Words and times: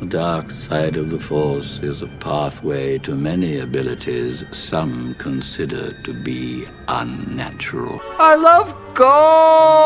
The 0.00 0.06
dark 0.06 0.50
side 0.52 0.94
of 0.94 1.10
the 1.10 1.18
Force 1.18 1.80
is 1.80 2.02
a 2.02 2.06
pathway 2.06 2.98
to 2.98 3.16
many 3.16 3.58
abilities 3.58 4.44
some 4.52 5.16
consider 5.16 5.92
to 6.04 6.14
be 6.14 6.66
unnatural. 6.86 8.00
I 8.18 8.36
love 8.36 8.76
gold! 8.94 9.78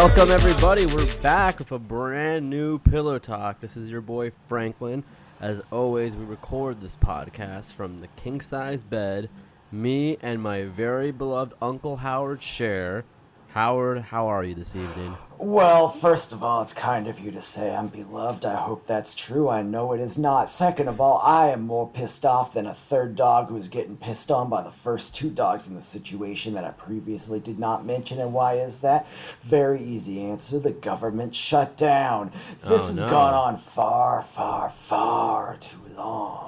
Welcome, 0.00 0.30
everybody. 0.30 0.86
We're 0.86 1.12
back 1.16 1.58
with 1.58 1.72
a 1.72 1.78
brand 1.80 2.48
new 2.48 2.78
Pillow 2.78 3.18
Talk. 3.18 3.58
This 3.58 3.76
is 3.76 3.88
your 3.88 4.00
boy 4.00 4.30
Franklin. 4.46 5.02
As 5.40 5.60
always, 5.72 6.14
we 6.14 6.24
record 6.24 6.80
this 6.80 6.94
podcast 6.94 7.72
from 7.72 8.00
the 8.00 8.06
king 8.14 8.40
size 8.40 8.80
bed. 8.80 9.28
Me 9.72 10.16
and 10.22 10.40
my 10.40 10.62
very 10.62 11.10
beloved 11.10 11.52
Uncle 11.60 11.96
Howard 11.96 12.44
share. 12.44 13.04
Howard, 13.52 14.02
how 14.02 14.26
are 14.28 14.44
you 14.44 14.54
this 14.54 14.76
evening? 14.76 15.16
Well, 15.38 15.88
first 15.88 16.32
of 16.32 16.42
all, 16.42 16.60
it's 16.62 16.74
kind 16.74 17.06
of 17.08 17.18
you 17.18 17.30
to 17.30 17.40
say 17.40 17.74
I'm 17.74 17.86
beloved. 17.88 18.44
I 18.44 18.56
hope 18.56 18.86
that's 18.86 19.14
true. 19.14 19.48
I 19.48 19.62
know 19.62 19.92
it 19.92 20.00
is 20.00 20.18
not. 20.18 20.48
Second 20.50 20.88
of 20.88 21.00
all, 21.00 21.20
I 21.24 21.48
am 21.48 21.62
more 21.62 21.88
pissed 21.88 22.26
off 22.26 22.52
than 22.52 22.66
a 22.66 22.74
third 22.74 23.16
dog 23.16 23.48
who's 23.48 23.68
getting 23.68 23.96
pissed 23.96 24.30
on 24.30 24.50
by 24.50 24.62
the 24.62 24.70
first 24.70 25.14
two 25.16 25.30
dogs 25.30 25.66
in 25.66 25.74
the 25.74 25.82
situation 25.82 26.54
that 26.54 26.64
I 26.64 26.70
previously 26.72 27.40
did 27.40 27.58
not 27.58 27.86
mention. 27.86 28.20
And 28.20 28.34
why 28.34 28.54
is 28.54 28.80
that? 28.80 29.06
Very 29.40 29.82
easy 29.82 30.20
answer. 30.22 30.58
The 30.58 30.72
government 30.72 31.34
shut 31.34 31.76
down. 31.76 32.32
This 32.60 32.68
Oh, 32.70 32.92
has 32.92 33.02
gone 33.02 33.32
on 33.34 33.56
far, 33.56 34.22
far, 34.22 34.68
far 34.68 35.56
too 35.58 35.78
long. 35.96 36.47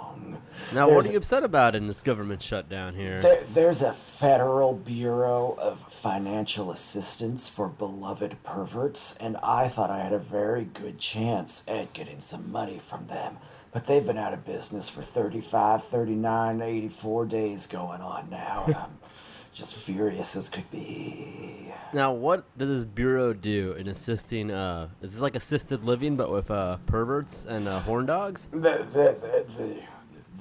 Now, 0.73 0.89
what 0.89 1.07
are 1.07 1.13
you 1.13 1.19
upset 1.19 1.45
about 1.45 1.75
in 1.75 1.87
this 1.87 2.03
government 2.03 2.43
shutdown 2.43 2.95
here? 2.95 3.19
There, 3.19 3.43
there's 3.43 3.83
a 3.83 3.93
Federal 3.93 4.75
Bureau 4.75 5.57
of 5.59 5.81
Financial 5.93 6.71
Assistance 6.71 7.49
for 7.49 7.69
beloved 7.69 8.43
perverts, 8.43 9.17
and 9.17 9.37
I 9.43 9.69
thought 9.69 9.91
I 9.91 9.99
had 9.99 10.13
a 10.13 10.19
very 10.19 10.65
good 10.65 10.99
chance 10.99 11.67
at 11.69 11.93
getting 11.93 12.21
some 12.21 12.51
money 12.53 12.79
from 12.79 13.07
them. 13.07 13.39
But 13.73 13.87
they've 13.87 14.05
been 14.05 14.19
out 14.19 14.33
of 14.33 14.45
business 14.45 14.89
for 14.89 15.03
35, 15.03 15.85
39, 15.85 16.61
84 16.61 17.27
days 17.27 17.67
going 17.67 18.01
on 18.01 18.29
now, 18.29 18.65
and 18.67 18.75
I'm 18.75 18.99
just 19.53 19.77
furious 19.77 20.35
as 20.37 20.49
could 20.49 20.71
be. 20.71 21.73
Now, 21.93 22.13
what 22.13 22.45
does 22.57 22.69
this 22.69 22.85
bureau 22.85 23.33
do 23.33 23.75
in 23.79 23.89
assisting? 23.89 24.51
Uh, 24.51 24.89
is 25.03 25.13
this 25.13 25.21
like 25.21 25.35
assisted 25.35 25.85
living, 25.85 26.17
but 26.17 26.31
with 26.31 26.51
uh, 26.51 26.77
perverts 26.87 27.47
and 27.47 27.67
uh, 27.67 27.81
horn 27.81 28.07
dogs? 28.07 28.49
The, 28.53 28.59
the, 28.59 29.17
the, 29.21 29.45
the, 29.57 29.83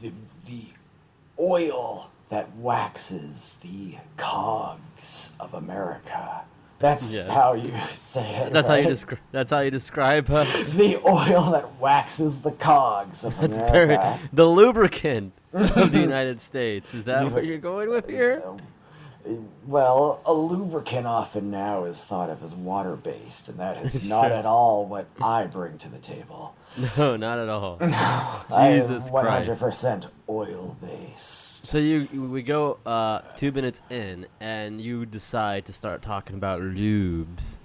the, 0.01 0.11
the 0.45 0.63
oil 1.39 2.09
that 2.29 2.55
waxes 2.57 3.59
the 3.61 3.97
cogs 4.17 5.35
of 5.39 5.53
America. 5.53 6.41
That's 6.79 7.15
Yes. 7.15 7.27
how 7.29 7.53
you 7.53 7.73
say 7.87 8.35
it. 8.35 8.53
That's 8.53 8.67
how 8.67 8.75
you 8.75 8.87
describe. 8.87 9.19
That's 9.31 9.51
how 9.51 9.59
you 9.59 9.71
describe. 9.71 10.29
Uh, 10.29 10.43
the 10.67 10.99
oil 11.05 11.51
that 11.51 11.79
waxes 11.79 12.41
the 12.41 12.51
cogs 12.51 13.25
of 13.25 13.37
That's 13.39 13.57
America. 13.57 13.71
very 13.71 14.29
the 14.31 14.45
lubricant 14.45 15.33
of 15.51 15.91
the 15.91 15.99
United 15.99 16.39
States. 16.41 16.93
Is 16.93 17.05
that 17.05 17.31
what 17.31 17.45
you're 17.45 17.57
going 17.57 17.89
with 17.89 18.07
here? 18.07 18.43
Well, 19.67 20.21
a 20.25 20.33
lubricant 20.33 21.05
often 21.05 21.51
now 21.51 21.83
is 21.83 22.05
thought 22.05 22.29
of 22.29 22.41
as 22.41 22.55
water 22.55 22.95
based, 22.95 23.49
and 23.49 23.59
that 23.59 23.77
is 23.83 24.09
not 24.15 24.31
at 24.31 24.45
all 24.45 24.85
what 24.85 25.07
I 25.21 25.45
bring 25.45 25.77
to 25.79 25.89
the 25.89 25.99
table. 25.99 26.55
No, 26.97 27.17
not 27.17 27.39
at 27.39 27.49
all. 27.49 27.77
I 27.81 28.69
am 28.69 28.81
Jesus 28.81 29.09
Christ. 29.09 29.49
100% 29.49 30.07
oil 30.29 30.77
based. 30.81 31.65
So 31.65 31.77
you 31.77 32.07
we 32.31 32.41
go 32.41 32.77
uh, 32.85 33.19
two 33.35 33.51
minutes 33.51 33.81
in, 33.89 34.27
and 34.39 34.79
you 34.79 35.05
decide 35.05 35.65
to 35.65 35.73
start 35.73 36.01
talking 36.01 36.35
about 36.35 36.61
lubes. 36.61 37.57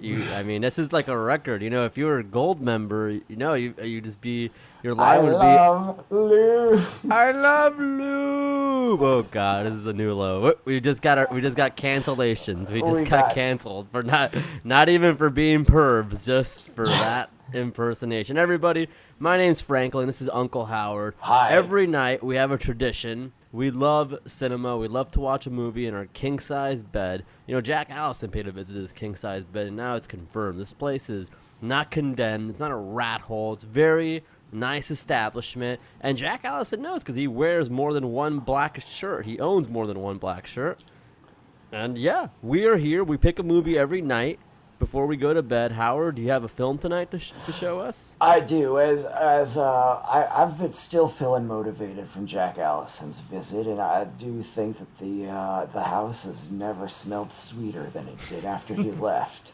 You, 0.00 0.22
I 0.34 0.42
mean, 0.44 0.62
this 0.62 0.78
is 0.78 0.92
like 0.94 1.08
a 1.08 1.18
record. 1.18 1.62
You 1.62 1.68
know, 1.70 1.84
if 1.84 1.98
you 1.98 2.06
were 2.06 2.18
a 2.18 2.24
gold 2.24 2.60
member, 2.60 3.10
you 3.10 3.36
know, 3.36 3.54
you 3.54 3.74
you 3.82 4.00
just 4.00 4.20
be 4.20 4.50
your 4.82 4.98
I 4.98 5.16
line 5.18 5.24
would 5.26 5.32
love 5.34 6.04
lube. 6.10 6.80
"I 7.10 7.32
love 7.32 7.78
lube." 7.78 9.02
Oh 9.02 9.26
God, 9.30 9.66
this 9.66 9.74
is 9.74 9.86
a 9.86 9.92
new 9.92 10.14
low. 10.14 10.54
We 10.64 10.80
just 10.80 11.02
got 11.02 11.18
our, 11.18 11.28
we 11.30 11.40
just 11.40 11.56
got 11.56 11.76
cancellations. 11.76 12.70
We 12.70 12.80
just 12.80 13.02
We 13.02 13.06
got, 13.08 13.26
got- 13.26 13.34
canceled 13.34 13.88
for 13.90 14.02
not 14.02 14.34
not 14.64 14.88
even 14.88 15.16
for 15.16 15.28
being 15.30 15.64
pervs, 15.64 16.24
just 16.24 16.70
for 16.70 16.86
that 16.86 17.28
impersonation. 17.52 18.38
Everybody, 18.38 18.88
my 19.18 19.36
name's 19.36 19.60
Franklin. 19.60 20.06
This 20.06 20.22
is 20.22 20.28
Uncle 20.32 20.66
Howard. 20.66 21.14
Hi. 21.20 21.50
Every 21.50 21.86
night 21.86 22.22
we 22.22 22.36
have 22.36 22.50
a 22.50 22.58
tradition. 22.58 23.32
We 23.52 23.70
love 23.70 24.14
cinema. 24.26 24.76
We 24.76 24.88
love 24.88 25.10
to 25.12 25.20
watch 25.20 25.46
a 25.46 25.50
movie 25.50 25.86
in 25.86 25.94
our 25.94 26.06
king 26.06 26.38
size 26.38 26.82
bed. 26.82 27.24
You 27.46 27.54
know, 27.54 27.60
Jack 27.60 27.88
Allison 27.90 28.30
paid 28.30 28.46
a 28.46 28.52
visit 28.52 28.74
to 28.74 28.80
this 28.80 28.92
king 28.92 29.14
size 29.14 29.44
bed, 29.44 29.66
and 29.66 29.76
now 29.76 29.96
it's 29.96 30.06
confirmed. 30.06 30.60
This 30.60 30.72
place 30.72 31.10
is 31.10 31.30
not 31.60 31.90
condemned. 31.90 32.50
It's 32.50 32.60
not 32.60 32.70
a 32.70 32.76
rat 32.76 33.22
hole. 33.22 33.52
It's 33.52 33.64
very 33.64 34.22
nice 34.52 34.90
establishment. 34.90 35.80
And 36.00 36.16
Jack 36.16 36.44
Allison 36.44 36.82
knows 36.82 37.02
because 37.02 37.16
he 37.16 37.26
wears 37.26 37.70
more 37.70 37.92
than 37.92 38.12
one 38.12 38.40
black 38.40 38.80
shirt. 38.86 39.26
He 39.26 39.38
owns 39.40 39.68
more 39.68 39.86
than 39.86 40.00
one 40.00 40.18
black 40.18 40.46
shirt. 40.46 40.82
And 41.72 41.96
yeah, 41.96 42.28
we 42.42 42.66
are 42.66 42.76
here. 42.76 43.04
We 43.04 43.16
pick 43.16 43.38
a 43.38 43.44
movie 43.44 43.78
every 43.78 44.02
night 44.02 44.40
before 44.80 45.06
we 45.06 45.16
go 45.16 45.32
to 45.32 45.42
bed. 45.42 45.70
Howard, 45.70 46.16
do 46.16 46.22
you 46.22 46.30
have 46.30 46.42
a 46.42 46.48
film 46.48 46.78
tonight 46.78 47.12
to, 47.12 47.20
sh- 47.20 47.32
to 47.46 47.52
show 47.52 47.78
us? 47.78 48.14
I 48.20 48.40
do, 48.40 48.80
as 48.80 49.04
as 49.04 49.56
uh, 49.56 50.02
I 50.02 50.42
I've 50.42 50.58
been 50.58 50.72
still 50.72 51.06
feeling 51.06 51.46
motivated 51.46 52.08
from 52.08 52.26
Jack 52.26 52.58
Allison's 52.58 53.20
visit, 53.20 53.68
and 53.68 53.78
I 53.78 54.06
do 54.06 54.42
think 54.42 54.78
that 54.78 54.98
the 54.98 55.28
uh, 55.28 55.66
the 55.66 55.82
house 55.82 56.24
has 56.24 56.50
never 56.50 56.88
smelled 56.88 57.30
sweeter 57.32 57.84
than 57.84 58.08
it 58.08 58.18
did 58.28 58.44
after 58.44 58.74
he 58.74 58.90
left. 59.10 59.52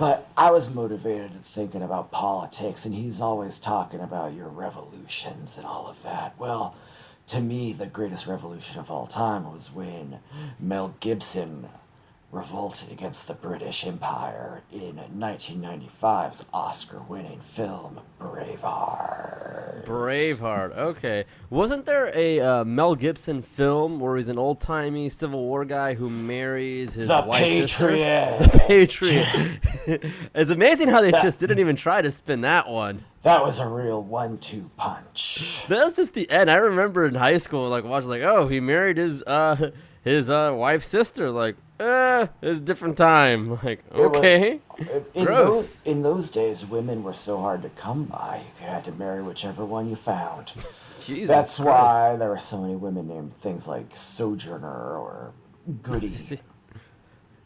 But 0.00 0.28
I 0.36 0.50
was 0.50 0.74
motivated 0.74 1.40
thinking 1.42 1.82
about 1.82 2.10
politics, 2.10 2.84
and 2.84 2.94
he's 2.94 3.20
always 3.20 3.60
talking 3.60 4.00
about 4.00 4.32
your 4.34 4.48
revolutions 4.48 5.56
and 5.56 5.66
all 5.66 5.86
of 5.86 6.02
that. 6.02 6.34
Well, 6.38 6.74
to 7.28 7.40
me, 7.40 7.72
the 7.72 7.86
greatest 7.86 8.26
revolution 8.26 8.80
of 8.80 8.90
all 8.90 9.06
time 9.06 9.52
was 9.52 9.72
when 9.72 10.18
Mel 10.58 10.94
Gibson 11.00 11.68
revolted 12.34 12.90
against 12.90 13.28
the 13.28 13.34
British 13.34 13.86
Empire 13.86 14.62
in 14.72 15.00
1995's 15.16 16.44
Oscar 16.52 17.00
winning 17.08 17.38
film 17.38 18.00
Braveheart. 18.18 19.84
Braveheart. 19.84 20.76
Okay. 20.76 21.24
Wasn't 21.50 21.86
there 21.86 22.10
a 22.16 22.40
uh, 22.40 22.64
Mel 22.64 22.96
Gibson 22.96 23.40
film 23.42 24.00
where 24.00 24.16
he's 24.16 24.28
an 24.28 24.38
old 24.38 24.60
timey 24.60 25.08
Civil 25.08 25.44
War 25.44 25.64
guy 25.64 25.94
who 25.94 26.10
marries 26.10 26.94
his 26.94 27.08
The 27.08 27.22
wife's 27.26 27.72
sister? 27.72 27.88
Patriot. 27.88 28.38
The 28.54 28.58
Patriot. 28.58 30.12
it's 30.34 30.50
amazing 30.50 30.88
how 30.88 31.00
they 31.02 31.12
just 31.12 31.38
didn't 31.38 31.60
even 31.60 31.76
try 31.76 32.02
to 32.02 32.10
spin 32.10 32.40
that 32.40 32.68
one. 32.68 33.04
That 33.22 33.42
was 33.42 33.58
a 33.60 33.68
real 33.68 34.02
one 34.02 34.38
two 34.38 34.70
punch. 34.76 35.66
That 35.68 35.84
was 35.84 35.96
just 35.96 36.14
the 36.14 36.28
end. 36.28 36.50
I 36.50 36.56
remember 36.56 37.06
in 37.06 37.14
high 37.14 37.38
school, 37.38 37.68
like 37.68 37.84
watching, 37.84 38.08
like, 38.10 38.22
oh, 38.22 38.48
he 38.48 38.60
married 38.60 38.96
his 38.96 39.22
uh 39.22 39.70
his 40.02 40.28
uh 40.28 40.52
wife's 40.54 40.86
sister. 40.86 41.30
Like, 41.30 41.56
eh, 41.80 42.26
it's 42.42 42.58
a 42.58 42.62
different 42.62 42.96
time. 42.96 43.58
Like, 43.64 43.82
was- 43.92 44.16
okay. 44.16 44.60
In 45.14 45.24
Gross. 45.24 45.54
Those, 45.54 45.82
in 45.84 46.02
those 46.02 46.30
days, 46.30 46.66
women 46.66 47.02
were 47.02 47.14
so 47.14 47.38
hard 47.38 47.62
to 47.62 47.68
come 47.70 48.04
by, 48.04 48.42
you 48.60 48.66
had 48.66 48.84
to 48.84 48.92
marry 48.92 49.22
whichever 49.22 49.64
one 49.64 49.88
you 49.88 49.96
found. 49.96 50.52
Jesus 51.04 51.28
That's 51.28 51.56
Christ. 51.56 51.68
why 51.68 52.16
there 52.16 52.30
were 52.30 52.38
so 52.38 52.60
many 52.60 52.76
women 52.76 53.06
named 53.08 53.34
things 53.36 53.68
like 53.68 53.94
Sojourner 53.94 54.96
or 54.98 55.32
Goody. 55.82 56.14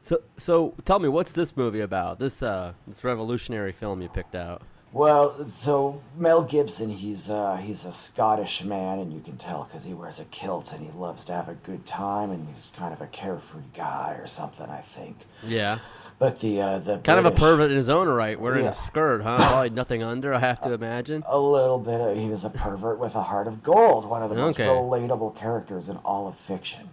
So, 0.01 0.23
so 0.39 0.75
tell 0.87 0.99
me, 1.01 1.09
what's 1.09 1.33
this 1.33 1.55
movie 1.55 1.81
about? 1.81 2.19
This 2.19 2.43
uh, 2.43 2.73
this 2.87 3.05
revolutionary 3.05 3.73
film 3.73 4.01
you 4.01 4.09
picked 4.09 4.35
out. 4.35 4.63
Well, 4.93 5.35
so 5.45 6.01
Mel 6.17 6.43
Gibson, 6.43 6.89
he's 6.91 7.29
uh, 7.29 7.57
he's 7.57 7.85
a 7.85 7.93
Scottish 7.93 8.65
man, 8.65 8.99
and 8.99 9.13
you 9.13 9.21
can 9.21 9.37
tell 9.37 9.65
because 9.65 9.85
he 9.85 9.93
wears 9.93 10.19
a 10.19 10.25
kilt 10.27 10.73
and 10.73 10.85
he 10.85 10.91
loves 10.93 11.25
to 11.27 11.35
have 11.35 11.49
a 11.49 11.55
good 11.55 11.85
time, 11.85 12.31
and 12.31 12.47
he's 12.49 12.73
kind 12.77 12.93
of 12.95 13.01
a 13.03 13.07
carefree 13.07 13.61
guy 13.75 14.17
or 14.19 14.27
something, 14.27 14.67
I 14.69 14.81
think. 14.81 15.27
Yeah. 15.47 15.79
But 16.19 16.41
the 16.41 16.61
uh, 16.61 16.79
the 16.79 16.99
Kind 16.99 17.19
of 17.25 17.27
a 17.27 17.31
pervert 17.31 17.71
in 17.71 17.77
his 17.77 17.89
own 17.89 18.09
right, 18.09 18.41
wearing 18.41 18.65
Yeah. 18.65 18.71
a 18.71 18.75
skirt, 18.75 19.23
huh? 19.23 19.37
Probably 19.37 19.71
nothing 19.71 20.03
under, 20.03 20.35
I 20.35 20.41
have 20.41 20.61
to 20.63 20.73
imagine. 20.73 21.23
A 21.27 21.39
little 21.39 21.79
bit. 21.79 22.01
Of, 22.01 22.17
he 22.17 22.27
was 22.29 22.45
a 22.45 22.51
pervert 22.51 22.99
with 22.99 23.15
a 23.15 23.23
heart 23.23 23.47
of 23.47 23.63
gold. 23.63 24.05
One 24.05 24.23
of 24.23 24.31
the 24.31 24.35
most 24.37 24.59
Okay. 24.59 24.69
relatable 24.69 25.37
characters 25.37 25.89
in 25.89 25.97
all 25.99 26.27
of 26.27 26.37
fiction. 26.37 26.89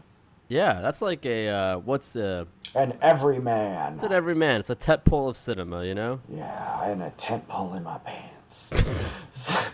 Yeah, 0.47 0.81
that's 0.81 1.01
like 1.01 1.25
a 1.25 1.49
uh, 1.49 1.77
what's 1.79 2.09
the? 2.09 2.47
an 2.75 2.97
everyman. 3.01 3.95
It's 3.95 4.03
an 4.03 4.11
everyman. 4.11 4.59
It's 4.59 4.69
a 4.69 4.75
tent 4.75 5.03
pole 5.05 5.27
of 5.27 5.37
cinema, 5.37 5.83
you 5.83 5.95
know. 5.95 6.19
Yeah, 6.29 6.89
and 6.89 7.01
a 7.01 7.09
tent 7.11 7.47
pole 7.47 7.73
in 7.73 7.83
my 7.83 7.97
pants. 7.99 8.69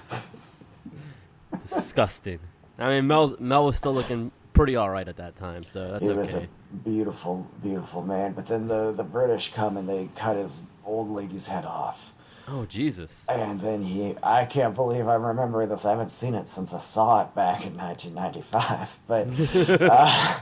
Disgusting. 1.63 2.39
I 2.77 2.89
mean, 2.89 3.07
Mel 3.07 3.35
Mel 3.39 3.65
was 3.65 3.77
still 3.77 3.93
looking 3.93 4.31
pretty 4.53 4.75
all 4.75 4.89
right 4.89 5.07
at 5.07 5.17
that 5.17 5.35
time, 5.35 5.63
so 5.63 5.91
that's 5.91 6.05
he 6.05 6.13
was 6.13 6.35
okay. 6.35 6.45
a 6.45 6.75
beautiful, 6.77 7.47
beautiful 7.61 8.01
man. 8.01 8.31
But 8.33 8.45
then 8.45 8.67
the 8.67 8.93
the 8.93 9.03
British 9.03 9.53
come 9.53 9.75
and 9.75 9.89
they 9.89 10.09
cut 10.15 10.37
his 10.37 10.63
old 10.85 11.09
lady's 11.09 11.47
head 11.47 11.65
off. 11.65 12.13
Oh 12.47 12.65
Jesus! 12.65 13.27
And 13.29 13.59
then 13.59 13.83
he, 13.83 14.15
I 14.23 14.45
can't 14.45 14.75
believe 14.75 15.07
I'm 15.07 15.23
remembering 15.23 15.69
this. 15.69 15.85
I 15.85 15.91
haven't 15.91 16.11
seen 16.11 16.33
it 16.35 16.47
since 16.47 16.73
I 16.73 16.77
saw 16.79 17.21
it 17.21 17.35
back 17.35 17.65
in 17.65 17.73
1995. 17.75 18.99
But, 19.07 19.27
uh, 19.81 20.41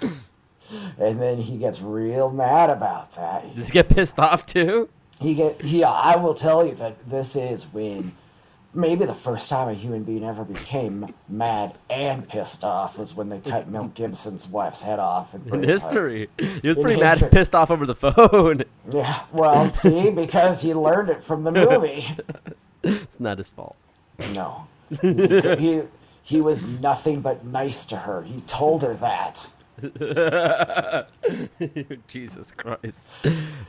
and 0.99 1.19
then 1.19 1.39
he 1.39 1.57
gets 1.57 1.81
real 1.81 2.29
mad 2.29 2.69
about 2.69 3.13
that. 3.13 3.55
Does 3.55 3.67
he 3.67 3.71
get 3.71 3.89
pissed 3.89 4.19
off 4.19 4.45
too? 4.45 4.89
He 5.19 5.35
get 5.35 5.61
he. 5.61 5.83
I 5.83 6.15
will 6.15 6.33
tell 6.33 6.65
you 6.65 6.75
that 6.75 7.09
this 7.09 7.35
is 7.35 7.71
when 7.73 8.13
maybe 8.73 9.05
the 9.05 9.13
first 9.13 9.49
time 9.49 9.67
a 9.69 9.73
human 9.73 10.03
being 10.03 10.23
ever 10.23 10.43
became 10.43 11.13
mad 11.27 11.73
and 11.89 12.27
pissed 12.27 12.63
off 12.63 12.97
was 12.99 13.15
when 13.15 13.29
they 13.29 13.39
cut 13.39 13.67
Mel 13.69 13.87
Gibson's 13.95 14.47
wife's 14.47 14.83
head 14.83 14.99
off 14.99 15.33
in, 15.33 15.53
In 15.53 15.63
history, 15.63 16.29
he 16.37 16.67
was 16.67 16.77
In 16.77 16.83
pretty 16.83 16.99
mad, 16.99 17.09
history. 17.11 17.25
and 17.27 17.31
pissed 17.33 17.55
off 17.55 17.71
over 17.71 17.85
the 17.85 17.95
phone. 17.95 18.63
Yeah, 18.91 19.21
well, 19.31 19.71
see, 19.71 20.11
because 20.11 20.61
he 20.61 20.73
learned 20.73 21.09
it 21.09 21.21
from 21.23 21.43
the 21.43 21.51
movie. 21.51 22.05
it's 22.83 23.19
not 23.19 23.37
his 23.37 23.49
fault. 23.49 23.75
No, 24.33 24.67
he 25.01 25.81
he 26.23 26.41
was 26.41 26.67
nothing 26.67 27.21
but 27.21 27.45
nice 27.45 27.85
to 27.87 27.95
her. 27.97 28.21
He 28.23 28.39
told 28.41 28.83
her 28.83 28.93
that. 28.95 29.51
Jesus 32.07 32.51
Christ! 32.51 33.07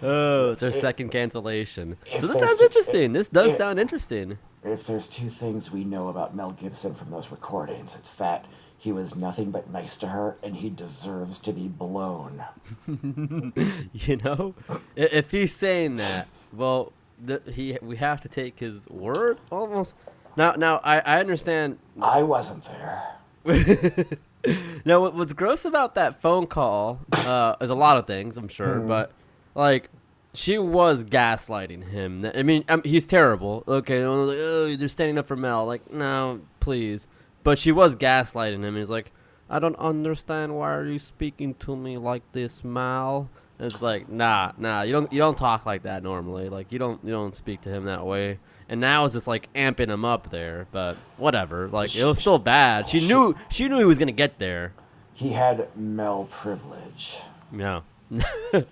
Oh, 0.02 0.52
it's 0.52 0.62
our 0.62 0.72
second 0.72 1.10
cancellation. 1.10 1.96
if 2.06 2.20
So 2.20 2.26
this 2.26 2.38
sounds 2.38 2.62
interesting. 2.62 3.12
This 3.12 3.28
does 3.28 3.56
sound 3.56 3.78
interesting. 3.78 4.38
If 4.64 4.86
there's 4.86 5.08
two 5.08 5.28
things 5.28 5.72
we 5.72 5.84
know 5.84 6.08
about 6.08 6.34
Mel 6.34 6.52
Gibson 6.52 6.94
from 6.94 7.10
those 7.10 7.30
recordings, 7.30 7.96
it's 7.96 8.14
that 8.16 8.46
he 8.76 8.92
was 8.92 9.16
nothing 9.16 9.50
but 9.50 9.70
nice 9.70 9.96
to 9.98 10.08
her, 10.08 10.36
and 10.42 10.56
he 10.56 10.70
deserves 10.70 11.38
to 11.40 11.52
be 11.52 11.68
blown. 11.68 12.44
You 13.92 14.16
know, 14.16 14.54
if 14.96 15.30
he's 15.30 15.54
saying 15.54 15.96
that, 15.96 16.26
well, 16.52 16.92
the, 17.22 17.42
he 17.52 17.76
we 17.82 17.96
have 17.96 18.20
to 18.22 18.28
take 18.28 18.58
his 18.58 18.88
word 18.88 19.38
almost. 19.50 19.94
Now, 20.36 20.52
now 20.52 20.80
I, 20.82 21.00
I 21.00 21.20
understand. 21.20 21.78
I 22.00 22.22
wasn't 22.22 22.64
there. 22.64 23.16
Now, 24.84 25.02
what, 25.02 25.14
what's 25.14 25.34
gross 25.34 25.66
about 25.66 25.94
that 25.96 26.22
phone 26.22 26.46
call 26.46 27.00
uh, 27.12 27.56
is 27.60 27.68
a 27.68 27.74
lot 27.74 27.98
of 27.98 28.06
things, 28.06 28.38
I'm 28.38 28.48
sure, 28.48 28.80
but 28.80 29.12
like 29.54 29.90
she 30.32 30.58
was 30.58 31.04
gaslighting 31.04 31.90
him. 31.90 32.24
I 32.34 32.42
mean, 32.42 32.64
um, 32.68 32.82
he's 32.84 33.06
terrible. 33.06 33.64
Okay, 33.66 34.06
like, 34.06 34.36
oh, 34.38 34.76
they're 34.76 34.88
standing 34.88 35.18
up 35.18 35.26
for 35.26 35.36
Mel. 35.36 35.66
Like, 35.66 35.92
no, 35.92 36.40
please. 36.60 37.06
But 37.42 37.58
she 37.58 37.72
was 37.72 37.96
gaslighting 37.96 38.62
him. 38.62 38.76
He's 38.76 38.90
like, 38.90 39.12
I 39.48 39.58
don't 39.58 39.76
understand. 39.76 40.56
Why 40.56 40.72
are 40.74 40.86
you 40.86 40.98
speaking 40.98 41.54
to 41.54 41.74
me 41.74 41.98
like 41.98 42.22
this, 42.32 42.62
Mal? 42.62 43.28
And 43.58 43.66
it's 43.66 43.82
like, 43.82 44.08
nah, 44.08 44.52
nah. 44.56 44.82
You 44.82 44.92
don't, 44.92 45.12
you 45.12 45.18
don't 45.18 45.36
talk 45.36 45.66
like 45.66 45.82
that 45.82 46.02
normally. 46.02 46.48
Like, 46.48 46.70
you 46.70 46.78
don't, 46.78 47.02
you 47.04 47.10
don't 47.10 47.34
speak 47.34 47.62
to 47.62 47.70
him 47.70 47.86
that 47.86 48.06
way. 48.06 48.38
And 48.70 48.80
now 48.80 49.04
it's 49.04 49.12
just 49.14 49.26
like 49.26 49.52
amping 49.52 49.88
him 49.88 50.04
up 50.04 50.30
there. 50.30 50.66
But 50.72 50.96
whatever. 51.18 51.68
Like, 51.68 51.94
it 51.94 52.04
was 52.06 52.20
still 52.20 52.38
bad. 52.38 52.88
She 52.88 53.06
knew, 53.08 53.34
she 53.50 53.68
knew 53.68 53.78
he 53.78 53.84
was 53.84 53.98
gonna 53.98 54.12
get 54.12 54.38
there. 54.38 54.72
He 55.12 55.30
had 55.30 55.68
Mel 55.76 56.26
privilege. 56.30 57.18
Yeah. 57.54 57.80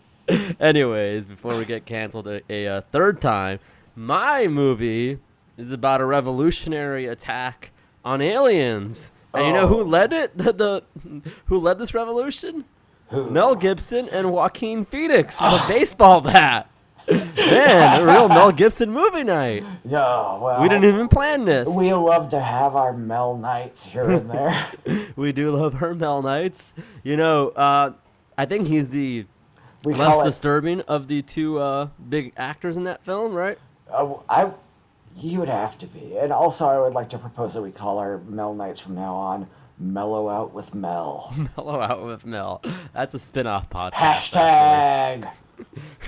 Anyways, 0.61 1.25
before 1.27 1.57
we 1.57 1.65
get 1.65 1.87
canceled 1.87 2.27
a, 2.29 2.41
a, 2.51 2.67
uh 2.69 2.81
third 2.93 3.21
time, 3.21 3.59
my 3.97 4.47
movie 4.47 5.19
is 5.57 5.73
about 5.73 6.01
a 6.01 6.05
revolutionary 6.05 7.07
attack 7.07 7.71
on 8.05 8.21
aliens. 8.21 9.11
And 9.35 9.47
you 9.47 9.53
know 9.53 9.67
who 9.69 9.81
Oh. 9.81 9.85
led 9.85 10.13
it? 10.13 10.33
The, 10.39 10.53
the 10.53 10.83
who 11.47 11.59
led 11.59 11.79
this 11.79 11.95
revolution? 11.95 12.65
Who? 13.09 13.31
Mel 13.31 13.55
Gibson 13.55 14.09
and 14.11 14.31
Joaquin 14.33 14.85
Phoenix 14.85 15.41
with 15.41 15.53
a 15.63 15.65
baseball 15.69 16.21
bat. 16.21 16.71
Man, 17.11 18.01
a 18.01 18.05
real 18.05 18.29
Mel 18.29 18.53
Gibson 18.53 18.91
movie 18.91 19.25
night. 19.25 19.65
No, 19.85 20.41
well, 20.43 20.61
We 20.63 20.69
didn't 20.69 20.85
even 20.85 21.09
plan 21.09 21.47
this. 21.47 21.67
We 21.75 21.95
love 21.95 22.29
to 22.31 22.41
have 22.41 22.77
our 22.77 22.93
Mel 22.93 23.37
nights 23.39 23.87
here 23.87 24.11
and 24.11 24.31
there. 24.87 25.11
We 25.17 25.33
do 25.33 25.51
love 25.57 25.75
her 25.75 25.95
Mel 25.95 26.21
nights. 26.21 26.75
You 27.03 27.17
know, 27.17 27.49
uh, 27.51 27.93
I 28.37 28.45
think 28.45 28.69
he's 28.69 28.91
the 28.91 29.25
We 29.85 29.95
less 29.95 30.09
call 30.09 30.23
it. 30.23 30.25
disturbing 30.27 30.83
of 30.83 31.09
the 31.09 31.23
two 31.23 31.59
uh, 31.59 31.89
big 32.09 32.33
actors 32.37 32.77
in 32.77 32.85
that 32.85 33.03
film, 33.05 33.33
right? 33.33 33.59
Uh, 33.91 34.15
I, 34.29 34.51
he 35.17 35.39
would 35.39 35.49
have 35.49 35.79
to 35.79 35.87
be. 35.87 36.19
And 36.19 36.33
also, 36.33 36.67
I 36.67 36.79
would 36.79 36.93
like 36.93 37.09
to 37.11 37.19
propose 37.19 37.55
that 37.55 37.63
we 37.63 37.71
call 37.71 37.97
our 37.99 38.19
Mel 38.19 38.53
nights 38.55 38.81
from 38.81 38.95
now 38.95 39.15
on 39.15 39.49
"Mellow 39.79 40.29
Out 40.29 40.53
with 40.53 40.75
Mel." 40.75 41.35
Mellow 41.57 41.81
out 41.81 42.05
with 42.05 42.25
Mel. 42.27 42.63
That's 42.93 43.15
a 43.15 43.19
spin-off 43.19 43.71
podcast. 43.71 44.35
Hashtag. 44.35 45.35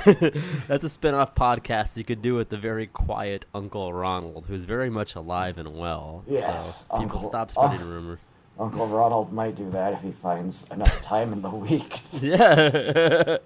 That's 0.68 0.84
a 0.84 0.88
spin-off 0.88 1.34
podcast 1.34 1.96
you 1.96 2.04
could 2.04 2.22
do 2.22 2.34
with 2.34 2.48
the 2.50 2.56
very 2.56 2.86
quiet 2.86 3.46
Uncle 3.54 3.92
Ronald, 3.92 4.46
who's 4.46 4.64
very 4.64 4.90
much 4.90 5.14
alive 5.14 5.58
and 5.58 5.76
well. 5.76 6.24
Yes, 6.28 6.86
so 6.88 6.98
people 6.98 7.18
Uncle- 7.18 7.28
stop 7.28 7.50
spreading 7.50 7.80
ah. 7.80 7.84
oh. 7.84 7.88
rumors. 7.88 8.18
Uncle 8.58 8.86
Ronald 8.88 9.32
might 9.32 9.56
do 9.56 9.70
that 9.70 9.94
if 9.94 10.02
he 10.02 10.12
finds 10.12 10.70
enough 10.70 11.00
time 11.00 11.32
in 11.32 11.40
the 11.40 11.48
week. 11.48 11.98
Yeah. 12.20 13.38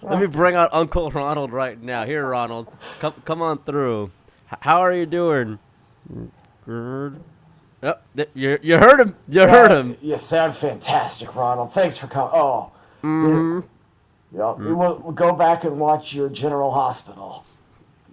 Let 0.00 0.20
me 0.20 0.26
bring 0.26 0.54
out 0.54 0.70
Uncle 0.72 1.10
Ronald 1.10 1.50
right 1.50 1.80
now. 1.80 2.04
Here, 2.06 2.24
Ronald, 2.24 2.68
come 3.00 3.14
come 3.24 3.42
on 3.42 3.58
through. 3.64 4.12
H- 4.52 4.58
how 4.60 4.80
are 4.80 4.92
you 4.92 5.06
doing? 5.06 5.58
Good. 6.64 7.20
Oh, 7.82 7.94
th- 8.14 8.28
you 8.34 8.58
you 8.62 8.76
heard 8.78 9.00
him. 9.00 9.16
You 9.28 9.42
heard 9.48 9.70
him. 9.70 9.96
You 10.02 10.16
sound 10.16 10.54
fantastic, 10.54 11.34
Ronald. 11.34 11.72
Thanks 11.72 11.96
for 11.98 12.06
coming. 12.08 12.30
Oh. 12.34 12.72
Mm-hmm. 13.02 13.60
Yeah, 14.36 14.52
we 14.52 14.72
will 14.74 14.98
we'll 15.02 15.12
go 15.12 15.32
back 15.32 15.64
and 15.64 15.78
watch 15.80 16.12
your 16.14 16.28
General 16.28 16.70
Hospital. 16.72 17.44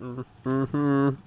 Mm 0.02 1.18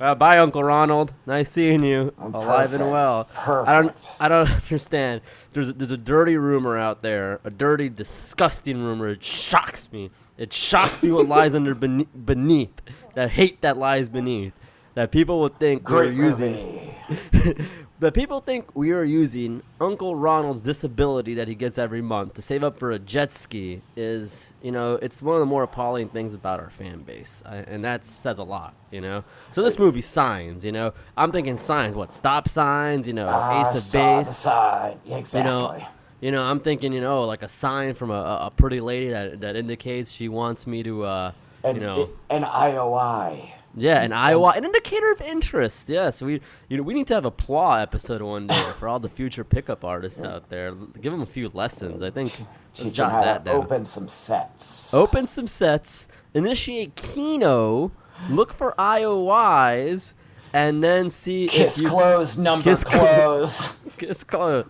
Uh, 0.00 0.14
bye, 0.14 0.38
Uncle 0.38 0.62
Ronald. 0.62 1.14
Nice 1.26 1.50
seeing 1.50 1.82
you, 1.82 2.12
Oh, 2.20 2.26
alive 2.28 2.74
and 2.74 2.90
well. 2.90 3.24
perfect. 3.32 3.46
well. 3.46 3.66
I 3.66 3.80
don't, 3.82 4.16
I 4.20 4.28
don't 4.28 4.50
understand. 4.64 5.22
There's, 5.54 5.70
a, 5.70 5.72
there's 5.72 5.90
a 5.90 5.96
dirty 5.96 6.36
rumor 6.36 6.76
out 6.76 7.00
there, 7.00 7.40
a 7.42 7.48
dirty, 7.50 7.88
disgusting 7.88 8.82
rumor. 8.84 9.08
It 9.08 9.24
shocks 9.24 9.90
me. 9.90 10.10
It 10.36 10.52
shocks 10.52 11.02
me 11.02 11.10
what 11.10 11.26
lies 11.26 11.54
under 11.54 11.74
bene- 11.74 12.04
beneath. 12.04 12.82
That 13.14 13.30
hate 13.30 13.62
that 13.62 13.78
lies 13.78 14.08
beneath. 14.10 14.52
That 14.98 15.12
people 15.12 15.38
would 15.42 15.60
think 15.60 15.88
we're 15.88 16.10
using. 16.10 16.92
That 18.00 18.14
people 18.14 18.40
think 18.40 18.76
we 18.76 18.90
are 18.92 19.02
using 19.02 19.62
Uncle 19.80 20.14
Ronald's 20.14 20.60
disability 20.60 21.34
that 21.34 21.46
he 21.48 21.54
gets 21.56 21.78
every 21.78 22.02
month 22.02 22.34
to 22.34 22.42
save 22.42 22.62
up 22.64 22.78
for 22.78 22.90
a 22.92 22.98
jet 22.98 23.32
ski 23.32 23.80
is, 23.96 24.52
you 24.62 24.70
know, 24.70 24.94
it's 25.02 25.20
one 25.20 25.34
of 25.34 25.40
the 25.40 25.46
more 25.46 25.64
appalling 25.64 26.08
things 26.08 26.32
about 26.34 26.60
our 26.60 26.70
fan 26.70 27.02
base, 27.02 27.42
I, 27.46 27.56
and 27.56 27.84
that 27.84 28.04
says 28.04 28.38
a 28.38 28.42
lot, 28.44 28.74
you 28.92 29.00
know. 29.00 29.24
So 29.50 29.62
this 29.62 29.78
movie, 29.80 30.00
Signs, 30.00 30.64
you 30.64 30.70
know, 30.70 30.92
I'm 31.16 31.32
thinking 31.32 31.56
Signs, 31.56 31.94
what 31.96 32.12
stop 32.12 32.48
signs, 32.48 33.06
you 33.06 33.14
know, 33.14 33.28
Ah, 33.28 33.62
Ace 33.62 33.86
of 33.86 33.92
Base, 33.92 34.36
side. 34.36 34.98
you 35.04 35.42
know, 35.42 35.80
you 36.20 36.30
know, 36.32 36.42
I'm 36.42 36.60
thinking, 36.60 36.92
you 36.92 37.00
know, 37.00 37.24
like 37.24 37.42
a 37.42 37.48
sign 37.48 37.94
from 37.94 38.10
a, 38.12 38.46
a 38.46 38.52
pretty 38.56 38.80
lady 38.80 39.10
that 39.10 39.40
that 39.40 39.56
indicates 39.56 40.10
she 40.12 40.28
wants 40.28 40.66
me 40.68 40.82
to, 40.84 41.04
uh, 41.04 41.32
and, 41.64 41.76
you 41.76 41.82
know. 41.82 42.10
an 42.30 42.42
IOI. 42.42 43.52
Yeah, 43.76 44.02
an 44.02 44.12
Iowa, 44.12 44.54
an 44.56 44.64
indicator 44.64 45.12
of 45.12 45.20
interest. 45.20 45.88
Yes, 45.88 46.20
we 46.22 46.40
you 46.68 46.76
know 46.76 46.82
we 46.82 46.94
need 46.94 47.06
to 47.08 47.14
have 47.14 47.24
a 47.24 47.30
PLAW 47.30 47.74
episode 47.76 48.22
one 48.22 48.46
day 48.46 48.70
for 48.78 48.88
all 48.88 48.98
the 48.98 49.08
future 49.08 49.44
pickup 49.44 49.84
artists 49.84 50.20
out 50.22 50.48
there. 50.48 50.72
Give 50.72 51.12
them 51.12 51.22
a 51.22 51.26
few 51.26 51.50
lessons. 51.54 52.02
I 52.02 52.10
think 52.10 52.28
Teach 52.72 52.96
them 52.96 53.10
how 53.10 53.22
that 53.24 53.44
to 53.44 53.50
down. 53.52 53.62
open 53.64 53.84
some 53.84 54.08
sets. 54.08 54.92
Open 54.94 55.26
some 55.26 55.46
sets, 55.46 56.06
initiate 56.34 56.94
Kino, 56.96 57.92
look 58.30 58.52
for 58.52 58.74
IOIs, 58.78 60.12
and 60.52 60.82
then 60.82 61.10
see 61.10 61.48
Kiss 61.48 61.78
if 61.78 61.84
you 61.84 61.88
close, 61.90 62.38
number 62.38 62.64
Kiss 62.64 62.84
close. 62.84 63.78
Kiss 63.98 64.24
close. 64.24 64.66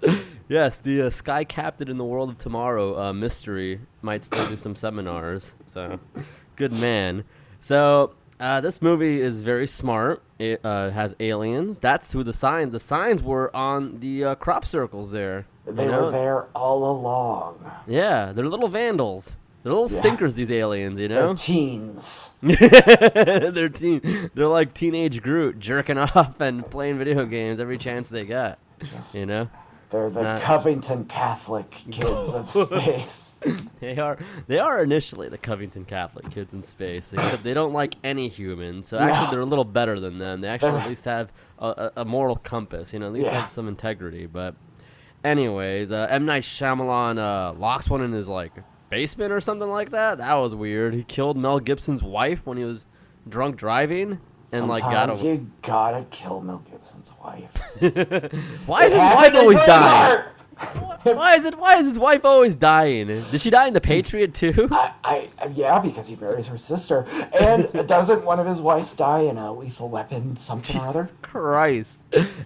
Yes, 0.48 0.78
the 0.78 1.02
uh, 1.02 1.10
Sky 1.10 1.44
Captain 1.44 1.88
in 1.88 1.98
the 1.98 2.04
World 2.04 2.30
of 2.30 2.38
Tomorrow 2.38 2.98
uh, 2.98 3.12
mystery 3.12 3.80
might 4.02 4.24
still 4.24 4.46
do 4.48 4.56
some 4.56 4.74
seminars. 4.74 5.54
So, 5.66 6.00
good 6.56 6.72
man. 6.72 7.24
So, 7.60 8.14
uh, 8.40 8.60
this 8.60 8.80
movie 8.82 9.20
is 9.20 9.42
very 9.42 9.66
smart. 9.66 10.22
It 10.38 10.60
uh, 10.64 10.90
has 10.90 11.14
aliens. 11.20 11.78
That's 11.78 12.12
who 12.12 12.22
the 12.22 12.32
signs. 12.32 12.72
The 12.72 12.80
signs 12.80 13.22
were 13.22 13.54
on 13.56 14.00
the 14.00 14.24
uh, 14.24 14.34
crop 14.36 14.64
circles 14.64 15.10
there. 15.10 15.46
you 15.66 15.72
they 15.72 15.86
know? 15.88 16.04
were 16.04 16.10
there 16.10 16.44
all 16.54 16.90
along. 16.90 17.70
Yeah, 17.86 18.32
they're 18.32 18.46
little 18.48 18.68
vandals. 18.68 19.36
They're 19.62 19.72
little 19.72 19.90
Yeah. 19.90 19.98
stinkers. 20.00 20.34
These 20.36 20.50
aliens, 20.52 20.98
you 21.00 21.08
know. 21.08 21.26
They're 21.26 21.34
teens. 21.34 22.34
they're 22.42 23.68
teen. 23.68 24.30
They're 24.34 24.46
like 24.46 24.72
teenage 24.74 25.20
Groot, 25.22 25.58
jerking 25.58 25.98
off 25.98 26.40
and 26.40 26.68
playing 26.70 26.98
video 26.98 27.24
games 27.26 27.58
every 27.60 27.76
chance 27.78 28.08
they 28.08 28.24
got. 28.24 28.58
Just- 28.80 29.14
You 29.14 29.26
know. 29.26 29.48
They're 29.90 30.10
the 30.10 30.22
not- 30.22 30.40
Covington 30.42 31.06
Catholic 31.06 31.70
kids 31.70 32.34
of 32.34 32.48
space. 32.50 33.40
They 33.80 33.96
are 33.98 34.18
they 34.48 34.58
are 34.58 34.82
initially 34.82 35.28
the 35.28 35.38
Covington 35.38 35.84
Catholic 35.84 36.28
kids 36.30 36.52
in 36.52 36.62
space, 36.64 37.12
except 37.12 37.44
they 37.44 37.54
don't 37.54 37.72
like 37.72 37.94
any 38.02 38.26
humans. 38.28 38.88
So 38.88 38.98
actually, 38.98 39.26
No. 39.26 39.30
they're 39.30 39.40
a 39.40 39.44
little 39.46 39.64
better 39.64 40.00
than 40.00 40.18
them. 40.18 40.40
They 40.40 40.48
actually 40.48 40.72
at 40.80 40.88
least 40.88 41.04
have 41.04 41.30
a, 41.60 41.66
a, 41.68 41.92
a 42.00 42.04
moral 42.04 42.34
compass. 42.36 42.92
You 42.92 42.98
know, 42.98 43.06
at 43.06 43.12
least 43.12 43.30
Yeah. 43.30 43.42
have 43.42 43.50
some 43.50 43.68
integrity. 43.68 44.26
But 44.26 44.56
Anyways, 45.24 45.90
uh, 45.92 46.06
M 46.10 46.26
Night 46.26 46.42
Shyamalan 46.44 47.18
uh, 47.18 47.52
locks 47.58 47.90
one 47.90 48.02
in 48.02 48.12
his 48.12 48.28
like 48.28 48.52
basement 48.90 49.32
or 49.32 49.40
something 49.40 49.68
like 49.68 49.90
that. 49.90 50.18
That 50.18 50.34
was 50.34 50.54
weird. 50.54 50.94
He 50.94 51.02
killed 51.04 51.36
Mel 51.36 51.58
Gibson's 51.60 52.02
wife 52.02 52.46
when 52.46 52.56
he 52.56 52.64
was 52.64 52.84
drunk 53.28 53.56
driving, 53.56 54.20
and 54.52 54.68
like 54.68 54.80
got 54.82 55.12
Sometimes 55.12 55.22
away. 55.22 55.32
you 55.34 55.50
gotta 55.62 56.04
kill 56.10 56.40
Mel 56.40 56.62
Gibson's 56.70 57.14
wife. 57.22 57.56
Why 58.66 58.84
is 58.86 58.92
It 58.92 59.00
his 59.00 59.14
wife 59.14 59.34
always 59.34 59.58
dying? 59.64 60.22
Why 61.02 61.36
is 61.36 61.44
it? 61.44 61.56
Why 61.58 61.76
is 61.76 61.86
his 61.86 61.98
wife 61.98 62.24
always 62.24 62.54
dying? 62.56 63.06
Did 63.06 63.40
she 63.40 63.50
die 63.50 63.68
in 63.68 63.74
The 63.74 63.80
Patriot 63.80 64.34
too? 64.34 64.68
I, 64.72 64.92
I, 65.04 65.28
yeah, 65.54 65.78
because 65.78 66.08
he 66.08 66.16
marries 66.16 66.48
her 66.48 66.56
sister. 66.56 67.06
And 67.40 67.70
doesn't 67.86 68.24
one 68.24 68.40
of 68.40 68.46
his 68.46 68.60
wives 68.60 68.94
die 68.94 69.20
in 69.20 69.38
a 69.38 69.52
lethal 69.52 69.88
weapon, 69.88 70.36
something 70.36 70.76
or 70.80 70.86
other? 70.88 71.10
Christ. 71.22 71.98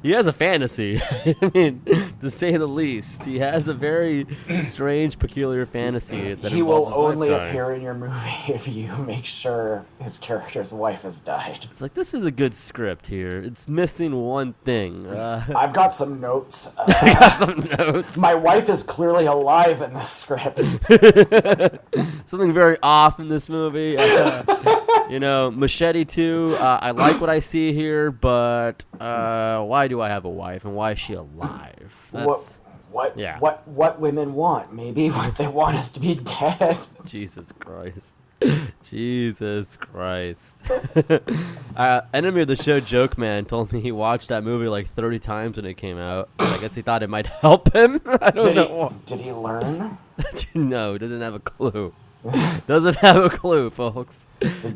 He 0.02 0.10
has 0.10 0.26
a 0.26 0.32
fantasy. 0.32 1.00
I 1.10 1.50
mean, 1.54 1.82
to 2.20 2.30
say 2.30 2.56
the 2.56 2.66
least. 2.68 3.24
He 3.24 3.38
has 3.38 3.68
a 3.68 3.74
very 3.74 4.26
strange, 4.62 5.18
peculiar 5.18 5.64
fantasy. 5.66 6.34
That 6.34 6.52
He 6.52 6.62
will 6.62 6.86
involves 6.86 7.14
his 7.24 7.30
wife 7.30 7.40
only 7.40 7.48
appear 7.48 7.72
in 7.72 7.82
your 7.82 7.94
movie 7.94 8.52
if 8.52 8.68
you 8.68 8.94
make 8.98 9.24
sure 9.24 9.84
his 10.00 10.18
character's 10.18 10.72
wife 10.72 11.02
has 11.02 11.20
died. 11.20 11.60
It's 11.70 11.80
like, 11.80 11.94
this 11.94 12.12
is 12.14 12.24
a 12.24 12.30
good 12.30 12.54
script 12.54 13.06
here. 13.06 13.28
It's 13.42 13.68
missing 13.68 14.14
one 14.16 14.52
thing. 14.64 15.06
Uh, 15.06 15.44
I've 15.56 15.72
got 15.72 15.92
some 15.94 16.20
notes. 16.20 16.74
I 16.78 16.82
Uh, 16.82 17.14
got 17.20 17.32
some 17.38 17.60
notes. 17.78 18.01
My 18.16 18.34
wife 18.34 18.68
is 18.68 18.82
clearly 18.82 19.26
alive 19.26 19.82
in 19.82 19.92
this 19.92 20.08
script. 20.08 20.58
Something 22.26 22.52
very 22.52 22.76
off 22.82 23.20
in 23.20 23.28
this 23.28 23.48
movie. 23.48 23.96
Uh, 23.98 25.06
you 25.10 25.20
know, 25.20 25.50
Machete 25.50 26.04
2, 26.04 26.56
uh, 26.58 26.78
I 26.80 26.90
like 26.92 27.20
what 27.20 27.30
I 27.30 27.38
see 27.38 27.72
here, 27.72 28.10
but 28.10 28.84
uh, 29.00 29.62
why 29.62 29.88
do 29.88 30.00
I 30.00 30.08
have 30.08 30.24
a 30.24 30.30
wife 30.30 30.64
and 30.64 30.74
why 30.74 30.92
is 30.92 31.00
she 31.00 31.14
alive? 31.14 32.08
what, 32.10 32.58
what, 32.90 33.18
yeah. 33.18 33.38
what, 33.38 33.66
what 33.68 34.00
women 34.00 34.34
want? 34.34 34.72
Maybe 34.72 35.08
what 35.08 35.36
they 35.36 35.48
want 35.48 35.76
is 35.76 35.90
to 35.92 36.00
be 36.00 36.14
dead. 36.14 36.78
Jesus 37.04 37.52
Christ. 37.52 38.14
Jesus 38.84 39.76
Christ. 39.76 40.56
uh, 41.76 42.00
enemy 42.12 42.42
of 42.42 42.48
the 42.48 42.56
show, 42.56 42.80
Joke 42.80 43.16
Man, 43.18 43.44
told 43.44 43.72
me 43.72 43.80
he 43.80 43.92
watched 43.92 44.28
that 44.28 44.44
movie 44.44 44.68
like 44.68 44.86
30 44.88 45.18
times 45.18 45.56
when 45.56 45.66
it 45.66 45.74
came 45.74 45.98
out. 45.98 46.28
I 46.38 46.58
guess 46.60 46.74
he 46.74 46.82
thought 46.82 47.02
it 47.02 47.08
might 47.10 47.26
help 47.42 47.72
him. 47.74 48.00
I 48.06 48.30
don't 48.30 48.44
Did 48.44 48.56
know. 48.56 48.88
he, 49.06 49.16
did 49.16 49.20
he 49.24 49.32
learn? 49.32 49.98
no, 50.54 50.98
doesn't 50.98 51.20
have 51.20 51.34
a 51.34 51.40
clue. 51.40 51.92
doesn't 52.66 52.96
have 52.96 53.16
a 53.16 53.30
clue, 53.30 53.70
folks. 53.70 54.26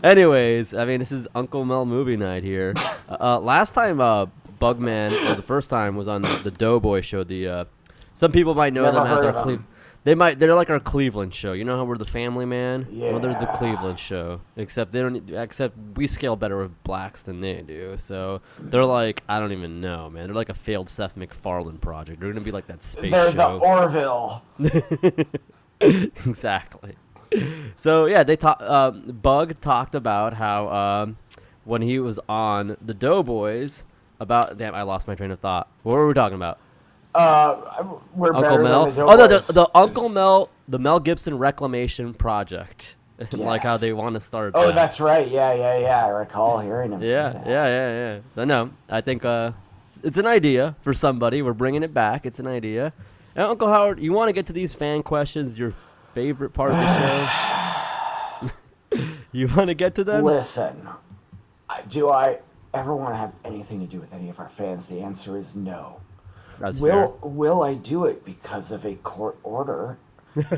Anyways, 0.03 0.75
I 0.75 0.85
mean, 0.85 0.99
this 0.99 1.13
is 1.13 1.29
Uncle 1.35 1.65
Mel 1.65 1.85
movie 1.87 2.17
night 2.17 2.43
here. 2.43 2.75
Uh, 3.09 3.17
uh, 3.21 3.39
last 3.41 3.73
time, 3.75 4.01
uh, 4.01 4.27
Bugman, 4.61 5.13
or 5.31 5.35
the 5.35 5.43
first 5.43 5.71
time, 5.71 5.95
was 5.97 6.09
on 6.09 6.23
the 6.23 6.51
Doughboy 6.51 7.03
show. 7.03 7.23
The 7.23 7.47
uh, 7.49 7.65
some 8.15 8.33
people 8.33 8.55
might 8.55 8.73
know 8.73 8.83
Never 8.85 8.99
them 8.99 9.07
as 9.07 9.23
our 9.23 9.31
of 9.31 9.43
Cle- 9.43 9.53
'em. 9.53 9.67
They 10.07 10.15
might. 10.15 10.39
They're 10.39 10.55
like 10.55 10.71
our 10.71 10.79
Cleveland 10.79 11.35
show. 11.35 11.53
You 11.53 11.65
know 11.65 11.77
how 11.77 11.83
we're 11.83 11.97
the 11.97 12.05
Family 12.05 12.45
Man. 12.45 12.87
Yeah. 12.93 13.11
Well, 13.11 13.19
they're 13.19 13.33
the 13.33 13.53
Cleveland 13.57 13.99
show. 13.99 14.41
Except 14.57 14.93
they 14.93 15.01
don't. 15.01 15.29
Except 15.31 15.77
we 15.97 16.07
scale 16.07 16.37
better 16.37 16.59
with 16.59 16.81
blacks 16.85 17.23
than 17.23 17.41
they 17.41 17.61
do. 17.63 17.97
So 17.99 18.41
they're 18.61 18.85
like 18.85 19.25
I 19.29 19.41
don't 19.41 19.51
even 19.51 19.81
know, 19.81 20.09
man. 20.09 20.27
They're 20.29 20.35
like 20.37 20.49
a 20.49 20.55
failed 20.55 20.89
Seth 20.89 21.17
MacFarlane 21.17 21.79
project. 21.79 22.21
They're 22.21 22.31
gonna 22.31 22.45
be 22.45 22.53
like 22.53 22.69
that 22.69 22.85
space 22.85 23.11
They're 23.11 23.33
show. 23.33 23.59
the 23.59 23.67
Orville. 23.67 24.45
exactly. 25.81 26.95
So 27.75 28.07
yeah, 28.07 28.23
they 28.23 28.37
talk. 28.37 28.63
Um, 28.63 29.11
Bug 29.11 29.61
talked 29.61 29.97
about 29.97 30.35
how 30.35 30.69
um, 30.69 31.17
when 31.65 31.83
he 31.83 31.99
was 31.99 32.21
on 32.29 32.77
the 32.81 32.95
Doughboys 32.95 33.85
about. 34.21 34.57
Damn, 34.57 34.73
I 34.73 34.83
lost 34.83 35.09
my 35.09 35.17
train 35.17 35.33
of 35.33 35.41
thought. 35.41 35.69
What 35.83 35.97
were 35.97 36.07
we 36.07 36.15
talking 36.15 36.37
about? 36.37 36.61
Uh, 37.17 37.99
we're 38.15 38.35
Uncle 38.35 38.59
Mel. 38.59 38.93
Oh 38.99 39.17
no, 39.17 39.27
the, 39.27 39.39
the 39.53 39.71
Uncle 39.75 40.11
Mel, 40.11 40.51
the 40.69 40.79
Mel 40.79 41.01
Gibson 41.01 41.39
Reclamation 41.39 42.13
Project. 42.13 42.97
like 43.33 43.63
how 43.63 43.79
they 43.79 43.95
want 43.95 44.15
to 44.15 44.21
start. 44.21 44.53
Oh, 44.55 44.67
that. 44.67 44.75
that's 44.75 45.01
right. 45.01 45.27
Yeah, 45.27 45.55
yeah, 45.55 45.79
yeah. 45.79 46.05
I 46.05 46.11
recall 46.11 46.59
hearing 46.61 46.93
him 46.93 47.03
say 47.03 47.13
Yeah, 47.13 47.31
that. 47.31 47.47
yeah, 47.47 47.71
yeah, 47.71 47.91
yeah. 48.15 48.21
So 48.35 48.45
no, 48.45 48.71
I 48.91 49.01
think 49.01 49.25
uh, 49.25 49.53
it's 50.03 50.19
an 50.19 50.27
idea 50.27 50.77
for 50.83 50.93
somebody. 50.93 51.41
We're 51.41 51.55
bringing 51.55 51.83
it 51.83 51.95
back. 51.95 52.27
It's 52.27 52.41
an 52.41 52.47
idea. 52.47 52.93
And 53.35 53.47
Uncle 53.47 53.69
Howard, 53.69 54.01
you 54.01 54.13
want 54.13 54.29
to 54.29 54.35
get 54.35 54.45
to 54.47 54.53
these 54.53 54.75
fan 54.75 55.03
questions? 55.03 55.59
Your 55.59 55.73
favorite 56.13 56.51
part 56.51 56.73
of 56.73 56.77
the 56.77 58.51
show? 58.91 59.01
you 59.33 59.49
want 59.49 59.69
to 59.69 59.75
get 59.75 59.95
to 59.95 60.05
them? 60.05 60.23
Listen, 60.23 60.87
do 61.89 62.11
I 62.11 62.41
ever 62.75 62.95
want 62.95 63.15
to 63.15 63.17
have 63.17 63.33
anything 63.47 63.81
to 63.81 63.87
do 63.87 63.99
with 63.99 64.13
any 64.13 64.29
of 64.29 64.39
our 64.39 64.49
fans? 64.49 64.87
The 64.87 65.01
answer 65.01 65.39
is 65.39 65.57
no. 65.57 66.01
That's 66.59 66.81
Will 66.81 67.19
Will 67.23 67.63
I 67.63 67.75
do 67.75 68.05
it 68.05 68.25
because 68.25 68.71
of 68.71 68.85
a 68.85 68.95
court 68.97 69.39
order 69.43 69.99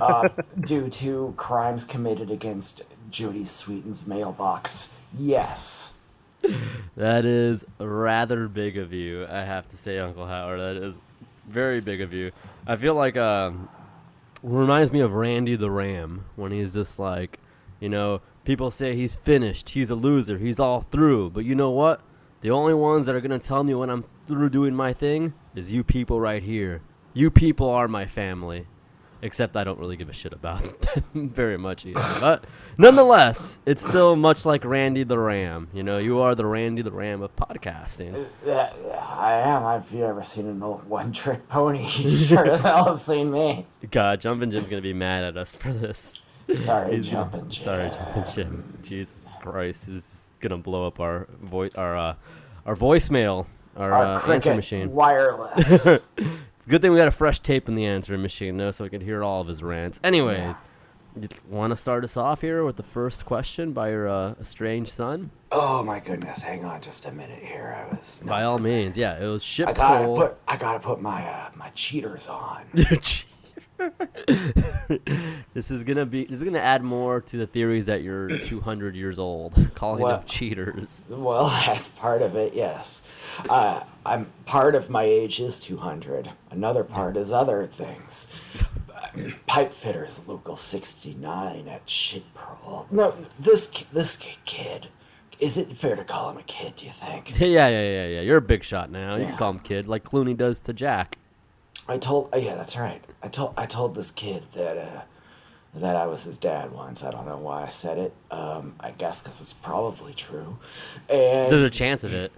uh, 0.00 0.28
due 0.60 0.88
to 0.88 1.34
crimes 1.36 1.84
committed 1.84 2.30
against 2.30 2.82
Jodie 3.10 3.46
Sweetin's 3.46 4.06
mailbox? 4.06 4.94
Yes. 5.18 5.98
That 6.96 7.24
is 7.24 7.64
rather 7.78 8.48
big 8.48 8.78
of 8.78 8.92
you, 8.92 9.26
I 9.26 9.42
have 9.42 9.68
to 9.70 9.76
say, 9.76 9.98
Uncle 9.98 10.26
Howard. 10.26 10.60
That 10.60 10.82
is 10.82 10.98
very 11.48 11.80
big 11.80 12.00
of 12.00 12.12
you. 12.12 12.32
I 12.66 12.76
feel 12.76 12.94
like 12.94 13.16
um, 13.16 13.68
reminds 14.42 14.92
me 14.92 15.00
of 15.00 15.12
Randy 15.12 15.56
the 15.56 15.70
Ram 15.70 16.24
when 16.36 16.52
he's 16.52 16.74
just 16.74 16.98
like, 16.98 17.38
you 17.80 17.88
know, 17.88 18.20
people 18.44 18.70
say 18.70 18.94
he's 18.94 19.14
finished, 19.14 19.70
he's 19.70 19.90
a 19.90 19.94
loser, 19.94 20.38
he's 20.38 20.58
all 20.58 20.80
through. 20.80 21.30
But 21.30 21.44
you 21.44 21.54
know 21.54 21.70
what? 21.70 22.00
The 22.40 22.50
only 22.50 22.74
ones 22.74 23.06
that 23.06 23.14
are 23.14 23.20
gonna 23.20 23.38
tell 23.38 23.64
me 23.64 23.74
when 23.74 23.90
I'm 23.90 24.04
through 24.26 24.50
doing 24.50 24.74
my 24.74 24.92
thing 24.92 25.34
is 25.58 25.70
you 25.72 25.84
people 25.84 26.20
right 26.20 26.42
here. 26.42 26.80
You 27.12 27.30
people 27.30 27.68
are 27.68 27.88
my 27.88 28.06
family. 28.06 28.66
Except 29.20 29.56
I 29.56 29.64
don't 29.64 29.80
really 29.80 29.96
give 29.96 30.08
a 30.08 30.12
shit 30.12 30.32
about 30.32 30.62
them 31.12 31.28
very 31.30 31.58
much 31.58 31.84
either. 31.84 32.00
But 32.20 32.44
nonetheless, 32.78 33.58
it's 33.66 33.84
still 33.84 34.14
much 34.14 34.46
like 34.46 34.64
Randy 34.64 35.02
the 35.02 35.18
Ram. 35.18 35.66
You 35.74 35.82
know, 35.82 35.98
you 35.98 36.20
are 36.20 36.36
the 36.36 36.46
Randy 36.46 36.82
the 36.82 36.92
Ram 36.92 37.20
of 37.22 37.34
podcasting. 37.34 38.26
Yeah, 38.46 38.72
I 39.18 39.32
am. 39.32 39.62
Have 39.62 39.90
you 39.90 40.04
ever 40.04 40.22
seen 40.22 40.46
an 40.46 40.62
old 40.62 40.88
one 40.88 41.10
trick 41.10 41.48
pony? 41.48 41.80
You 41.98 42.14
sure 42.16 42.48
as 42.48 42.62
hell 42.62 42.84
have 42.84 43.00
seen 43.00 43.32
me. 43.32 43.66
God, 43.90 44.20
Jumpin' 44.20 44.52
Jim's 44.52 44.68
gonna 44.68 44.82
be 44.82 44.92
mad 44.92 45.24
at 45.24 45.36
us 45.36 45.52
for 45.52 45.72
this. 45.72 46.22
Sorry, 46.54 46.90
gonna- 46.92 47.02
jumping. 47.02 47.50
Sorry, 47.50 47.90
Jumpin' 47.90 48.24
Jim. 48.32 48.78
Jesus 48.84 49.24
Christ, 49.40 49.86
this 49.86 49.94
is 49.96 50.30
gonna 50.38 50.58
blow 50.58 50.86
up 50.86 51.00
our 51.00 51.26
voice, 51.42 51.74
our 51.74 51.96
uh, 51.98 52.14
our 52.64 52.76
voicemail, 52.76 53.46
our, 53.76 53.92
Our 53.92 54.14
uh, 54.14 54.32
answer 54.32 54.54
machine. 54.54 54.92
wireless. 54.92 55.84
Good 56.68 56.82
thing 56.82 56.92
we 56.92 56.98
got 56.98 57.08
a 57.08 57.12
fresh 57.12 57.40
tape 57.40 57.68
in 57.68 57.74
the 57.74 57.86
answering 57.86 58.20
machine, 58.22 58.56
though, 58.56 58.70
so 58.70 58.84
we 58.84 58.90
could 58.90 59.02
hear 59.02 59.22
all 59.22 59.40
of 59.40 59.46
his 59.46 59.62
rants. 59.62 60.00
Anyways, 60.04 60.60
you 61.18 61.28
want 61.48 61.70
to 61.70 61.76
start 61.76 62.04
us 62.04 62.16
off 62.16 62.42
here 62.42 62.64
with 62.64 62.76
the 62.76 62.82
first 62.82 63.24
question 63.24 63.72
by 63.72 63.90
your 63.90 64.08
uh, 64.08 64.34
estranged 64.40 64.90
son? 64.92 65.30
oh 65.50 65.82
my 65.82 65.98
goodness! 65.98 66.42
Hang 66.42 66.64
on, 66.66 66.80
just 66.82 67.06
a 67.06 67.12
minute 67.12 67.42
here. 67.42 67.74
I 67.74 67.94
was. 67.94 68.22
By 68.26 68.42
all 68.42 68.58
means, 68.58 68.96
yeah. 68.98 69.18
It 69.18 69.26
was 69.26 69.42
ship 69.42 69.68
I 69.68 69.72
gotta 69.72 70.04
coal. 70.04 70.16
put. 70.16 70.36
I 70.46 70.56
gotta 70.58 70.80
put 70.80 71.00
my 71.00 71.22
uh, 71.26 71.50
my 71.54 71.70
cheaters 71.70 72.28
on. 72.28 72.64
this 75.54 75.70
is 75.70 75.84
gonna 75.84 76.06
be. 76.06 76.24
This 76.24 76.38
is 76.38 76.42
gonna 76.44 76.58
add 76.58 76.82
more 76.82 77.20
to 77.22 77.36
the 77.36 77.46
theories 77.46 77.86
that 77.86 78.02
you're 78.02 78.28
200 78.38 78.94
years 78.96 79.18
old, 79.18 79.54
calling 79.74 80.00
them 80.02 80.08
What? 80.18 80.26
cheaters. 80.26 81.02
Well, 81.08 81.48
that's 81.66 81.88
part 81.88 82.22
of 82.22 82.36
it, 82.36 82.54
yes. 82.54 83.06
Uh, 83.48 83.82
I'm 84.04 84.26
part 84.46 84.74
of 84.74 84.90
my 84.90 85.02
age 85.04 85.40
is 85.40 85.60
200. 85.60 86.30
Another 86.50 86.84
part 86.84 87.16
is 87.16 87.32
other 87.32 87.66
things. 87.66 88.36
Pipe 89.46 89.72
fitters, 89.72 90.26
local 90.26 90.56
69 90.56 91.68
at 91.68 91.86
Shitpearl. 91.86 92.90
No, 92.90 93.14
this 93.38 93.66
this 93.92 94.16
kid. 94.44 94.88
Is 95.38 95.56
it 95.56 95.68
fair 95.68 95.94
to 95.94 96.02
call 96.02 96.30
him 96.30 96.38
a 96.38 96.42
kid? 96.42 96.74
Do 96.74 96.86
you 96.86 96.92
think? 96.92 97.38
Yeah, 97.38 97.68
yeah, 97.68 97.68
yeah, 97.68 98.06
yeah. 98.06 98.20
You're 98.22 98.38
a 98.38 98.42
big 98.42 98.64
shot 98.64 98.90
now. 98.90 99.14
You 99.14 99.26
can 99.26 99.36
call 99.36 99.50
him 99.50 99.60
kid, 99.60 99.86
like 99.86 100.02
Clooney 100.02 100.36
does 100.36 100.58
to 100.60 100.72
Jack. 100.72 101.16
I 101.88 101.98
told. 101.98 102.28
Oh, 102.32 102.38
yeah, 102.38 102.54
that's 102.54 102.76
right. 102.76 103.02
I 103.22 103.28
told. 103.28 103.54
I 103.56 103.66
told 103.66 103.94
this 103.94 104.10
kid 104.10 104.44
that 104.54 104.76
uh, 104.76 105.02
that 105.74 105.96
I 105.96 106.06
was 106.06 106.24
his 106.24 106.38
dad 106.38 106.72
once. 106.72 107.04
I 107.04 107.10
don't 107.10 107.26
know 107.26 107.38
why 107.38 107.64
I 107.64 107.68
said 107.68 107.98
it. 107.98 108.14
Um, 108.30 108.74
I 108.80 108.90
guess 108.92 109.22
because 109.22 109.40
it's 109.40 109.52
probably 109.52 110.14
true. 110.14 110.58
And 111.08 111.50
There's 111.50 111.62
a 111.62 111.70
chance 111.70 112.04
of 112.04 112.12
it. 112.12 112.32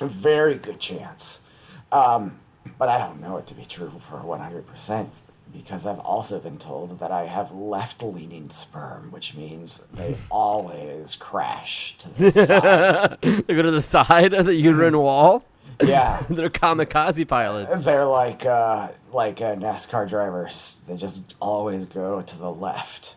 A 0.00 0.06
very 0.06 0.56
good 0.56 0.78
chance. 0.80 1.44
Um, 1.92 2.38
but 2.78 2.88
I 2.88 2.98
don't 2.98 3.20
know 3.20 3.36
it 3.38 3.46
to 3.46 3.54
be 3.54 3.64
true 3.64 3.90
for 3.98 4.18
100% 4.18 5.08
because 5.52 5.86
I've 5.86 5.98
also 6.00 6.38
been 6.38 6.58
told 6.58 6.98
that 6.98 7.10
I 7.10 7.24
have 7.24 7.52
left 7.52 8.02
leaning 8.02 8.50
sperm, 8.50 9.10
which 9.10 9.34
means 9.34 9.86
they 9.86 10.16
always 10.30 11.16
crash 11.16 11.96
to 11.98 12.10
the 12.10 12.32
side. 12.32 13.18
they 13.22 13.54
go 13.54 13.62
to 13.62 13.70
the 13.70 13.82
side 13.82 14.34
of 14.34 14.46
the 14.46 14.54
uterine 14.54 14.98
wall. 14.98 15.44
Yeah. 15.82 16.22
They're 16.30 16.50
kamikaze 16.50 17.26
pilots. 17.26 17.84
They're 17.84 18.04
like 18.06 18.44
uh, 18.46 18.88
like 19.12 19.40
uh, 19.40 19.54
NASCAR 19.56 20.08
drivers. 20.08 20.84
They 20.88 20.96
just 20.96 21.36
always 21.40 21.84
go 21.86 22.22
to 22.22 22.38
the 22.38 22.50
left. 22.50 23.16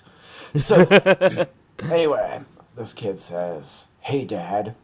So 0.56 0.86
anyway, 1.89 2.41
this 2.75 2.94
kid 2.94 3.20
says, 3.20 3.88
"Hey, 4.01 4.25
Dad, 4.25 4.75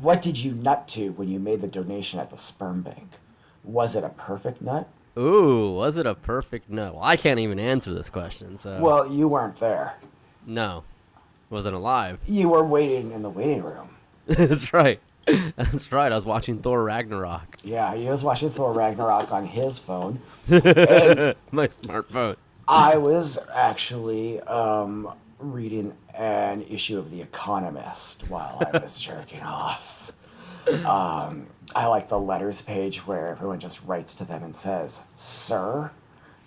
what 0.00 0.20
did 0.22 0.36
you 0.42 0.54
nut 0.54 0.88
to 0.88 1.10
when 1.12 1.28
you 1.28 1.38
made 1.38 1.60
the 1.60 1.68
donation 1.68 2.20
at 2.20 2.30
the 2.30 2.36
sperm 2.36 2.82
bank? 2.82 3.18
Was 3.64 3.94
it 3.96 4.04
a 4.04 4.08
perfect 4.10 4.60
nut? 4.60 4.88
Ooh, 5.18 5.72
was 5.72 5.96
it 5.96 6.06
a 6.06 6.14
perfect 6.14 6.70
no? 6.70 6.92
Well, 6.94 7.02
I 7.02 7.16
can't 7.16 7.40
even 7.40 7.58
answer 7.58 7.92
this 7.92 8.08
question, 8.08 8.58
so 8.58 8.78
Well, 8.80 9.12
you 9.12 9.28
weren't 9.28 9.56
there. 9.56 9.94
no, 10.46 10.84
wasn't 11.50 11.74
alive. 11.74 12.18
You 12.26 12.48
were 12.48 12.64
waiting 12.64 13.10
in 13.12 13.22
the 13.22 13.30
waiting 13.30 13.62
room. 13.62 13.96
That's 14.26 14.72
right. 14.72 15.00
That's 15.56 15.92
right. 15.92 16.10
I 16.10 16.14
was 16.14 16.24
watching 16.24 16.58
Thor 16.58 16.82
Ragnarok. 16.82 17.56
Yeah, 17.62 17.94
he 17.94 18.08
was 18.08 18.22
watching 18.24 18.50
Thor 18.50 18.72
Ragnarok 18.72 19.32
on 19.32 19.46
his 19.46 19.78
phone. 19.78 20.20
My 20.48 21.66
smartphone. 21.68 22.36
I 22.68 22.96
was 22.98 23.38
actually 23.52 24.40
um, 24.42 25.12
reading 25.38 25.94
an 26.16 26.62
issue 26.62 26.98
of 26.98 27.10
The 27.10 27.22
Economist 27.22 28.28
while 28.30 28.62
I 28.72 28.78
was 28.78 29.00
jerking 29.02 29.40
off. 29.42 30.12
Um, 30.84 31.46
I 31.74 31.86
like 31.86 32.08
the 32.08 32.18
letters 32.18 32.62
page 32.62 33.06
where 33.06 33.28
everyone 33.28 33.58
just 33.60 33.84
writes 33.86 34.14
to 34.16 34.24
them 34.24 34.42
and 34.42 34.54
says, 34.54 35.06
Sir. 35.14 35.90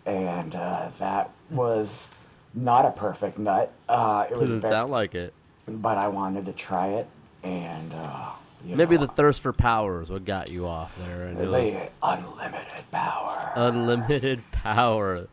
And 0.06 0.56
uh, 0.56 0.90
that 1.00 1.30
was 1.50 2.14
not 2.54 2.86
a 2.86 2.92
perfect 2.92 3.38
nut. 3.38 3.72
Uh, 3.90 4.26
it 4.30 4.34
was 4.34 4.42
Doesn't 4.52 4.62
very, 4.62 4.72
sound 4.74 4.92
like 4.92 5.16
it. 5.16 5.34
but 5.68 5.98
I 5.98 6.08
wanted 6.10 6.46
to 6.46 6.54
try 6.54 6.88
it. 6.90 7.08
And 7.44 7.92
uh, 7.94 8.32
you 8.66 8.76
Maybe 8.76 8.96
know, 8.98 9.06
the 9.06 9.12
thirst 9.14 9.42
for 9.42 9.54
power 9.54 10.02
is 10.02 10.10
what 10.10 10.26
got 10.26 10.52
you 10.52 10.68
off 10.68 10.96
there. 11.00 11.24
And 11.28 11.38
was 11.38 11.74
unlimited 12.02 12.84
power. 12.92 13.52
unlimited 13.56 14.44
power. 14.52 15.28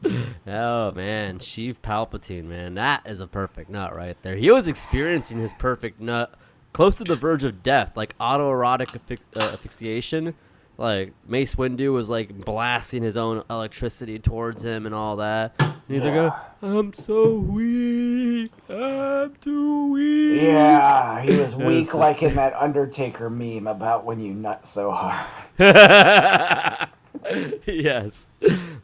Oh 0.46 0.92
man, 0.92 1.38
Sheev 1.38 1.76
Palpatine, 1.80 2.44
man, 2.44 2.74
that 2.74 3.02
is 3.06 3.20
a 3.20 3.26
perfect 3.26 3.70
nut 3.70 3.94
right 3.94 4.16
there. 4.22 4.36
He 4.36 4.50
was 4.50 4.66
experiencing 4.68 5.38
his 5.38 5.54
perfect 5.54 6.00
nut, 6.00 6.34
close 6.72 6.96
to 6.96 7.04
the 7.04 7.14
verge 7.14 7.44
of 7.44 7.62
death, 7.62 7.96
like 7.96 8.16
autoerotic 8.18 8.94
affix- 8.94 9.22
uh, 9.40 9.52
asphyxiation. 9.52 10.34
Like 10.80 11.12
Mace 11.28 11.56
Windu 11.56 11.92
was 11.92 12.08
like 12.08 12.32
blasting 12.46 13.02
his 13.02 13.14
own 13.14 13.44
electricity 13.50 14.18
towards 14.18 14.62
him 14.64 14.86
and 14.86 14.94
all 14.94 15.16
that. 15.16 15.52
And 15.60 15.74
he's 15.88 16.02
Yeah. 16.02 16.24
like, 16.24 16.32
"I'm 16.62 16.94
so 16.94 17.34
weak. 17.34 18.50
I'm 18.66 19.34
too 19.42 19.92
weak." 19.92 20.40
Yeah, 20.40 21.20
he 21.20 21.36
was 21.36 21.54
weak 21.68 21.92
like 21.92 22.22
in 22.22 22.34
that 22.36 22.54
Undertaker 22.54 23.28
meme 23.28 23.66
about 23.66 24.06
when 24.06 24.20
you 24.20 24.32
nut 24.32 24.66
so 24.66 24.90
hard. 24.90 25.26
yes. 27.66 28.26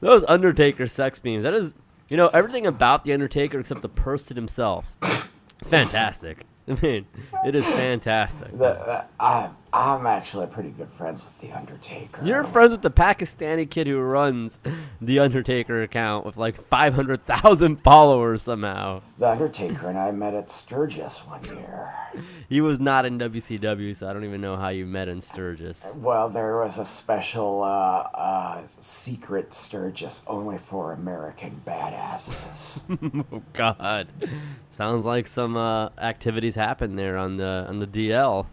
Those 0.01 0.23
Undertaker 0.29 0.87
sex 0.87 1.19
memes. 1.25 1.45
That 1.45 1.55
is, 1.55 1.73
you 2.11 2.19
know, 2.19 2.29
everything 2.29 2.67
about 2.67 3.05
The 3.05 3.15
Undertaker 3.15 3.59
except 3.59 3.81
the 3.81 3.89
person 3.89 4.37
himself. 4.37 4.95
It's 5.03 5.71
fantastic. 5.71 6.45
I 6.69 6.77
mean, 6.83 7.07
it 7.47 7.55
is 7.55 7.65
fantastic. 7.67 8.51
The, 8.51 8.59
the, 8.59 9.05
I, 9.21 9.49
I'm 9.77 10.07
actually 10.07 10.47
pretty 10.47 10.71
good 10.71 10.89
friends 10.89 11.23
with 11.23 11.39
The 11.39 11.55
Undertaker. 11.55 12.25
You're 12.25 12.45
friends 12.45 12.71
with 12.71 12.81
the 12.81 12.91
Pakistani 12.91 13.69
kid 13.69 13.87
who 13.87 13.99
runs 13.99 14.59
the 15.03 15.19
Undertaker 15.19 15.83
account 15.83 16.25
with 16.25 16.39
like 16.39 16.67
500,000 16.69 17.77
followers 17.83 18.43
somehow. 18.43 19.03
The 19.19 19.29
Undertaker 19.29 19.91
and 19.91 19.99
I 19.99 20.13
met 20.13 20.33
at 20.33 20.49
Sturgis 20.49 21.27
one 21.27 21.45
year. 21.45 21.93
He 22.49 22.63
was 22.63 22.81
not 22.81 23.05
in 23.05 23.19
WCW, 23.19 23.95
so 23.95 24.09
I 24.09 24.15
don't 24.15 24.25
even 24.25 24.41
know 24.41 24.57
how 24.57 24.69
you 24.69 24.87
met 24.87 25.09
in 25.09 25.21
Sturgis. 25.21 25.95
Well, 25.99 26.31
there 26.31 26.57
was 26.57 26.79
a 26.79 26.85
special 26.87 27.63
uh, 27.63 28.09
uh, 28.15 28.63
secret 28.67 29.53
Sturgis 29.53 30.25
only 30.27 30.57
for 30.57 30.93
American 30.93 31.61
badasses. 31.67 32.85
Oh 33.33 33.43
God, 33.53 34.09
sounds 34.71 35.05
like 35.05 35.27
some 35.27 35.57
uh, 35.57 35.91
activities 35.99 36.55
happened 36.55 36.99
there 36.99 37.17
on 37.17 37.37
the 37.37 37.67
on 37.69 37.79
the 37.79 37.87
DL. 37.87 38.47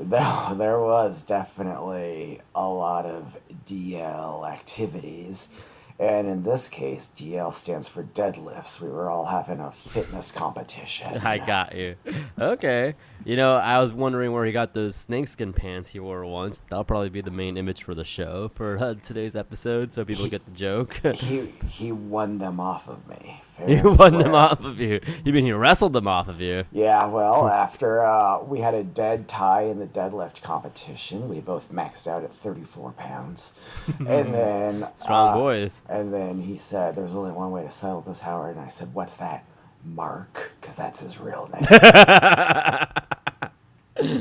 There, 0.00 0.48
there 0.56 0.80
was 0.80 1.22
definitely 1.24 2.40
a 2.54 2.66
lot 2.66 3.06
of 3.06 3.38
DL 3.66 4.50
activities. 4.50 5.52
And 5.98 6.28
in 6.28 6.44
this 6.44 6.66
case, 6.66 7.12
DL 7.14 7.52
stands 7.52 7.86
for 7.86 8.02
deadlifts. 8.02 8.80
We 8.80 8.88
were 8.88 9.10
all 9.10 9.26
having 9.26 9.60
a 9.60 9.70
fitness 9.70 10.32
competition. 10.32 11.18
I 11.22 11.36
got 11.36 11.74
you. 11.74 11.96
Okay. 12.38 12.94
You 13.26 13.36
know, 13.36 13.56
I 13.56 13.78
was 13.80 13.92
wondering 13.92 14.32
where 14.32 14.46
he 14.46 14.52
got 14.52 14.72
those 14.72 14.96
snakeskin 14.96 15.52
pants 15.52 15.90
he 15.90 16.00
wore 16.00 16.24
once. 16.24 16.62
That'll 16.70 16.84
probably 16.84 17.10
be 17.10 17.20
the 17.20 17.30
main 17.30 17.58
image 17.58 17.82
for 17.82 17.94
the 17.94 18.04
show 18.04 18.50
for 18.54 18.78
uh, 18.78 18.94
today's 19.06 19.36
episode, 19.36 19.92
so 19.92 20.06
people 20.06 20.26
get 20.26 20.46
the 20.46 20.52
joke. 20.52 20.98
He 21.20 21.52
he 21.68 21.92
won 21.92 22.36
them 22.36 22.60
off 22.60 22.88
of 22.88 23.06
me. 23.06 23.42
And 23.62 23.98
won 23.98 24.18
them 24.18 24.34
off 24.34 24.62
of 24.64 24.80
you. 24.80 25.00
You 25.24 25.32
mean 25.32 25.44
he 25.44 25.52
wrestled 25.52 25.92
them 25.92 26.08
off 26.08 26.28
of 26.28 26.40
you? 26.40 26.64
Yeah, 26.72 27.06
well, 27.06 27.48
after 27.66 28.04
uh, 28.04 28.42
we 28.42 28.60
had 28.60 28.74
a 28.74 28.84
dead 28.84 29.28
tie 29.28 29.62
in 29.62 29.78
the 29.78 29.86
deadlift 29.86 30.42
competition, 30.42 31.28
we 31.28 31.40
both 31.40 31.72
maxed 31.72 32.06
out 32.06 32.24
at 32.24 32.32
34 32.32 32.92
pounds. 32.92 33.58
and 33.98 34.34
then. 34.34 34.88
Strong 34.96 35.28
uh, 35.30 35.34
boys. 35.34 35.82
And 35.88 36.12
then 36.12 36.40
he 36.42 36.56
said, 36.56 36.96
There's 36.96 37.14
only 37.14 37.32
one 37.32 37.50
way 37.50 37.62
to 37.62 37.70
settle 37.70 38.00
this, 38.00 38.20
Howard. 38.22 38.56
And 38.56 38.64
I 38.64 38.68
said, 38.68 38.92
What's 38.94 39.16
that? 39.16 39.44
Mark, 39.84 40.52
because 40.60 40.76
that's 40.76 41.00
his 41.00 41.20
real 41.20 41.48
name. 41.52 41.66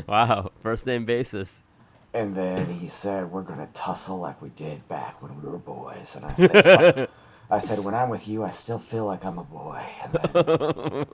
Wow. 0.08 0.52
First 0.62 0.86
name 0.86 1.06
basis. 1.06 1.64
and 2.14 2.36
then 2.36 2.74
he 2.74 2.88
said, 2.88 3.32
We're 3.32 3.44
going 3.44 3.60
to 3.60 3.70
tussle 3.74 4.20
like 4.20 4.42
we 4.42 4.50
did 4.50 4.86
back 4.90 5.22
when 5.22 5.42
we 5.42 5.50
were 5.50 5.58
boys. 5.58 6.16
And 6.16 6.26
I 6.26 6.34
said. 6.34 7.10
I 7.50 7.60
said, 7.60 7.84
When 7.84 7.96
I'm 7.96 8.10
with 8.10 8.28
you, 8.28 8.44
I 8.44 8.50
still 8.50 8.78
feel 8.78 9.06
like 9.06 9.26
I'm 9.26 9.40
a 9.40 9.44
boy. 9.44 9.84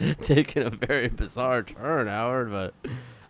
And 0.00 0.14
then 0.14 0.14
taking 0.22 0.62
a 0.62 0.70
very 0.70 1.08
bizarre 1.08 1.62
turn, 1.62 2.06
Howard, 2.06 2.50
but 2.50 2.74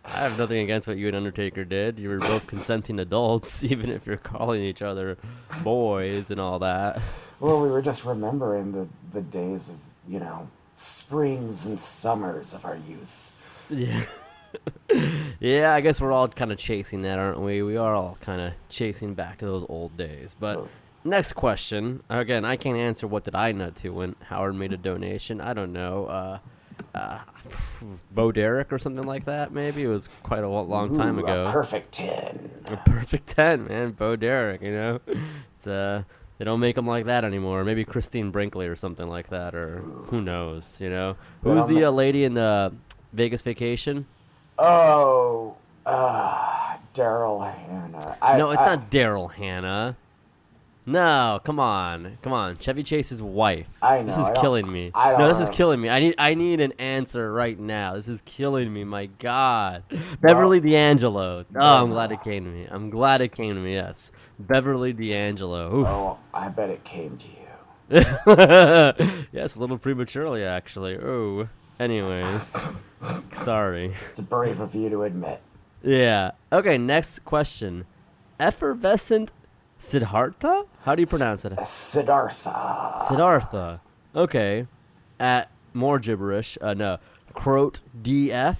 I 0.05 0.19
have 0.19 0.37
nothing 0.37 0.59
against 0.59 0.87
what 0.87 0.97
you 0.97 1.07
and 1.07 1.15
Undertaker 1.15 1.65
did. 1.65 1.99
You 1.99 2.09
were 2.09 2.19
both 2.19 2.47
consenting 2.47 2.99
adults, 2.99 3.63
even 3.71 3.89
if 3.89 4.05
you're 4.05 4.17
calling 4.17 4.63
each 4.63 4.81
other 4.81 5.17
boys 5.63 6.31
and 6.31 6.39
all 6.39 6.59
that. 6.59 7.01
Well, 7.39 7.61
we 7.61 7.69
were 7.69 7.81
just 7.81 8.05
remembering 8.05 8.71
the, 8.71 8.87
the 9.11 9.21
days 9.21 9.69
of, 9.69 9.77
you 10.07 10.19
know, 10.19 10.49
springs 10.73 11.65
and 11.65 11.79
summers 11.79 12.53
of 12.53 12.65
our 12.65 12.77
youth. 12.87 13.35
Yeah. 13.69 14.03
yeah, 15.39 15.73
I 15.73 15.81
guess 15.81 15.99
we're 16.01 16.11
all 16.11 16.27
kind 16.27 16.51
of 16.51 16.57
chasing 16.57 17.01
that, 17.03 17.19
aren't 17.19 17.41
we? 17.41 17.61
We 17.61 17.77
are 17.77 17.93
all 17.93 18.17
kind 18.21 18.41
of 18.41 18.53
chasing 18.69 19.13
back 19.13 19.39
to 19.39 19.45
those 19.45 19.65
old 19.69 19.97
days. 19.97 20.35
But 20.39 20.67
next 21.03 21.33
question. 21.33 22.03
Again, 22.09 22.45
I 22.45 22.55
can't 22.55 22.77
answer 22.77 23.07
what 23.07 23.23
did 23.23 23.35
I 23.35 23.51
nut 23.51 23.75
to 23.77 23.89
when 23.89 24.15
Howard 24.25 24.55
made 24.55 24.73
a 24.73 24.77
donation. 24.77 25.41
I 25.41 25.53
don't 25.53 25.73
know. 25.73 26.05
Uh, 26.05 26.39
uh, 26.95 27.19
Bo 28.11 28.31
Derek 28.31 28.71
or 28.71 28.79
something 28.79 29.03
like 29.05 29.25
that, 29.25 29.51
maybe. 29.51 29.83
It 29.83 29.87
was 29.87 30.07
quite 30.23 30.43
a 30.43 30.47
long 30.47 30.95
time 30.95 31.17
Ooh, 31.17 31.23
ago. 31.23 31.43
A 31.43 31.51
perfect 31.51 31.91
10. 31.91 32.51
A 32.71 32.77
perfect 32.77 33.27
10, 33.27 33.67
man. 33.67 33.91
Bo 33.91 34.15
Derek, 34.15 34.61
you 34.61 34.71
know? 34.71 34.99
It's 35.57 35.67
uh 35.67 36.03
they 36.37 36.45
don't 36.45 36.61
make 36.61 36.77
them 36.77 36.87
like 36.87 37.05
that 37.05 37.25
anymore. 37.25 37.65
Maybe 37.65 37.83
Christine 37.83 38.31
Brinkley 38.31 38.67
or 38.67 38.77
something 38.77 39.09
like 39.09 39.29
that 39.29 39.53
or 39.53 39.79
who 40.05 40.21
knows, 40.21 40.79
you 40.79 40.89
know? 40.89 41.17
Who 41.43 41.49
was 41.49 41.65
Well, 41.65 41.75
the 41.75 41.83
uh, 41.85 41.91
lady 41.91 42.23
in 42.23 42.33
the 42.33 42.73
Vegas 43.11 43.41
vacation? 43.41 44.05
Oh, 44.57 45.57
uh, 45.85 46.77
Daryl 46.93 47.43
Hannah. 47.53 48.17
I, 48.21 48.37
no, 48.37 48.51
it's 48.51 48.61
I- 48.61 48.75
not 48.75 48.89
Daryl 48.89 49.31
Hannah. 49.33 49.97
No, 50.89 51.39
come 51.43 51.59
on. 51.59 52.17
Come 52.23 52.33
on. 52.33 52.57
Chevy 52.57 52.81
Chase's 52.81 53.21
wife. 53.21 53.67
I 53.79 53.99
know. 53.99 54.05
This 54.07 54.17
is 54.17 54.27
killing 54.41 54.71
me. 54.71 54.91
I 54.95 55.15
no, 55.15 55.27
this 55.27 55.39
is 55.39 55.51
killing 55.51 55.79
me. 55.79 55.87
I 55.87 55.99
need 55.99 56.15
I 56.17 56.33
need 56.33 56.59
an 56.61 56.73
answer 56.79 57.31
right 57.31 57.59
now. 57.59 57.93
This 57.93 58.07
is 58.07 58.23
killing 58.25 58.73
me. 58.73 58.83
My 58.85 59.05
god. 59.05 59.83
Beverly 60.19 60.59
D'Angelo. 60.59 61.45
Oh, 61.55 61.59
I'm 61.59 61.89
glad 61.89 62.11
it 62.11 62.23
came 62.23 62.43
to 62.43 62.49
me. 62.49 62.67
I'm 62.71 62.89
glad 62.89 63.21
it 63.21 63.35
came 63.35 63.53
to 63.53 63.61
me. 63.61 63.75
Yes. 63.75 64.11
Beverly 64.39 64.91
D'Angelo. 64.91 65.81
Oof. 65.81 65.87
Oh, 65.87 66.17
I 66.33 66.49
bet 66.49 66.71
it 66.71 66.83
came 66.83 67.17
to 67.17 67.27
you. 67.27 67.35
yes, 69.31 69.55
a 69.55 69.59
little 69.59 69.77
prematurely, 69.77 70.43
actually. 70.43 70.97
Oh, 70.97 71.49
anyways, 71.79 72.51
sorry. 73.33 73.93
It's 74.09 74.21
brave 74.21 74.59
of 74.59 74.73
you 74.73 74.89
to 74.89 75.03
admit. 75.03 75.39
Yeah. 75.83 76.31
Okay. 76.51 76.79
Next 76.79 77.19
question. 77.25 77.85
Effervescent 78.39 79.31
Siddhartha? 79.79 80.65
How 80.83 80.93
do 80.93 81.01
you 81.01 81.07
pronounce 81.07 81.45
it? 81.45 81.53
Siddhartha. 81.65 82.99
Siddhartha. 83.07 83.79
Okay. 84.15 84.67
At 85.19 85.49
more 85.73 85.99
gibberish. 85.99 86.57
Uh, 86.61 86.73
no. 86.73 86.97
Croat 87.33 87.79
DF. 88.01 88.57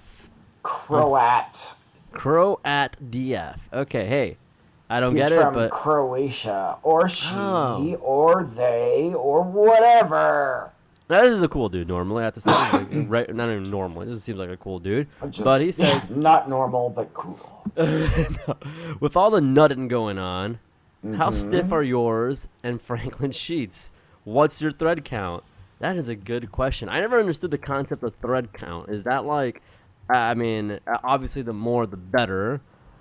Croat. 0.63 1.73
Crow 2.13 2.59
at 2.63 2.97
DF. 3.11 3.57
Okay. 3.73 4.07
Hey, 4.07 4.37
I 4.89 4.99
don't 5.01 5.13
He's 5.13 5.23
get 5.29 5.33
it, 5.33 5.41
from 5.41 5.53
but 5.53 5.71
Croatia, 5.71 6.77
or 6.83 7.07
she, 7.09 7.35
Oh. 7.35 7.95
or 8.01 8.43
they, 8.45 9.13
or 9.13 9.43
whatever. 9.43 10.71
Now, 11.09 11.21
this 11.21 11.33
is 11.33 11.41
a 11.41 11.47
cool 11.47 11.69
dude. 11.69 11.87
Normally, 11.87 12.21
I 12.21 12.25
have 12.25 12.33
to 12.35 12.41
say, 12.41 12.51
like, 12.51 12.87
right? 13.09 13.35
Not 13.35 13.49
even 13.49 13.69
normally. 13.69 14.07
This 14.07 14.23
seems 14.23 14.39
like 14.39 14.49
a 14.49 14.57
cool 14.57 14.79
dude. 14.79 15.07
Just- 15.29 15.43
but 15.43 15.59
he 15.61 15.71
says, 15.71 16.09
not 16.09 16.47
normal, 16.49 16.89
but 16.89 17.13
cool. 17.13 17.39
with 18.99 19.15
all 19.17 19.29
the 19.31 19.41
nutting 19.41 19.87
going 19.87 20.17
on, 20.17 20.59
how 21.03 21.29
Mm-hmm. 21.29 21.31
stiff 21.31 21.71
are 21.71 21.83
yours 21.83 22.47
and 22.63 22.81
Franklin 22.89 23.31
sheets? 23.31 23.91
What's 24.23 24.61
your 24.61 24.71
thread 24.71 25.05
count? 25.05 25.43
That 25.79 25.95
is 25.95 26.09
a 26.09 26.15
good 26.15 26.51
question. 26.51 26.89
I 26.89 26.99
never 26.99 27.19
understood 27.19 27.51
the 27.51 27.57
concept 27.57 28.03
of 28.03 28.13
thread 28.15 28.51
count. 28.53 28.89
Is 28.89 29.03
that 29.05 29.23
like, 29.25 29.61
I 30.09 30.33
mean, 30.33 30.79
uh, 30.85 30.97
obviously 31.03 31.41
the 31.41 31.53
more 31.53 31.85
the 31.85 31.95
better, 31.97 32.59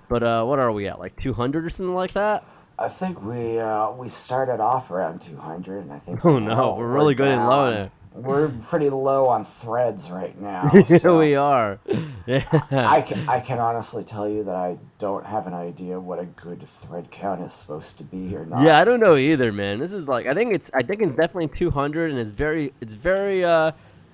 but 0.08 0.22
uh, 0.22 0.44
what 0.44 0.58
are 0.60 0.70
we 0.70 0.86
at? 0.86 1.00
Like 1.00 1.20
200 1.20 1.64
or 1.64 1.70
something 1.70 1.94
like 1.94 2.12
that? 2.12 2.44
I 2.78 2.88
think 2.88 3.20
we 3.24 3.58
uh, 3.58 3.90
we 3.90 4.08
started 4.08 4.60
off 4.60 4.92
around 4.92 5.20
200, 5.20 5.78
and 5.82 5.92
I 5.92 5.98
think. 5.98 6.24
Oh 6.24 6.38
no, 6.38 6.76
we're 6.76 6.86
really 6.86 7.16
good 7.16 7.26
at 7.26 7.48
low 7.48 7.70
down. 7.72 7.74
now. 7.86 7.90
We're 8.22 8.48
pretty 8.48 8.90
low 8.90 9.28
on 9.28 9.44
threads 9.44 10.10
right 10.10 10.38
now. 10.40 10.70
So 10.84 11.18
we 11.18 11.34
are. 11.34 11.78
Yeah. 12.26 12.44
I 12.70 13.02
can 13.02 13.28
I 13.28 13.40
can 13.40 13.58
honestly 13.58 14.04
tell 14.04 14.28
you 14.28 14.44
that 14.44 14.54
I 14.54 14.78
don't 14.98 15.24
have 15.24 15.46
an 15.46 15.54
idea 15.54 16.00
what 16.00 16.18
a 16.18 16.24
good 16.24 16.62
thread 16.62 17.10
count 17.10 17.40
is 17.42 17.52
supposed 17.52 17.98
to 17.98 18.04
be 18.04 18.34
or 18.34 18.44
not. 18.44 18.62
Yeah, 18.62 18.78
I 18.78 18.84
don't 18.84 19.00
know 19.00 19.16
either, 19.16 19.52
man. 19.52 19.78
This 19.78 19.92
is 19.92 20.08
like 20.08 20.26
I 20.26 20.34
think 20.34 20.52
it's 20.52 20.70
I 20.74 20.82
think 20.82 21.02
it's 21.02 21.14
definitely 21.14 21.48
200 21.48 22.10
and 22.10 22.18
it's 22.18 22.32
very 22.32 22.72
it's 22.80 22.94
very 22.94 23.44
uh 23.44 23.72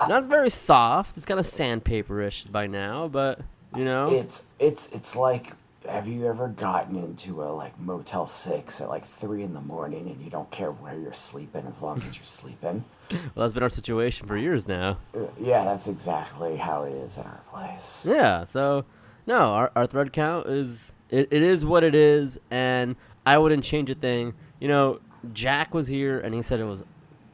not 0.08 0.24
very 0.24 0.50
soft. 0.50 1.16
It's 1.16 1.26
kind 1.26 1.40
of 1.40 1.46
sandpaperish 1.46 2.50
by 2.50 2.66
now, 2.66 3.08
but 3.08 3.40
you 3.74 3.84
know. 3.84 4.10
It's 4.10 4.48
it's 4.58 4.92
it's 4.92 5.16
like 5.16 5.54
have 5.88 6.06
you 6.08 6.26
ever 6.26 6.48
gotten 6.48 6.96
into 6.96 7.42
a 7.42 7.50
like 7.52 7.78
Motel 7.78 8.26
Six 8.26 8.80
at 8.80 8.88
like 8.88 9.04
three 9.04 9.42
in 9.42 9.52
the 9.52 9.60
morning 9.60 10.08
and 10.08 10.20
you 10.20 10.30
don't 10.30 10.50
care 10.50 10.70
where 10.70 10.98
you're 10.98 11.12
sleeping 11.12 11.66
as 11.66 11.82
long 11.82 12.02
as 12.02 12.16
you're 12.16 12.24
sleeping? 12.24 12.84
Well, 13.10 13.20
that's 13.36 13.52
been 13.52 13.62
our 13.62 13.70
situation 13.70 14.26
for 14.26 14.36
years 14.36 14.66
now. 14.68 14.98
Yeah, 15.40 15.64
that's 15.64 15.88
exactly 15.88 16.56
how 16.56 16.84
it 16.84 16.92
is 16.92 17.18
in 17.18 17.24
our 17.24 17.40
place. 17.50 18.06
Yeah, 18.08 18.44
so 18.44 18.84
no, 19.26 19.52
our, 19.52 19.72
our 19.76 19.86
thread 19.86 20.12
count 20.12 20.46
is 20.48 20.92
it, 21.10 21.28
it 21.30 21.42
is 21.42 21.64
what 21.64 21.84
it 21.84 21.94
is, 21.94 22.38
and 22.50 22.96
I 23.26 23.38
wouldn't 23.38 23.64
change 23.64 23.90
a 23.90 23.94
thing. 23.94 24.34
You 24.60 24.68
know, 24.68 25.00
Jack 25.32 25.72
was 25.74 25.86
here 25.86 26.18
and 26.20 26.34
he 26.34 26.42
said 26.42 26.60
it 26.60 26.64
was 26.64 26.82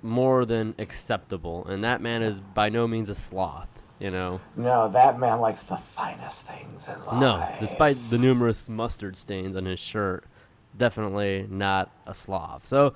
more 0.03 0.45
than 0.45 0.75
acceptable, 0.79 1.67
and 1.67 1.85
that 1.85 2.01
man 2.01 2.23
is 2.23 2.41
by 2.41 2.69
no 2.69 2.87
means 2.89 3.09
a 3.09 3.15
sloth. 3.15 3.69
You 3.99 4.11
know, 4.11 4.41
No, 4.57 4.89
that 4.89 5.19
man 5.19 5.41
likes 5.41 5.65
the 5.65 5.77
finest 5.77 6.47
things 6.49 6.89
in 6.89 6.99
life. 7.05 7.21
no, 7.21 7.47
despite 7.61 7.99
the 8.09 8.17
numerous 8.17 8.67
mustard 8.67 9.15
stains 9.15 9.55
on 9.57 9.67
his 9.67 9.79
shirt, 9.79 10.25
definitely 10.79 11.47
not 11.51 11.91
a 12.07 12.15
sloth. 12.15 12.65
So, 12.65 12.95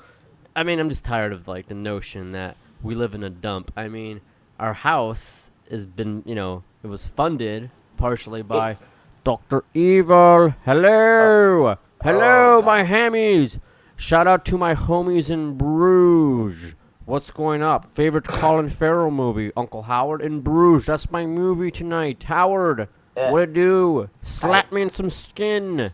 I 0.57 0.63
mean, 0.63 0.79
I'm 0.81 0.89
just 0.89 1.05
tired 1.05 1.35
of 1.35 1.47
like 1.47 1.67
the 1.67 1.75
notion 1.75 2.33
that 2.33 2.57
we 2.85 2.95
live 2.95 3.15
in 3.15 3.25
a 3.25 3.31
dump. 3.31 3.73
I 3.77 3.89
mean, 3.89 4.21
our 4.61 4.75
house 4.75 5.51
has 5.71 5.85
been, 5.87 6.23
you 6.27 6.35
know, 6.35 6.63
it 6.83 6.87
was 6.87 7.07
funded 7.07 7.71
partially 7.97 8.43
by 8.43 8.77
Dr. 9.25 9.65
Evil. 9.75 10.55
Hello. 10.65 11.77
Hello, 12.03 12.59
Oh, 12.59 12.63
my 12.63 12.85
hammies. 12.85 13.59
Shout 13.97 14.27
out 14.27 14.45
to 14.47 14.59
my 14.59 14.75
homies 14.75 15.31
in 15.31 15.57
Bruges. 15.57 16.75
What's 17.07 17.31
going 17.31 17.63
up? 17.63 17.85
Favorite 17.87 18.25
Colin 18.29 18.69
Farrell 18.69 19.11
movie? 19.11 19.51
Uncle 19.57 19.83
Howard 19.85 20.21
in 20.21 20.41
Bruges. 20.41 20.87
That's 20.87 21.11
my 21.11 21.25
movie 21.27 21.71
tonight. 21.71 22.25
Howard, 22.25 22.89
Uh, 23.17 23.29
what 23.31 23.43
it 23.45 23.55
do? 23.55 24.11
Slap 24.21 24.71
me 24.73 24.83
in 24.83 24.91
some 24.91 25.09
skin. 25.11 25.91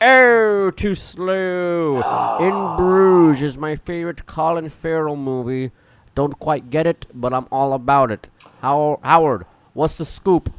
Oh, 0.00 0.70
too 0.70 0.94
slow. 0.94 1.96
In 2.40 2.76
Bruges 2.76 3.42
is 3.42 3.58
my 3.58 3.76
favorite 3.76 4.24
Colin 4.26 4.68
Farrell 4.70 5.16
movie. 5.16 5.72
Don't 6.14 6.38
quite 6.38 6.70
get 6.70 6.86
it, 6.86 7.06
but 7.12 7.32
I'm 7.32 7.46
all 7.50 7.72
about 7.72 8.10
it. 8.10 8.28
How- 8.62 9.00
Howard, 9.02 9.46
what's 9.72 9.94
the 9.94 10.04
scoop? 10.04 10.52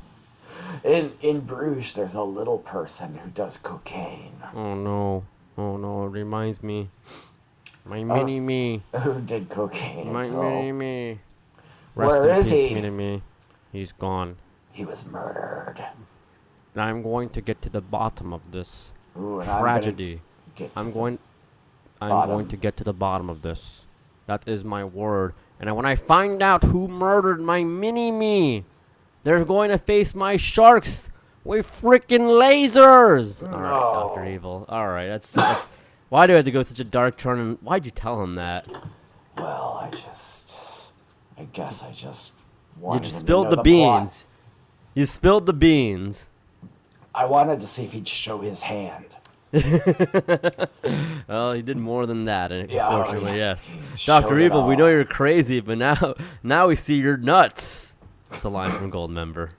In 0.84 1.14
in 1.22 1.40
Bruges, 1.42 1.94
there's 1.94 2.16
a 2.16 2.24
little 2.24 2.58
person 2.58 3.16
who 3.18 3.30
does 3.30 3.58
cocaine. 3.58 4.36
Oh 4.54 4.76
no. 4.76 5.24
Oh 5.58 5.78
no, 5.78 6.06
it 6.06 6.10
reminds 6.10 6.62
me. 6.62 6.90
My 7.86 8.02
uh, 8.02 8.04
mini 8.06 8.40
me. 8.40 8.84
Who 9.04 9.22
did 9.22 9.50
cocaine 9.50 10.12
My 10.12 10.22
until 10.24 10.44
mini 10.44 10.72
me. 10.72 11.20
Where 11.94 12.28
in 12.30 12.36
is 12.38 12.50
peace, 12.52 12.70
he? 12.70 12.74
Mini 12.76 12.90
me. 12.90 13.22
He's 13.72 13.92
gone. 13.94 14.36
he 14.72 14.84
was 14.84 15.10
murdered. 15.10 15.78
And 16.74 16.82
I'm 16.84 17.02
going 17.02 17.30
to 17.30 17.42
get 17.42 17.62
to 17.62 17.70
the 17.70 17.80
bottom 17.82 18.34
of 18.34 18.42
this 18.52 18.94
Ooh, 19.18 19.40
and 19.40 19.50
I'm 19.50 19.62
tragedy. 19.62 20.22
I'm 20.76 20.92
going 20.92 21.20
I'm 22.02 22.10
bottom. 22.10 22.36
going 22.36 22.48
to 22.50 22.58
get 22.58 22.76
to 22.78 22.84
the 22.84 22.94
bottom 22.94 23.30
of 23.30 23.42
this. 23.42 23.86
That 24.28 24.44
is 24.46 24.66
my 24.66 24.84
word. 24.84 25.34
And 25.60 25.76
when 25.76 25.86
I 25.86 25.96
find 25.96 26.42
out 26.42 26.64
who 26.64 26.88
murdered 26.88 27.42
my 27.42 27.64
mini 27.64 28.12
me, 28.12 28.66
they're 29.24 29.46
going 29.46 29.70
to 29.72 29.78
face 29.78 30.14
my 30.14 30.38
sharks 30.38 31.10
with 31.44 31.66
freaking 31.68 32.30
lasers. 32.40 33.44
All 33.44 33.60
right, 33.60 33.72
oh. 33.72 33.94
Doctor 34.10 34.26
Evil. 34.26 34.66
All 34.68 34.88
right, 34.88 35.08
that's 35.08 35.32
that's. 35.32 35.66
Why 36.10 36.28
do 36.28 36.34
I 36.34 36.36
have 36.38 36.46
to 36.46 36.52
go 36.52 36.64
such 36.64 36.80
a 36.80 36.84
dark 36.84 37.18
turn? 37.18 37.40
And 37.40 37.58
why'd 37.62 37.86
you 37.86 37.92
tell 37.92 38.22
him 38.22 38.36
that? 38.36 38.68
Well, 39.38 39.80
I 39.82 39.90
just. 39.90 40.94
I 41.38 41.44
guess 41.46 41.84
I 41.84 41.92
just. 41.92 42.40
You 42.78 42.84
Wanted 42.84 43.04
just 43.04 43.20
spilled 43.20 43.50
the 43.50 43.56
plot. 43.56 43.64
beans. 43.64 44.26
You 44.94 45.06
spilled 45.06 45.46
the 45.46 45.54
beans. 45.54 46.28
I 47.14 47.26
wanted 47.26 47.62
to 47.62 47.68
see 47.68 47.86
if 47.86 47.94
he'd 47.94 48.08
show 48.08 48.40
his 48.40 48.62
hand. 48.62 49.16
Well, 51.28 51.54
he 51.54 51.64
did 51.64 51.78
more 51.78 52.06
than 52.06 52.26
that, 52.26 52.52
oh, 52.52 52.60
unfortunately, 52.60 53.32
yeah. 53.32 53.56
yes. 53.58 53.76
Doctor 54.06 54.40
Evil, 54.40 54.68
we 54.68 54.76
know 54.76 54.88
you're 54.88 55.04
crazy, 55.06 55.60
but 55.60 55.78
now, 55.78 56.14
now 56.44 56.68
we 56.68 56.76
see 56.76 56.96
you're 56.96 57.18
nuts. 57.18 57.96
It's 58.28 58.44
a 58.44 58.50
line 58.50 58.72
from 58.72 58.92
Goldmember. 58.92 59.50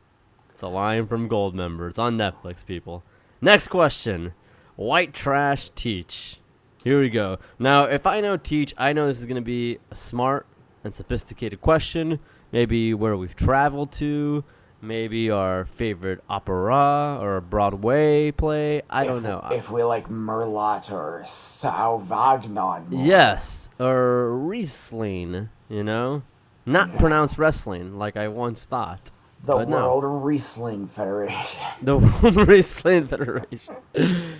It's 0.50 0.62
a 0.62 0.68
line 0.68 1.08
from 1.08 1.28
Goldmember. 1.28 1.88
It's 1.88 1.98
on 1.98 2.16
Netflix, 2.16 2.64
people. 2.64 3.02
Next 3.40 3.68
question: 3.68 4.32
White 4.76 5.12
trash 5.12 5.70
teach. 5.70 6.40
Here 6.84 7.00
we 7.00 7.10
go. 7.10 7.38
Now, 7.58 7.84
if 7.84 8.06
I 8.06 8.20
know 8.20 8.36
teach, 8.36 8.72
I 8.78 8.92
know 8.92 9.08
this 9.08 9.18
is 9.18 9.26
gonna 9.26 9.40
be 9.42 9.78
a 9.90 9.96
smart 9.96 10.46
and 10.84 10.94
sophisticated 10.94 11.60
question. 11.60 12.20
Maybe 12.52 12.94
where 12.94 13.16
we've 13.16 13.34
traveled 13.34 13.90
to. 13.92 14.44
Maybe 14.86 15.30
our 15.30 15.64
favorite 15.64 16.22
opera 16.28 17.18
or 17.20 17.40
Broadway 17.40 18.30
play. 18.30 18.82
I 18.88 19.02
if, 19.02 19.08
don't 19.08 19.22
know. 19.24 19.48
If 19.50 19.68
we 19.68 19.82
like 19.82 20.08
Merlot 20.08 20.92
or 20.92 21.22
Sauvignon. 21.24 22.90
more. 22.90 23.04
Yes, 23.04 23.68
or 23.80 24.36
Riesling, 24.36 25.48
you 25.68 25.82
know? 25.82 26.22
Not 26.64 26.96
pronounced 26.98 27.36
wrestling 27.36 27.98
like 27.98 28.16
I 28.16 28.28
once 28.28 28.64
thought. 28.64 29.10
The 29.42 29.54
but 29.54 29.68
no. 29.68 29.76
World 29.76 30.24
Riesling 30.24 30.86
Federation. 30.86 31.66
The 31.82 31.98
World 31.98 32.48
Riesling 32.48 33.08
Federation. 33.08 33.76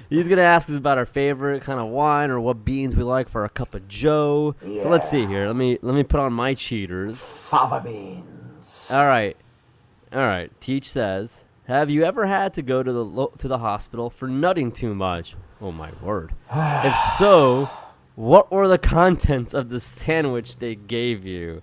He's 0.09 0.27
going 0.27 0.39
to 0.39 0.43
ask 0.43 0.69
us 0.69 0.77
about 0.77 0.99
our 0.99 1.07
favorite 1.07 1.63
kind 1.63 1.79
of 1.79 1.89
wine 1.89 2.31
or 2.31 2.41
what 2.41 2.65
beans 2.65 2.97
we 2.97 3.03
like 3.03 3.29
for 3.29 3.45
a 3.45 3.49
cup 3.49 3.75
of 3.75 3.87
joe. 3.89 4.55
So 4.61 4.89
let's 4.89 5.09
see 5.09 5.27
here. 5.27 5.47
Let 5.47 5.57
me 5.57 5.79
let 5.83 5.95
me 5.95 6.03
put 6.03 6.21
on 6.21 6.33
my 6.33 6.55
cheaters. 6.55 7.49
Fava 7.49 7.81
beans. 7.81 8.91
All 8.93 9.07
right. 9.07 9.37
All 10.13 10.27
right. 10.27 10.51
Teach 10.61 10.89
says, 10.89 11.43
"Have 11.67 11.91
you 11.91 12.05
ever 12.05 12.27
had 12.27 12.55
to 12.55 12.63
go 12.63 12.83
to 12.83 12.93
the 12.93 13.05
lo- 13.05 13.33
to 13.39 13.49
the 13.49 13.59
hospital 13.59 14.11
for 14.11 14.29
nutting 14.29 14.73
too 14.73 14.95
much?" 14.95 15.37
Oh 15.61 15.73
my 15.73 15.91
word. 16.03 16.33
if 16.55 16.97
so, 17.19 17.69
what 18.15 18.51
were 18.51 18.69
the 18.69 18.79
contents 18.79 19.55
of 19.55 19.69
the 19.69 19.81
sandwich 19.81 20.57
they 20.57 20.75
gave 20.75 21.25
you? 21.25 21.63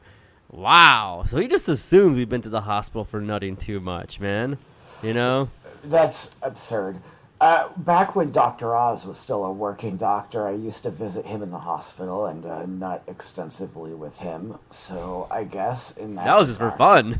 Wow. 0.49 1.23
So 1.27 1.37
he 1.37 1.47
just 1.47 1.67
assumes 1.67 2.17
we've 2.17 2.29
been 2.29 2.41
to 2.43 2.49
the 2.49 2.61
hospital 2.61 3.03
for 3.03 3.19
nutting 3.19 3.55
too 3.55 3.79
much, 3.79 4.19
man. 4.19 4.57
You 5.01 5.13
know? 5.13 5.49
That's 5.83 6.35
absurd. 6.43 6.97
Uh, 7.41 7.67
back 7.75 8.15
when 8.15 8.31
Dr. 8.31 8.75
Oz 8.75 9.05
was 9.05 9.17
still 9.17 9.43
a 9.43 9.51
working 9.51 9.97
doctor, 9.97 10.47
I 10.47 10.51
used 10.51 10.83
to 10.83 10.89
visit 10.89 11.25
him 11.25 11.41
in 11.41 11.51
the 11.51 11.59
hospital 11.59 12.25
and 12.27 12.45
uh, 12.45 12.65
nut 12.65 13.03
extensively 13.07 13.93
with 13.93 14.19
him. 14.19 14.59
So 14.69 15.27
I 15.29 15.43
guess 15.43 15.97
in 15.97 16.15
that 16.15 16.25
That 16.25 16.37
was 16.37 16.47
just 16.47 16.59
for 16.59 16.71
fun. 16.71 17.19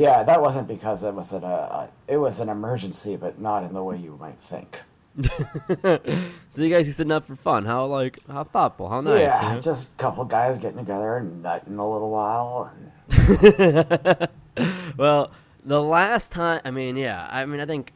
Yeah, 0.00 0.22
that 0.22 0.40
wasn't 0.40 0.66
because 0.66 1.04
it 1.04 1.12
was 1.12 1.34
an 1.34 1.44
uh, 1.44 1.88
it 2.08 2.16
was 2.16 2.40
an 2.40 2.48
emergency, 2.48 3.16
but 3.16 3.38
not 3.38 3.64
in 3.64 3.74
the 3.74 3.84
way 3.84 3.98
you 3.98 4.16
might 4.18 4.38
think. 4.38 4.80
So 6.52 6.62
you 6.62 6.74
guys 6.74 6.86
just 6.86 6.98
to 6.98 7.04
nut 7.04 7.26
for 7.26 7.36
fun. 7.36 7.64
How 7.64 7.86
like 7.86 8.18
how 8.26 8.44
thoughtful, 8.44 8.88
how 8.88 9.00
nice. 9.02 9.20
yeah, 9.20 9.48
you 9.50 9.54
know? 9.54 9.60
just 9.60 9.94
a 9.94 9.96
couple 9.98 10.24
guys 10.24 10.58
getting 10.58 10.78
together 10.78 11.18
and 11.18 11.42
nutting 11.42 11.78
a 11.78 11.88
little 11.88 12.10
while. 12.10 12.72
And 13.06 14.28
Well, 14.96 15.30
the 15.64 15.80
last 15.80 16.32
time, 16.32 16.60
I 16.64 16.70
mean, 16.70 16.96
yeah, 16.96 17.28
I 17.30 17.46
mean, 17.46 17.60
I 17.60 17.66
think 17.66 17.92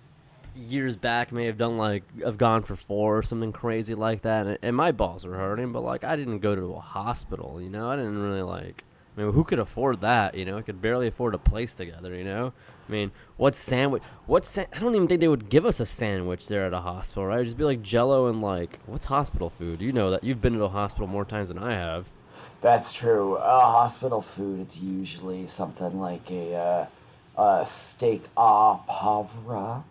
years 0.55 0.95
back 0.95 1.33
may 1.33 1.47
have 1.47 1.59
done 1.59 1.79
like 1.79 2.05
I've 2.25 2.39
gone 2.39 2.63
for 2.63 2.77
four 2.77 3.19
or 3.19 3.23
something 3.23 3.51
crazy 3.51 3.95
like 3.95 4.23
that, 4.23 4.47
and, 4.47 4.59
and 4.63 4.77
my 4.77 4.93
balls 4.93 5.25
were 5.25 5.35
hurting, 5.35 5.73
but 5.73 5.83
like 5.83 6.05
I 6.05 6.17
didn't 6.17 6.41
go 6.41 6.55
to 6.55 6.75
a 6.75 6.81
hospital, 6.81 7.61
you 7.61 7.71
know. 7.71 7.91
I 7.91 7.97
didn't 7.97 8.19
really 8.19 8.43
like. 8.43 8.85
I 9.17 9.23
mean, 9.23 9.33
who 9.33 9.45
could 9.45 9.59
afford 9.61 10.01
that? 10.01 10.35
You 10.35 10.45
know, 10.45 10.59
I 10.59 10.63
could 10.63 10.83
barely 10.83 11.07
afford 11.07 11.35
a 11.35 11.39
place 11.39 11.75
together. 11.75 12.15
You 12.17 12.25
know, 12.25 12.53
I 12.89 12.93
mean, 12.93 13.13
what 13.37 13.55
sandwich? 13.55 14.03
What 14.27 14.45
sa- 14.45 14.67
I 14.73 14.79
don't 14.81 14.95
even 14.95 15.07
think 15.09 15.21
they 15.21 15.29
would 15.29 15.49
give 15.49 15.65
us 15.67 15.79
a 15.81 15.87
sandwich 15.87 16.49
there 16.49 16.67
at 16.67 16.73
a 16.73 16.81
hospital, 16.81 17.27
right? 17.27 17.37
It'd 17.37 17.47
just 17.47 17.57
be 17.59 17.65
like 17.65 17.83
Jello 17.83 18.27
and 18.29 18.43
like 18.43 18.81
what's 18.87 19.07
hospital 19.07 19.51
food? 19.51 19.81
You 19.81 19.93
know 19.93 20.11
that 20.11 20.25
you've 20.25 20.41
been 20.43 20.55
to 20.55 20.65
a 20.65 20.69
hospital 20.69 21.07
more 21.07 21.25
times 21.25 21.49
than 21.49 21.59
I 21.59 21.73
have. 21.75 22.07
that's 22.61 22.93
true. 22.93 23.37
Uh, 23.37 23.61
hospital 23.61 24.21
food, 24.23 24.61
it's 24.61 24.81
usually 24.81 25.47
something 25.47 26.01
like 26.01 26.31
a, 26.31 26.55
uh, 26.57 26.87
a 27.61 27.67
steak 27.67 28.23
au 28.37 28.81
poivre 28.89 29.83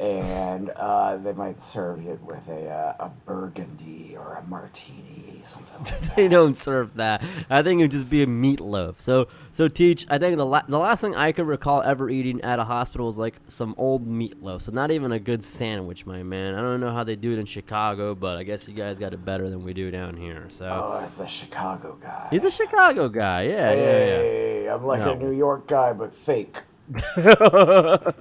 and 0.00 0.70
uh, 0.70 1.16
they 1.16 1.32
might 1.32 1.62
serve 1.62 2.06
it 2.06 2.20
with 2.22 2.48
a 2.48 2.68
uh, 2.68 3.06
a 3.06 3.08
burgundy 3.26 4.14
or 4.16 4.34
a 4.34 4.42
martini, 4.48 5.40
something 5.42 5.76
like 5.78 6.00
that. 6.00 6.16
they 6.16 6.28
don't 6.28 6.56
serve 6.56 6.94
that. 6.94 7.22
I 7.50 7.62
think 7.62 7.80
it 7.80 7.84
would 7.84 7.90
just 7.90 8.08
be 8.08 8.22
a 8.22 8.26
meatloaf. 8.26 9.00
So, 9.00 9.26
so 9.50 9.66
teach. 9.68 10.06
I 10.08 10.18
think 10.18 10.36
the 10.36 10.46
la- 10.46 10.62
the 10.68 10.78
last 10.78 11.00
thing 11.00 11.16
I 11.16 11.32
could 11.32 11.46
recall 11.46 11.82
ever 11.82 12.08
eating 12.08 12.40
at 12.42 12.58
a 12.60 12.64
hospital 12.64 13.06
was 13.06 13.18
like 13.18 13.34
some 13.48 13.74
old 13.76 14.06
meatloaf. 14.08 14.62
So 14.62 14.72
not 14.72 14.90
even 14.92 15.10
a 15.12 15.18
good 15.18 15.42
sandwich, 15.42 16.06
my 16.06 16.22
man. 16.22 16.54
I 16.54 16.60
don't 16.60 16.80
know 16.80 16.92
how 16.92 17.02
they 17.02 17.16
do 17.16 17.32
it 17.32 17.38
in 17.38 17.46
Chicago, 17.46 18.14
but 18.14 18.36
I 18.36 18.44
guess 18.44 18.68
you 18.68 18.74
guys 18.74 18.98
got 19.00 19.12
it 19.14 19.24
better 19.24 19.50
than 19.50 19.64
we 19.64 19.72
do 19.74 19.90
down 19.90 20.16
here. 20.16 20.46
So 20.50 20.66
Oh, 20.68 21.00
it's 21.02 21.18
a 21.18 21.26
Chicago 21.26 21.98
guy. 22.00 22.28
he's 22.30 22.44
a 22.44 22.50
Chicago 22.50 23.08
guy. 23.08 23.42
Yeah, 23.42 23.72
yeah, 23.72 23.76
Hey, 24.18 24.68
I'm 24.70 24.84
like 24.86 25.00
No. 25.00 25.12
a 25.12 25.16
New 25.16 25.32
York 25.32 25.66
guy, 25.66 25.92
but 25.92 26.14
fake. 26.14 26.58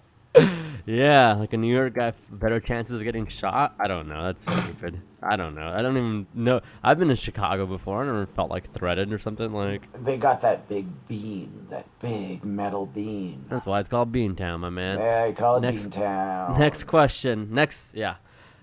yeah. 0.87 1.33
like 1.33 1.53
a 1.53 1.57
New 1.57 1.73
York 1.73 1.93
guy, 1.93 2.13
better 2.31 2.59
chances 2.59 2.99
of 2.99 3.03
getting 3.03 3.27
shot. 3.27 3.75
I 3.79 3.87
don't 3.87 4.07
know. 4.07 4.23
That's 4.23 4.43
stupid. 4.63 5.01
I 5.21 5.35
don't 5.35 5.55
know. 5.55 5.67
I 5.67 5.81
don't 5.81 5.97
even 5.97 6.27
know. 6.33 6.61
I've 6.83 6.99
been 6.99 7.07
to 7.09 7.15
Chicago 7.15 7.65
before. 7.65 8.03
I 8.03 8.05
never 8.05 8.25
felt 8.27 8.49
like 8.49 8.71
threatened 8.73 9.11
or 9.11 9.19
something 9.19 9.51
like. 9.51 9.81
They 10.03 10.17
got 10.17 10.41
that 10.41 10.67
big 10.67 10.87
bean, 11.07 11.67
that 11.69 11.85
big 11.99 12.43
metal 12.45 12.85
bean. 12.85 13.45
That's 13.49 13.65
why 13.65 13.79
it's 13.79 13.89
called 13.89 14.11
Beantown, 14.11 14.59
my 14.59 14.69
man. 14.69 14.99
Yeah, 14.99 15.25
you 15.25 15.33
call 15.33 15.57
it 15.57 15.61
Next- 15.61 15.89
Beantown. 15.89 16.57
Next 16.57 16.83
question. 16.83 17.49
Next, 17.51 17.93
yeah. 17.93 18.15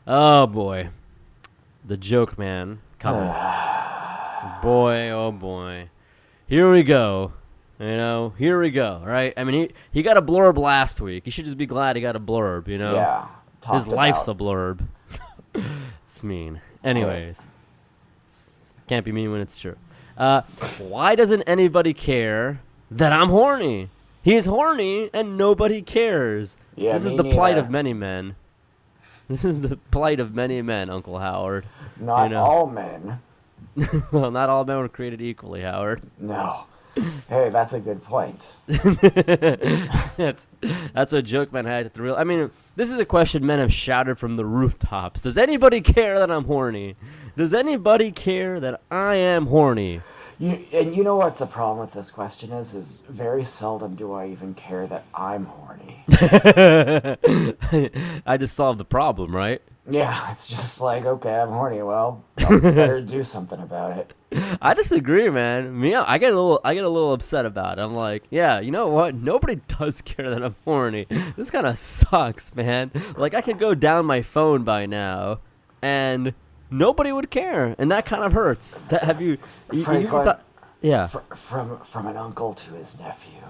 Oh 0.07 0.47
boy, 0.47 0.91
the 1.85 1.97
joke 1.97 2.39
man 2.39 2.81
coming. 2.99 3.29
boy, 4.63 5.11
oh 5.11 5.33
boy. 5.33 5.89
Here 6.47 6.71
we 6.71 6.83
go. 6.83 7.33
You 7.81 7.87
know, 7.97 8.33
here 8.39 8.61
we 8.61 8.71
go. 8.71 9.03
Right? 9.05 9.33
I 9.37 9.45
mean, 9.45 9.55
he 9.69 9.71
he 9.93 10.03
got 10.03 10.17
a 10.17 10.23
blurb 10.23 10.57
last 10.59 11.01
week. 11.01 11.25
He 11.25 11.31
should 11.31 11.45
just 11.45 11.57
be 11.59 11.67
glad 11.67 11.97
he 11.97 12.03
got 12.03 12.15
a 12.17 12.21
blurb. 12.21 12.69
You 12.69 12.79
know, 12.79 12.95
Yeah. 12.95 13.27
his 13.73 13.89
life's 13.89 14.29
about- 14.29 14.41
a 14.41 14.45
blurb. 14.45 14.87
it's 16.05 16.23
mean. 16.23 16.61
Anyways, 16.85 17.45
can't 18.87 19.05
be 19.05 19.13
mean 19.13 19.33
when 19.33 19.41
it's 19.41 19.59
true. 19.59 19.77
Uh, 20.17 20.43
why 20.79 21.15
doesn't 21.15 21.43
anybody 21.43 21.93
care 21.95 22.61
that 22.91 23.13
I'm 23.13 23.31
horny? 23.31 23.89
He's 24.23 24.47
horny 24.47 25.11
and 25.13 25.37
nobody 25.37 25.83
cares. 25.83 26.57
Yeah, 26.77 26.93
this 26.93 27.05
is 27.07 27.17
the 27.17 27.25
plight 27.25 27.59
of 27.59 27.71
many 27.71 27.93
men. 27.93 28.37
This 29.29 29.45
is 29.45 29.63
the 29.63 29.77
plight 29.91 30.21
of 30.21 30.35
many 30.35 30.61
men, 30.63 30.91
Uncle 30.91 31.19
Howard. 31.19 31.67
Not 31.99 32.25
you 32.25 32.29
know. 32.31 32.43
all 32.43 32.67
men. 32.67 33.21
well, 34.13 34.31
not 34.31 34.49
all 34.51 34.65
men 34.65 34.77
were 34.79 34.89
created 34.89 35.21
equally, 35.23 35.63
Howard. 35.63 36.03
No. 36.19 36.65
Hey, 37.28 37.48
that's 37.50 37.72
a 37.72 37.80
good 37.80 38.02
point. 38.02 38.57
that's 38.66 40.46
that's 40.92 41.12
a 41.12 41.22
joke 41.22 41.52
men 41.52 41.64
had 41.64 41.92
to 41.92 42.02
real. 42.02 42.14
I 42.14 42.24
mean, 42.24 42.50
this 42.76 42.90
is 42.90 42.98
a 42.98 43.04
question 43.04 43.44
men 43.44 43.59
have 43.59 43.72
shouted 43.72 44.16
from 44.16 44.35
the 44.37 44.44
rooftops. 44.44 45.22
Does 45.22 45.37
anybody 45.37 45.80
care 45.80 46.18
that 46.18 46.30
I'm 46.30 46.44
horny? 46.44 46.96
Does 47.37 47.52
anybody 47.52 48.12
care 48.12 48.61
that 48.61 48.80
I 48.90 49.16
am 49.16 49.46
horny? 49.46 50.00
You, 50.38 50.64
and 50.72 50.96
you 50.96 51.04
know 51.04 51.16
what 51.16 51.37
the 51.37 51.46
problem 51.46 51.78
with 51.78 51.92
this 51.92 52.11
question 52.11 52.52
is? 52.52 52.74
Is 52.74 53.04
very 53.09 53.44
seldom 53.44 53.94
do 53.94 54.12
I 54.12 54.28
even 54.28 54.54
care 54.54 54.87
that 54.87 55.04
I'm 55.14 55.46
horny. 55.46 56.04
I 58.26 58.37
just 58.37 58.57
solved 58.57 58.80
the 58.80 58.85
problem, 58.85 59.35
right? 59.35 59.62
Yeah, 59.88 60.29
it's 60.31 60.49
just 60.49 60.81
like, 60.81 61.05
okay, 61.05 61.35
I'm 61.35 61.49
horny. 61.51 61.83
Well, 61.83 62.25
I 62.38 62.59
better 62.61 63.01
do 63.01 63.23
something 63.23 63.61
about 63.61 63.99
it. 63.99 64.12
I 64.61 64.75
disagree, 64.75 65.31
man. 65.31 65.79
Me, 65.79 65.94
I 65.94 66.18
get 66.18 66.33
a 66.33 66.37
little, 66.40 66.61
I 66.64 66.75
get 66.75 66.83
a 66.85 66.88
little 66.88 67.12
upset 67.12 67.47
about 67.47 67.79
it. 67.79 67.83
I'm 67.83 67.92
like, 67.92 68.25
yeah, 68.31 68.59
you 68.61 68.70
know 68.73 68.88
what? 68.88 69.14
Nobody 69.14 69.57
does 69.79 70.03
care 70.03 70.29
that 70.31 70.42
I'm 70.42 70.57
horny. 70.64 71.07
This 71.37 71.51
kind 71.51 71.66
of 71.66 71.79
sucks, 71.79 72.55
man. 72.55 72.90
Like 73.16 73.35
I 73.35 73.40
could 73.40 73.59
go 73.59 73.75
down 73.75 74.07
my 74.07 74.23
phone 74.23 74.64
by 74.64 74.87
now, 74.87 75.38
and 75.83 76.35
nobody 76.70 77.12
would 77.12 77.31
care, 77.31 77.77
and 77.79 77.92
that 77.92 78.07
kind 78.07 78.25
of 78.25 78.33
hurts. 78.33 78.81
That 78.83 79.05
have 79.05 79.20
you? 79.20 79.38
you- 79.73 79.79
you 79.79 79.85
Franklin, 79.85 80.25
thought- 80.25 80.42
yeah. 80.83 81.07
Fr- 81.07 81.35
from 81.35 81.79
from 81.81 82.07
an 82.09 82.16
uncle 82.16 82.55
to 82.55 82.73
his 82.75 82.99
nephew, 82.99 83.40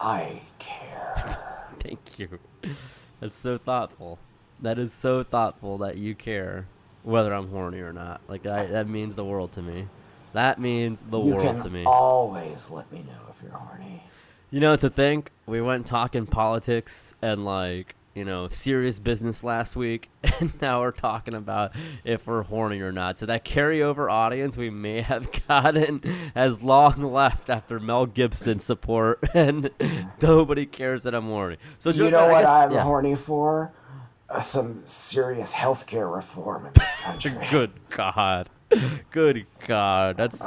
I 0.00 0.42
care. 0.60 1.38
Thank 1.80 2.18
you. 2.18 2.38
That's 3.20 3.36
so 3.36 3.58
thoughtful. 3.58 4.18
That 4.60 4.78
is 4.78 4.92
so 4.92 5.22
thoughtful 5.22 5.78
that 5.78 5.98
you 5.98 6.14
care 6.14 6.66
whether 7.02 7.32
I'm 7.32 7.48
horny 7.48 7.80
or 7.80 7.92
not. 7.92 8.20
Like 8.28 8.46
I, 8.46 8.66
that 8.66 8.88
means 8.88 9.14
the 9.14 9.24
world 9.24 9.52
to 9.52 9.62
me. 9.62 9.86
That 10.32 10.60
means 10.60 11.02
the 11.08 11.18
you 11.18 11.34
world 11.34 11.60
to 11.60 11.70
me. 11.70 11.84
always 11.84 12.70
let 12.70 12.90
me 12.92 12.98
know 12.98 13.20
if 13.30 13.42
you're 13.42 13.52
horny. 13.52 14.02
You 14.50 14.60
know, 14.60 14.76
to 14.76 14.90
think 14.90 15.30
we 15.46 15.60
went 15.60 15.86
talking 15.86 16.26
politics 16.26 17.14
and 17.22 17.44
like 17.44 17.94
you 18.14 18.24
know 18.24 18.48
serious 18.48 18.98
business 18.98 19.44
last 19.44 19.76
week, 19.76 20.10
and 20.40 20.60
now 20.60 20.80
we're 20.80 20.90
talking 20.90 21.34
about 21.34 21.72
if 22.04 22.26
we're 22.26 22.42
horny 22.42 22.80
or 22.80 22.92
not. 22.92 23.18
So 23.18 23.26
that 23.26 23.44
carryover 23.44 24.10
audience 24.10 24.56
we 24.56 24.70
may 24.70 25.02
have 25.02 25.28
gotten 25.48 26.02
has 26.34 26.62
long 26.62 27.02
left 27.02 27.48
after 27.48 27.78
Mel 27.78 28.06
Gibson 28.06 28.58
support, 28.58 29.20
and 29.34 29.64
mm-hmm. 29.78 30.08
nobody 30.20 30.66
cares 30.66 31.04
that 31.04 31.14
I'm 31.14 31.26
horny. 31.26 31.58
So 31.78 31.90
you 31.90 32.10
know 32.10 32.26
I 32.26 32.32
what 32.32 32.40
guess- 32.40 32.48
I'm 32.48 32.72
yeah. 32.72 32.82
horny 32.82 33.14
for? 33.14 33.72
Uh, 34.30 34.40
some 34.40 34.84
serious 34.84 35.54
healthcare 35.54 36.14
reform 36.14 36.66
in 36.66 36.72
this 36.74 36.94
country. 36.96 37.32
Good 37.50 37.72
God. 37.88 38.50
Good 39.10 39.46
God. 39.66 40.18
That's 40.18 40.44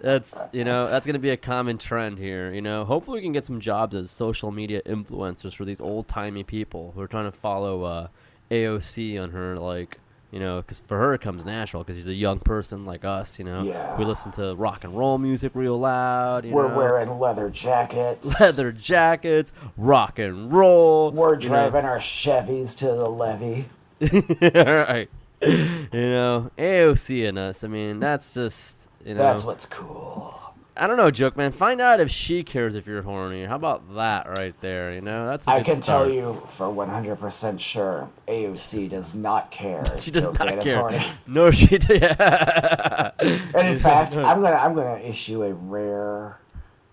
that's 0.00 0.38
you 0.52 0.64
know 0.64 0.86
that's 0.88 1.04
gonna 1.04 1.18
be 1.18 1.30
a 1.30 1.36
common 1.36 1.78
trend 1.78 2.18
here. 2.18 2.52
You 2.52 2.62
know, 2.62 2.84
hopefully 2.84 3.18
we 3.18 3.22
can 3.22 3.32
get 3.32 3.44
some 3.44 3.58
jobs 3.58 3.94
as 3.94 4.10
social 4.10 4.52
media 4.52 4.82
influencers 4.82 5.54
for 5.56 5.64
these 5.64 5.80
old 5.80 6.06
timey 6.06 6.44
people 6.44 6.92
who 6.94 7.00
are 7.00 7.08
trying 7.08 7.24
to 7.24 7.36
follow 7.36 7.82
uh, 7.82 8.08
AOC 8.50 9.20
on 9.20 9.30
her 9.30 9.56
like. 9.56 9.98
You 10.34 10.40
know, 10.40 10.62
because 10.62 10.80
for 10.80 10.98
her 10.98 11.14
it 11.14 11.20
comes 11.20 11.44
natural 11.44 11.84
because 11.84 11.96
she's 11.96 12.08
a 12.08 12.12
young 12.12 12.40
person 12.40 12.84
like 12.84 13.04
us. 13.04 13.38
You 13.38 13.44
know, 13.44 13.62
Yeah. 13.62 13.96
we 13.96 14.04
listen 14.04 14.32
to 14.32 14.56
rock 14.56 14.82
and 14.82 14.98
roll 14.98 15.16
music 15.16 15.52
real 15.54 15.78
loud. 15.78 16.44
You 16.44 16.50
We're 16.50 16.66
know? 16.68 16.76
wearing 16.76 17.20
leather 17.20 17.48
jackets. 17.50 18.40
leather 18.40 18.72
jackets, 18.72 19.52
rock 19.76 20.18
and 20.18 20.52
roll. 20.52 21.12
We're 21.12 21.34
you 21.34 21.48
know. 21.50 21.70
driving 21.70 21.84
our 21.84 21.98
Chevys 21.98 22.76
to 22.78 22.86
the 22.86 23.08
levee. 23.08 23.66
right. 24.00 25.08
You 25.40 25.88
know, 25.92 26.50
AOC 26.58 27.28
and 27.28 27.38
us. 27.38 27.62
I 27.62 27.68
mean, 27.68 28.00
that's 28.00 28.34
just 28.34 28.88
you 29.06 29.14
know. 29.14 29.22
That's 29.22 29.44
what's 29.44 29.66
cool. 29.66 30.34
I 30.76 30.88
don't 30.88 30.96
know, 30.96 31.10
joke 31.10 31.36
man. 31.36 31.52
Find 31.52 31.80
out 31.80 32.00
if 32.00 32.10
she 32.10 32.42
cares 32.42 32.74
if 32.74 32.84
you're 32.86 33.02
horny. 33.02 33.44
How 33.44 33.54
about 33.54 33.94
that 33.94 34.28
right 34.28 34.54
there? 34.60 34.92
You 34.92 35.00
know, 35.00 35.26
that's. 35.26 35.46
I 35.46 35.58
I 35.58 35.62
can 35.62 35.80
tell 35.80 36.10
you 36.10 36.34
for 36.48 36.66
100% 36.66 37.60
sure 37.60 38.10
AOC 38.26 38.90
does 38.90 39.14
not 39.14 39.50
care. 39.52 39.84
She 39.98 40.10
does 40.10 40.24
Joe 40.24 40.32
not 40.32 40.60
care. 40.64 41.04
No, 41.26 41.50
she. 41.50 41.78
Yeah. 41.88 43.10
And 43.20 43.68
in 43.68 43.78
fact, 43.78 44.16
I'm 44.16 44.42
gonna 44.42 44.56
I'm 44.56 44.74
gonna 44.74 44.98
issue 44.98 45.44
a 45.44 45.54
rare 45.54 46.38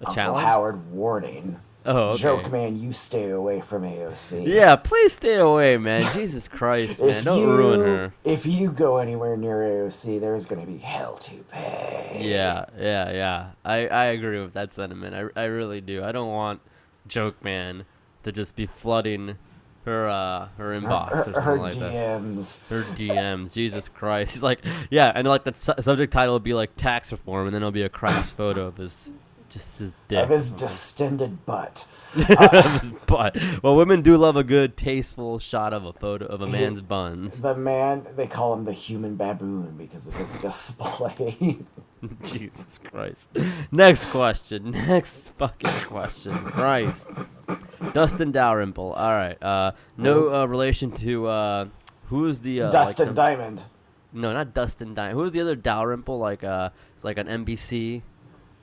A 0.01 0.07
Uncle 0.07 0.15
challenge? 0.15 0.45
Howard 0.45 0.91
warning. 0.91 1.59
Oh, 1.85 2.09
okay. 2.09 2.17
Joke 2.19 2.51
man, 2.51 2.79
you 2.79 2.91
stay 2.91 3.31
away 3.31 3.59
from 3.61 3.83
AOC. 3.83 4.45
Yeah, 4.45 4.75
please 4.75 5.13
stay 5.13 5.35
away, 5.35 5.77
man. 5.77 6.03
Jesus 6.13 6.47
Christ, 6.47 7.01
man. 7.01 7.23
Don't 7.23 7.39
you 7.39 7.51
ruin 7.51 7.79
her. 7.79 8.13
if 8.23 8.45
you 8.45 8.69
go 8.71 8.97
anywhere 8.97 9.35
near 9.35 9.57
AOC, 9.57 10.19
there's 10.19 10.45
gonna 10.45 10.65
be 10.65 10.77
hell 10.77 11.15
to 11.17 11.35
pay. 11.49 12.21
Yeah, 12.23 12.65
yeah, 12.77 13.11
yeah. 13.11 13.51
I, 13.65 13.87
I 13.87 14.03
agree 14.05 14.39
with 14.41 14.53
that 14.53 14.71
sentiment. 14.73 15.15
I, 15.35 15.41
I 15.41 15.45
really 15.45 15.81
do. 15.81 16.03
I 16.03 16.11
don't 16.11 16.29
want 16.29 16.61
Joke 17.07 17.43
Man 17.43 17.85
to 18.23 18.31
just 18.31 18.55
be 18.55 18.67
flooding 18.67 19.37
her 19.85 20.07
uh 20.07 20.47
her 20.57 20.75
inbox 20.75 21.09
Her, 21.09 21.19
or 21.19 21.23
something 21.23 21.41
her 21.43 21.57
like 21.57 21.73
that. 21.73 21.93
DMs. 21.93 22.67
Her 22.67 22.83
DMs, 22.95 23.51
Jesus 23.53 23.89
Christ. 23.89 24.33
He's 24.35 24.43
like, 24.51 24.63
yeah, 24.91 25.11
and 25.15 25.27
like 25.27 25.43
the 25.43 25.55
su- 25.55 25.73
subject 25.79 26.13
title 26.13 26.35
would 26.35 26.43
be 26.43 26.53
like 26.53 26.75
tax 26.75 27.11
reform, 27.11 27.47
and 27.47 27.55
then 27.55 27.63
it'll 27.63 27.71
be 27.71 27.81
a 27.81 27.89
crass 27.89 28.29
photo 28.29 28.67
of 28.67 28.77
his, 28.77 29.09
just 29.51 29.79
his 29.79 29.95
dick. 30.07 30.23
Of 30.23 30.29
his 30.29 30.49
distended 30.49 31.45
butt. 31.45 31.87
but 33.07 33.37
well, 33.63 33.75
women 33.75 34.01
do 34.01 34.17
love 34.17 34.35
a 34.35 34.43
good, 34.43 34.75
tasteful 34.75 35.39
shot 35.39 35.73
of 35.73 35.85
a 35.85 35.93
photo 35.93 36.25
of 36.25 36.41
a 36.41 36.47
man's 36.47 36.81
buns. 36.81 37.39
The 37.39 37.55
man, 37.55 38.05
they 38.15 38.27
call 38.27 38.53
him 38.53 38.65
the 38.65 38.73
human 38.73 39.15
baboon 39.15 39.75
because 39.77 40.07
of 40.07 40.15
his 40.15 40.33
display. 40.35 41.59
Jesus 42.23 42.79
Christ. 42.83 43.29
Next 43.71 44.05
question. 44.05 44.71
Next 44.87 45.31
fucking 45.37 45.85
question. 45.87 46.33
Christ. 46.33 47.09
Dustin 47.93 48.31
Dalrymple. 48.31 48.93
All 48.93 49.15
right. 49.15 49.41
Uh, 49.41 49.71
no 49.97 50.33
uh, 50.33 50.45
relation 50.45 50.91
to 50.91 51.27
uh, 51.27 51.65
who 52.05 52.25
is 52.27 52.41
the 52.41 52.63
uh, 52.63 52.65
like 52.65 52.71
Dustin 52.71 53.09
the- 53.09 53.13
Diamond. 53.13 53.65
No, 54.13 54.33
not 54.33 54.53
Dustin 54.53 54.93
Diamond. 54.93 55.15
Who 55.15 55.21
was 55.21 55.31
the 55.31 55.39
other 55.39 55.55
Dalrymple? 55.55 56.17
Like 56.17 56.43
uh, 56.43 56.71
it's 56.95 57.05
like 57.05 57.17
an 57.17 57.27
NBC. 57.27 58.01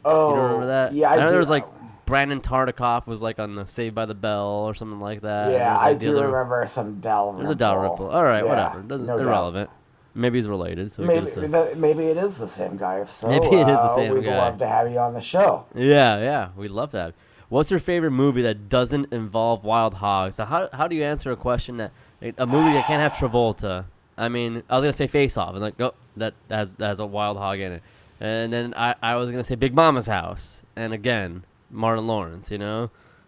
Oh, 0.04 0.34
You 0.34 0.40
remember 0.40 0.66
that? 0.66 0.92
Yeah, 0.92 1.11
I, 1.11 1.16
know 1.16 1.24
do. 1.26 1.30
there 1.30 1.38
was 1.40 1.50
like 1.50 1.66
Brandon 2.06 2.40
Tartikoff 2.40 3.06
was 3.06 3.20
like 3.20 3.38
on 3.38 3.54
the 3.54 3.66
Saved 3.66 3.94
by 3.94 4.06
the 4.06 4.14
Bell 4.14 4.46
or 4.46 4.74
something 4.74 5.00
like 5.00 5.20
that. 5.22 5.52
yeah, 5.52 5.74
was, 5.74 5.82
I 5.82 5.94
do 5.94 6.16
other- 6.16 6.26
remember 6.26 6.64
some 6.66 7.00
Dalrymple. 7.00 7.42
There's 7.44 7.52
a 7.54 7.58
Dalrymple. 7.58 8.08
All 8.08 8.22
right, 8.24 8.44
Yeah, 8.44 8.48
whatever. 8.48 8.80
Doesn't 8.82 9.06
no 9.06 9.18
doubt. 9.18 9.26
irrelevant. 9.26 9.70
Maybe 10.14 10.38
he's 10.38 10.48
related. 10.48 10.90
So 10.90 11.02
we 11.02 11.08
Maybe, 11.08 11.30
have 11.30 11.50
th- 11.52 11.76
maybe 11.76 12.04
it 12.06 12.16
is 12.16 12.38
the 12.38 12.48
same 12.48 12.76
guy. 12.76 13.00
If 13.00 13.11
so, 13.11 13.28
Maybe 13.28 13.46
it 13.46 13.68
is 13.68 13.76
the 13.78 13.82
uh, 13.84 13.94
same 13.94 14.14
we'd 14.14 14.24
guy. 14.24 14.37
love 14.38 14.58
to 14.58 14.66
have 14.66 14.90
you 14.90 14.98
on 14.98 15.12
the 15.14 15.20
show. 15.20 15.66
Yeah, 15.74 16.18
yeah, 16.18 16.48
we'd 16.56 16.70
love 16.70 16.90
that. 16.92 17.14
What's 17.50 17.70
your 17.70 17.78
favorite 17.80 18.11
movie 18.11 18.42
that 18.42 18.68
doesn't 18.68 19.12
involve 19.12 19.64
wild 19.64 19.94
hogs? 19.94 20.34
So 20.37 20.44
how 20.44 20.68
how 20.72 20.88
do 20.88 20.96
you 20.96 21.04
answer 21.04 21.30
a 21.30 21.37
question 21.37 21.76
that 21.78 21.92
a 22.37 22.46
movie 22.46 22.72
that 22.72 22.87
can't 22.87 23.00
have 23.00 23.12
Travolta. 23.12 23.84
I 24.16 24.28
mean, 24.28 24.62
I 24.68 24.74
was 24.74 24.82
gonna 24.82 24.92
say 24.92 25.06
Face 25.06 25.37
Off, 25.37 25.50
and 25.50 25.61
like, 25.61 25.80
oh, 25.80 25.94
that 26.16 26.34
that 26.48 26.56
has, 26.56 26.68
that 26.74 26.88
has 26.88 27.00
a 27.00 27.06
wild 27.06 27.37
hog 27.37 27.61
in 27.61 27.72
it. 27.72 27.82
And 28.20 28.52
then 28.52 28.74
I, 28.76 28.94
I 29.02 29.16
was 29.16 29.31
gonna 29.31 29.44
say 29.44 29.54
Big 29.54 29.74
Mama's 29.74 30.07
House, 30.07 30.62
and 30.76 30.92
again 30.92 31.44
Martin 31.70 32.07
Lawrence. 32.07 32.50
You 32.50 32.59
know, 32.59 32.83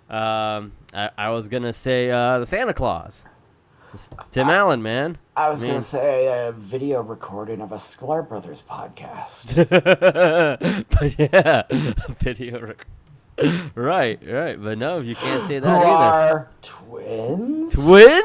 um, 0.09 0.73
I, 0.93 1.11
I 1.17 1.29
was 1.31 1.49
gonna 1.49 1.73
say 1.73 2.11
uh, 2.11 2.39
the 2.41 2.47
Santa 2.47 2.75
Claus. 2.75 3.25
Tim 4.31 4.49
Allen, 4.49 4.83
man. 4.85 5.19
I 5.37 5.49
was 5.49 5.63
Man. 5.63 5.73
gonna 5.73 5.81
say 5.81 6.27
a 6.47 6.53
video 6.53 7.03
recording 7.03 7.61
of 7.61 7.73
a 7.73 7.77
Sklar 7.77 8.29
Brothers 8.29 8.63
podcast. 8.63 9.57
but 10.91 11.19
yeah, 11.19 11.63
video. 12.21 12.61
Rec- 12.69 12.87
right, 13.75 14.21
right. 14.25 14.63
But 14.63 14.79
no, 14.79 15.01
you 15.01 15.17
can't 15.17 15.45
say 15.45 15.55
Who 15.57 15.61
that 15.63 15.85
either. 15.85 15.87
are 15.89 16.51
twins? 16.63 17.85
Twins? 17.85 18.23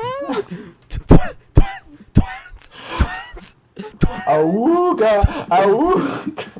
Twins? 0.90 2.70
Twins? 2.98 3.56
Awooga, 4.28 5.22
awooga. 5.50 6.55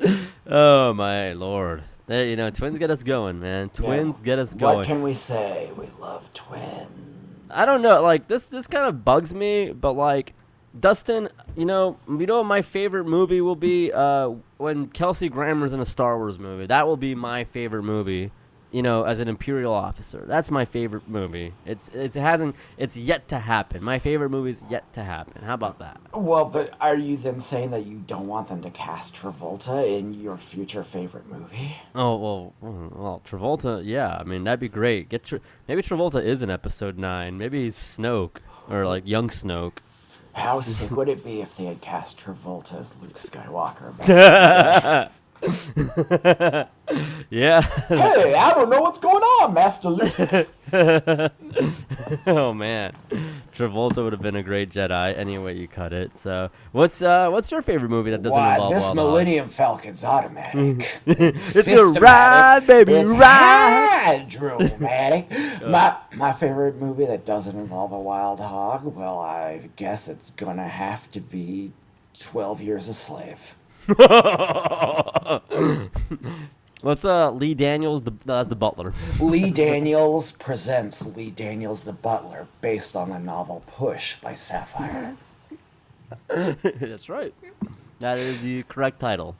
Oh 0.52 0.92
my 0.94 1.32
lord. 1.32 1.84
There, 2.06 2.24
you 2.24 2.34
know, 2.34 2.50
twins 2.50 2.76
get 2.76 2.90
us 2.90 3.04
going, 3.04 3.38
man. 3.38 3.68
Twins 3.68 4.18
get 4.18 4.40
us 4.40 4.52
going. 4.52 4.78
What 4.78 4.86
can 4.86 5.00
we 5.00 5.12
say? 5.12 5.70
We 5.76 5.86
love 6.00 6.32
twins. 6.34 6.90
I 7.48 7.66
don't 7.66 7.82
know. 7.82 8.02
Like 8.02 8.26
this, 8.26 8.46
this 8.46 8.66
kind 8.66 8.88
of 8.88 9.04
bugs 9.04 9.32
me. 9.32 9.70
But 9.70 9.92
like, 9.92 10.34
Dustin, 10.78 11.28
you 11.56 11.66
know, 11.66 11.98
you 12.08 12.26
know, 12.26 12.38
what 12.38 12.46
my 12.46 12.62
favorite 12.62 13.04
movie 13.04 13.40
will 13.40 13.54
be 13.54 13.92
uh, 13.92 14.30
when 14.56 14.88
Kelsey 14.88 15.28
Grammer's 15.28 15.72
in 15.72 15.78
a 15.78 15.84
Star 15.84 16.16
Wars 16.18 16.38
movie. 16.38 16.66
That 16.66 16.86
will 16.88 16.96
be 16.96 17.14
my 17.14 17.44
favorite 17.44 17.84
movie. 17.84 18.32
You 18.72 18.82
know, 18.82 19.02
as 19.02 19.18
an 19.18 19.26
Imperial 19.26 19.74
officer, 19.74 20.24
that's 20.26 20.48
my 20.48 20.64
favorite 20.64 21.08
movie. 21.08 21.54
It's 21.66 21.88
it 21.88 22.14
hasn't 22.14 22.54
it's 22.78 22.96
yet 22.96 23.28
to 23.28 23.40
happen. 23.40 23.82
My 23.82 23.98
favorite 23.98 24.30
movie 24.30 24.50
is 24.50 24.62
yet 24.70 24.92
to 24.92 25.02
happen. 25.02 25.42
How 25.42 25.54
about 25.54 25.80
that? 25.80 26.00
Well, 26.14 26.44
but 26.44 26.74
are 26.80 26.94
you 26.94 27.16
then 27.16 27.40
saying 27.40 27.70
that 27.72 27.84
you 27.84 28.00
don't 28.06 28.28
want 28.28 28.46
them 28.46 28.62
to 28.62 28.70
cast 28.70 29.16
Travolta 29.16 29.98
in 29.98 30.14
your 30.14 30.36
future 30.36 30.84
favorite 30.84 31.26
movie? 31.26 31.74
Oh 31.96 32.16
well, 32.16 32.52
mm, 32.62 32.96
well 32.96 33.22
Travolta, 33.28 33.82
yeah. 33.84 34.16
I 34.16 34.22
mean 34.22 34.44
that'd 34.44 34.60
be 34.60 34.68
great. 34.68 35.08
Get 35.08 35.24
Tra- 35.24 35.40
maybe 35.66 35.82
Travolta 35.82 36.22
is 36.22 36.40
in 36.40 36.50
Episode 36.50 36.96
Nine. 36.96 37.38
Maybe 37.38 37.64
he's 37.64 37.76
Snoke 37.76 38.36
or 38.68 38.86
like 38.86 39.04
young 39.04 39.30
Snoke. 39.30 39.78
How 40.32 40.60
sick 40.60 40.96
would 40.96 41.08
it 41.08 41.24
be 41.24 41.40
if 41.40 41.56
they 41.56 41.64
had 41.64 41.80
cast 41.80 42.20
Travolta 42.20 42.78
as 42.78 43.00
Luke 43.02 43.14
Skywalker? 43.14 45.10
Yeah. 47.30 47.60
hey, 47.60 48.34
I 48.34 48.50
don't 48.50 48.68
know 48.68 48.82
what's 48.82 48.98
going 48.98 49.22
on, 49.22 49.54
Master 49.54 49.88
Luke. 49.90 50.48
oh 52.26 52.52
man, 52.52 52.92
Travolta 53.54 54.02
would 54.02 54.12
have 54.12 54.22
been 54.22 54.34
a 54.34 54.42
great 54.42 54.70
Jedi. 54.70 55.16
Anyway, 55.16 55.56
you 55.56 55.68
cut 55.68 55.92
it. 55.92 56.18
So 56.18 56.50
what's 56.72 57.00
uh 57.00 57.28
what's 57.30 57.48
your 57.52 57.62
favorite 57.62 57.90
movie 57.90 58.10
that 58.10 58.22
doesn't 58.22 58.36
Why, 58.36 58.54
involve 58.54 58.74
this? 58.74 58.84
This 58.86 58.94
Millennium 58.94 59.46
Falcon's 59.46 60.04
automatic. 60.04 61.00
It's 61.06 61.68
a 61.68 62.00
ride, 62.00 62.66
baby, 62.66 62.94
it's 62.94 63.12
ride. 63.12 64.26
hydromatic. 64.28 65.30
my 65.64 65.96
my 66.16 66.32
favorite 66.32 66.76
movie 66.80 67.06
that 67.06 67.24
doesn't 67.24 67.56
involve 67.56 67.92
a 67.92 68.00
wild 68.00 68.40
hog. 68.40 68.84
Well, 68.84 69.20
I 69.20 69.70
guess 69.76 70.08
it's 70.08 70.32
gonna 70.32 70.66
have 70.68 71.08
to 71.12 71.20
be 71.20 71.70
Twelve 72.18 72.60
Years 72.60 72.88
a 72.88 72.94
Slave. 72.94 73.54
What's 76.82 77.04
uh 77.04 77.30
Lee 77.32 77.54
Daniels 77.54 78.02
the 78.02 78.12
as 78.28 78.48
the 78.48 78.54
butler? 78.54 78.92
Lee 79.20 79.50
Daniels 79.50 80.32
presents 80.32 81.16
Lee 81.16 81.30
Daniels 81.30 81.84
the 81.84 81.92
Butler, 81.92 82.46
based 82.60 82.94
on 82.96 83.10
the 83.10 83.18
novel 83.18 83.62
Push 83.66 84.16
by 84.20 84.34
Sapphire. 84.34 85.16
that's 86.28 87.08
right. 87.08 87.34
That 87.98 88.18
is 88.18 88.40
the 88.40 88.62
correct 88.64 89.00
title. 89.00 89.36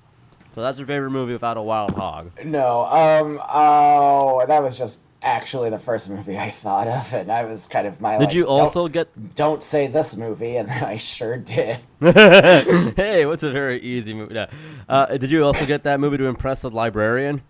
So 0.55 0.63
that's 0.63 0.79
your 0.79 0.87
favorite 0.87 1.11
movie 1.11 1.33
without 1.33 1.57
a 1.57 1.63
wild 1.63 1.95
hog. 1.95 2.33
No, 2.45 2.87
um, 2.87 3.41
oh, 3.49 4.45
that 4.47 4.63
was 4.63 4.77
just 4.77 5.07
actually 5.23 5.71
the 5.71 5.79
first 5.79 6.11
movie 6.11 6.39
I 6.39 6.51
thought 6.51 6.89
of, 6.89 7.13
and 7.15 7.31
I 7.31 7.45
was 7.45 7.67
kind 7.67 7.87
of 7.87 8.01
my. 8.01 8.19
Did 8.19 8.27
like, 8.27 8.35
you 8.35 8.45
"Don't- 8.45 8.61
also 8.61 8.89
get? 8.89 9.35
Don't 9.37 9.63
say 9.63 9.87
this 9.87 10.17
movie, 10.17 10.57
and 10.57 10.71
I 10.71 10.97
sure 10.97 11.37
did. 11.37 11.79
hey, 12.01 13.27
what's 13.27 13.43
a 13.43 13.51
very 13.51 13.81
easy 13.81 14.15
movie? 14.15 14.35
No. 14.35 14.47
Uh, 14.89 15.07
did 15.19 15.31
you 15.31 15.45
also 15.45 15.67
get 15.67 15.83
that 15.85 16.01
movie 16.01 16.19
to 16.19 16.25
impress 16.25 16.63
the 16.63 16.71
librarian? 16.71 17.43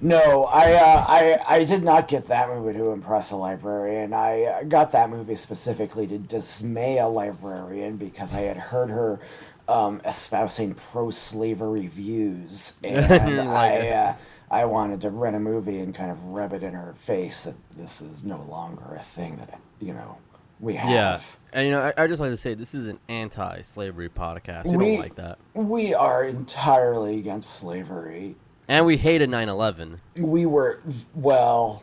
No, 0.00 0.44
I, 0.44 0.72
uh, 0.74 1.04
I, 1.08 1.38
I 1.48 1.64
did 1.64 1.82
not 1.82 2.08
get 2.08 2.24
that 2.24 2.48
movie 2.50 2.76
to 2.76 2.90
impress 2.90 3.30
a 3.30 3.36
librarian. 3.36 4.12
I 4.12 4.64
got 4.68 4.92
that 4.92 5.08
movie 5.08 5.34
specifically 5.34 6.06
to 6.08 6.18
dismay 6.18 6.98
a 6.98 7.06
librarian 7.08 7.96
because 7.96 8.34
I 8.34 8.40
had 8.40 8.58
heard 8.58 8.90
her 8.90 9.18
um, 9.66 10.02
espousing 10.04 10.74
pro-slavery 10.74 11.86
views, 11.86 12.78
and 12.84 13.40
I, 13.40 13.88
uh, 13.88 14.14
I 14.50 14.64
wanted 14.64 15.00
to 15.02 15.10
rent 15.10 15.36
a 15.36 15.40
movie 15.40 15.78
and 15.80 15.94
kind 15.94 16.10
of 16.10 16.22
rub 16.24 16.52
it 16.52 16.62
in 16.62 16.72
her 16.74 16.94
face 16.96 17.44
that 17.44 17.54
this 17.76 18.00
is 18.00 18.24
no 18.24 18.42
longer 18.48 18.94
a 18.98 19.02
thing 19.02 19.36
that 19.36 19.60
you 19.80 19.92
know 19.92 20.16
we 20.60 20.74
have. 20.74 20.90
Yeah. 20.90 21.20
And 21.52 21.66
you 21.66 21.72
know, 21.72 21.80
I, 21.96 22.04
I 22.04 22.06
just 22.06 22.20
like 22.20 22.30
to 22.30 22.36
say 22.36 22.54
this 22.54 22.74
is 22.74 22.88
an 22.88 22.98
anti-slavery 23.08 24.08
podcast. 24.10 24.66
We, 24.66 24.76
We- 24.76 24.86
don't 24.92 25.00
like 25.00 25.14
that, 25.16 25.38
We 25.54 25.94
are 25.94 26.24
entirely 26.24 27.18
against 27.18 27.56
slavery. 27.60 28.36
and 28.68 28.84
we 28.86 28.96
hated 28.96 29.30
9/11. 29.30 29.98
We 30.16 30.46
were 30.46 30.80
well. 31.14 31.82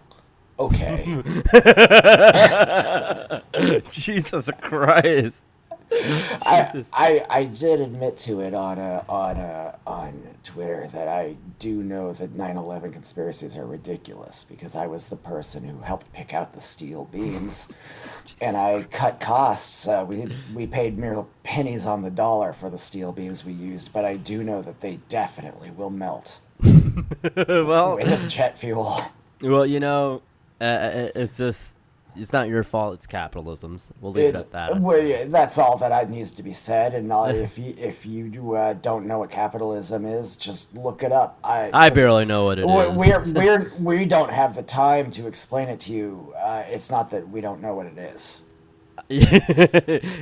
Okay. 0.58 1.04
Jesus 3.92 4.50
Christ. 4.62 5.44
I, 6.46 6.86
I 6.92 7.26
I 7.30 7.44
did 7.46 7.80
admit 7.80 8.18
to 8.18 8.42
it 8.42 8.54
on 8.54 8.78
a, 8.78 9.06
on 9.08 9.38
a, 9.38 9.78
on 9.88 10.36
Twitter 10.44 10.88
that 10.88 11.08
I 11.08 11.38
do 11.60 11.84
know 11.84 12.12
that 12.14 12.38
9/11 12.38 12.92
conspiracies 12.92 13.58
are 13.58 13.66
ridiculous 13.66 14.44
because 14.44 14.76
I 14.76 14.88
was 14.88 15.08
the 15.08 15.16
person 15.16 15.64
who 15.64 15.80
helped 15.80 16.12
pick 16.12 16.34
out 16.34 16.54
the 16.54 16.62
steel 16.62 17.06
beams, 17.06 17.72
and 18.42 18.58
I 18.58 18.84
cut 18.92 19.20
costs. 19.20 19.88
Uh, 19.88 20.06
we 20.08 20.28
we 20.54 20.68
paid 20.68 20.98
mere 20.98 21.24
pennies 21.44 21.86
on 21.86 22.02
the 22.02 22.12
dollar 22.12 22.52
for 22.52 22.70
the 22.70 22.78
steel 22.78 23.12
beams 23.12 23.46
we 23.46 23.54
used, 23.54 23.94
but 23.94 24.04
I 24.04 24.18
do 24.18 24.44
know 24.44 24.62
that 24.62 24.82
they 24.82 25.00
definitely 25.08 25.72
will 25.72 25.92
melt 25.92 26.42
well, 27.36 27.96
with 27.98 28.30
jet 28.30 28.58
fuel. 28.58 28.98
well, 29.42 29.66
you 29.66 29.80
know, 29.80 30.22
uh, 30.60 30.64
uh, 30.64 31.10
it's 31.16 31.38
just 31.38 31.75
it's 32.18 32.34
not 32.34 32.48
your 32.48 32.64
fault. 32.64 32.96
It's 32.96 33.08
capitalism's. 33.08 33.92
We'll 34.02 34.12
leave 34.14 34.36
it 34.36 34.36
at 34.36 34.52
that. 34.52 34.80
well, 34.80 35.02
yeah, 35.02 35.26
that's 35.28 35.58
all 35.58 35.78
that 35.80 35.92
I- 35.92 36.04
needs 36.04 36.32
to 36.32 36.44
be 36.44 36.54
said. 36.54 36.94
And 36.94 37.12
if 37.36 37.58
you 37.60 37.74
if 37.78 38.06
you 38.06 38.54
uh, 38.56 38.74
don't 38.74 39.06
know 39.06 39.20
what 39.20 39.30
capitalism 39.30 40.06
is, 40.06 40.36
just 40.38 40.76
look 40.78 41.04
it 41.04 41.12
up. 41.12 41.40
I 41.44 41.70
I 41.74 41.90
barely 41.90 42.26
know 42.26 42.46
what 42.46 42.60
it 42.60 42.66
we- 42.68 42.74
is. 42.74 42.98
We're 42.98 43.24
we're 43.34 43.74
we 43.80 44.06
don't 44.06 44.32
have 44.32 44.56
the 44.56 44.64
time 44.64 45.12
to 45.12 45.28
explain 45.28 45.70
it 45.70 45.80
to 45.82 45.94
you. 45.94 46.34
Uh, 46.38 46.64
it's 46.68 46.90
not 46.90 47.10
that 47.12 47.28
we 47.30 47.42
don't 47.42 47.62
know 47.62 47.74
what 47.76 47.86
it 47.88 47.98
is. 47.98 48.44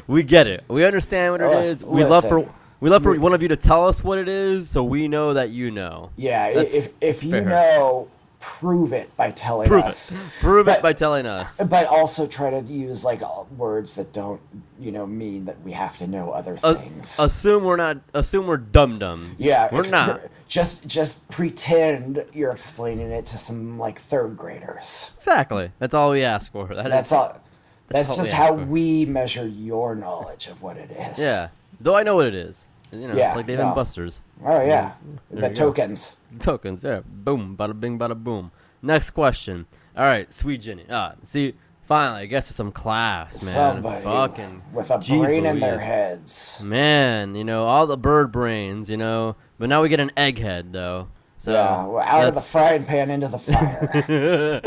we 0.08 0.24
get 0.24 0.48
it. 0.48 0.64
We 0.68 0.86
understand 0.86 1.34
what 1.34 1.42
it 1.42 1.48
Listen- 1.48 1.78
is. 1.78 1.84
We 1.86 2.04
love 2.04 2.28
for 2.28 2.48
we 2.80 2.90
love 2.90 3.04
for 3.04 3.18
one 3.18 3.34
of 3.34 3.42
you 3.42 3.48
to 3.48 3.56
tell 3.56 3.88
us 3.88 4.04
what 4.04 4.20
it 4.20 4.28
is, 4.28 4.70
so 4.70 4.84
we 4.84 5.08
know 5.08 5.34
that 5.36 5.52
you 5.52 5.72
know. 5.72 6.10
Yeah, 6.18 6.54
That's 6.54 6.74
if 6.74 6.94
if 7.00 7.24
you 7.24 7.32
fair. 7.32 7.46
know, 7.46 8.10
prove 8.44 8.92
it 8.92 9.16
by 9.16 9.32
telling 9.32 9.70
Prove 9.70 9.86
us. 9.86 10.12
it. 10.12 10.20
Prove 10.42 10.66
But- 10.66 10.80
it 10.80 10.82
by 10.84 10.92
telling 10.94 11.26
us. 11.26 11.66
But 11.70 11.88
also 11.88 12.28
try 12.28 12.50
to 12.50 12.60
use 12.62 13.06
like 13.06 13.24
uh, 13.24 13.44
words 13.58 13.96
that 13.96 14.12
don't, 14.12 14.42
you 14.80 14.92
know, 14.92 15.08
mean 15.08 15.46
that 15.46 15.62
we 15.62 15.72
have 15.72 15.98
to 16.00 16.08
know 16.08 16.32
other 16.32 16.58
Uh, 16.62 16.74
things. 16.74 17.20
assume 17.20 17.64
we're 17.64 17.78
not. 17.78 17.98
Assume 18.14 18.46
we're 18.48 18.58
dum 18.58 19.00
dums. 19.00 19.36
Yeah, 19.38 19.70
we're 19.72 19.80
ex- 19.80 19.92
not. 19.92 20.22
Just 20.50 20.88
just 20.88 21.32
pretend 21.32 22.24
you're 22.34 22.52
explaining 22.52 23.10
it 23.12 23.26
to 23.28 23.38
some 23.38 23.80
like 23.80 23.98
third 23.98 24.36
graders. 24.38 25.14
Exactly. 25.20 25.72
That's 25.80 25.94
all 25.94 26.12
we 26.12 26.24
ask 26.24 26.52
for. 26.52 26.68
That 26.68 26.86
is- 26.88 26.92
That's 26.92 27.12
all. 27.14 27.40
That's, 27.88 28.10
all 28.10 28.18
just 28.18 28.34
how 28.34 28.56
for. 28.58 28.66
we 28.66 29.06
measure 29.06 29.48
your 29.48 29.96
knowledge 29.96 30.48
of 30.48 30.62
what 30.64 30.78
it 30.78 30.92
is. 30.92 31.20
Yeah. 31.20 31.50
Though 31.80 31.96
I 31.96 32.04
know 32.04 32.16
what 32.16 32.26
it 32.28 32.36
is. 32.36 32.66
You 32.94 33.08
know, 33.08 33.16
Yeah, 33.16 33.28
it's 33.28 33.36
like 33.36 33.48
Dave 33.48 33.60
no. 33.60 33.68
and 33.68 33.76
Buster's. 33.76 34.22
Oh 34.44 34.62
yeah. 34.62 34.94
The 35.30 35.36
you 35.36 35.42
go. 35.42 35.54
tokens. 35.54 36.20
Tokens. 36.40 36.84
Yeah. 36.84 37.02
Boom. 37.06 37.56
Bada 37.58 37.80
bing. 37.80 37.98
Bada 37.98 38.16
boom. 38.22 38.52
Next 38.82 39.12
question. 39.12 39.66
All 39.98 40.04
right. 40.06 40.32
Sweet 40.32 40.62
Jenny. 40.62 40.86
Ah. 40.90 41.14
See. 41.24 41.56
Finally, 41.86 42.22
I 42.22 42.26
guess 42.28 42.48
with 42.48 42.56
some 42.56 42.72
class, 42.72 43.44
man. 43.44 43.54
Somebody 43.54 44.04
Fucking 44.06 44.62
with 44.72 44.90
a 44.90 45.00
Jeez 45.00 45.20
brain 45.26 45.46
in 45.46 45.60
their 45.60 45.80
heads. 45.80 46.62
Man, 46.64 47.36
you 47.36 47.44
know 47.44 47.66
all 47.66 47.86
the 47.88 47.98
bird 47.98 48.32
brains, 48.32 48.90
you 48.90 48.96
know. 48.96 49.36
But 49.60 49.68
now 49.68 49.82
we 49.82 49.90
get 49.90 50.00
an 50.00 50.10
egghead 50.16 50.72
though. 50.72 51.10
So 51.38 51.52
yeah, 51.52 51.86
we're 51.86 52.02
out 52.02 52.30
of 52.30 52.36
the 52.36 52.42
frying 52.42 52.86
pan 52.86 53.12
into 53.12 53.28
the 53.28 53.38
fire. 53.38 54.62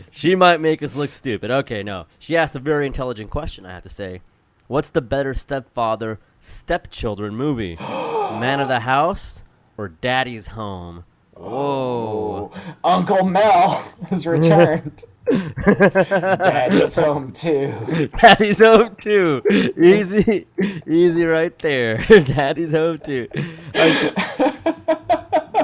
she 0.10 0.34
might 0.36 0.60
make 0.60 0.82
us 0.82 0.94
look 0.94 1.10
stupid. 1.12 1.50
Okay, 1.50 1.82
no. 1.82 2.04
She 2.18 2.36
asked 2.36 2.54
a 2.54 2.58
very 2.58 2.86
intelligent 2.86 3.30
question, 3.30 3.64
I 3.64 3.70
have 3.70 3.82
to 3.84 3.88
say. 3.88 4.20
What's 4.66 4.90
the 4.90 5.00
better 5.00 5.32
stepfather 5.32 6.18
stepchildren 6.42 7.34
movie? 7.34 7.76
Man 7.80 8.60
of 8.60 8.68
the 8.68 8.80
House 8.80 9.42
or 9.78 9.88
Daddy's 9.88 10.48
Home? 10.48 11.04
Whoa. 11.34 12.50
Uncle 12.84 13.24
Mel 13.24 13.92
has 14.10 14.26
returned. 14.26 15.04
Daddy's 15.30 16.96
home 16.96 17.32
too. 17.32 18.10
Daddy's 18.18 18.58
home 18.58 18.96
too. 19.00 19.42
Easy, 19.80 20.46
easy 20.86 21.24
right 21.24 21.56
there. 21.60 21.98
Daddy's 22.08 22.72
home 22.72 22.98
too. 22.98 23.28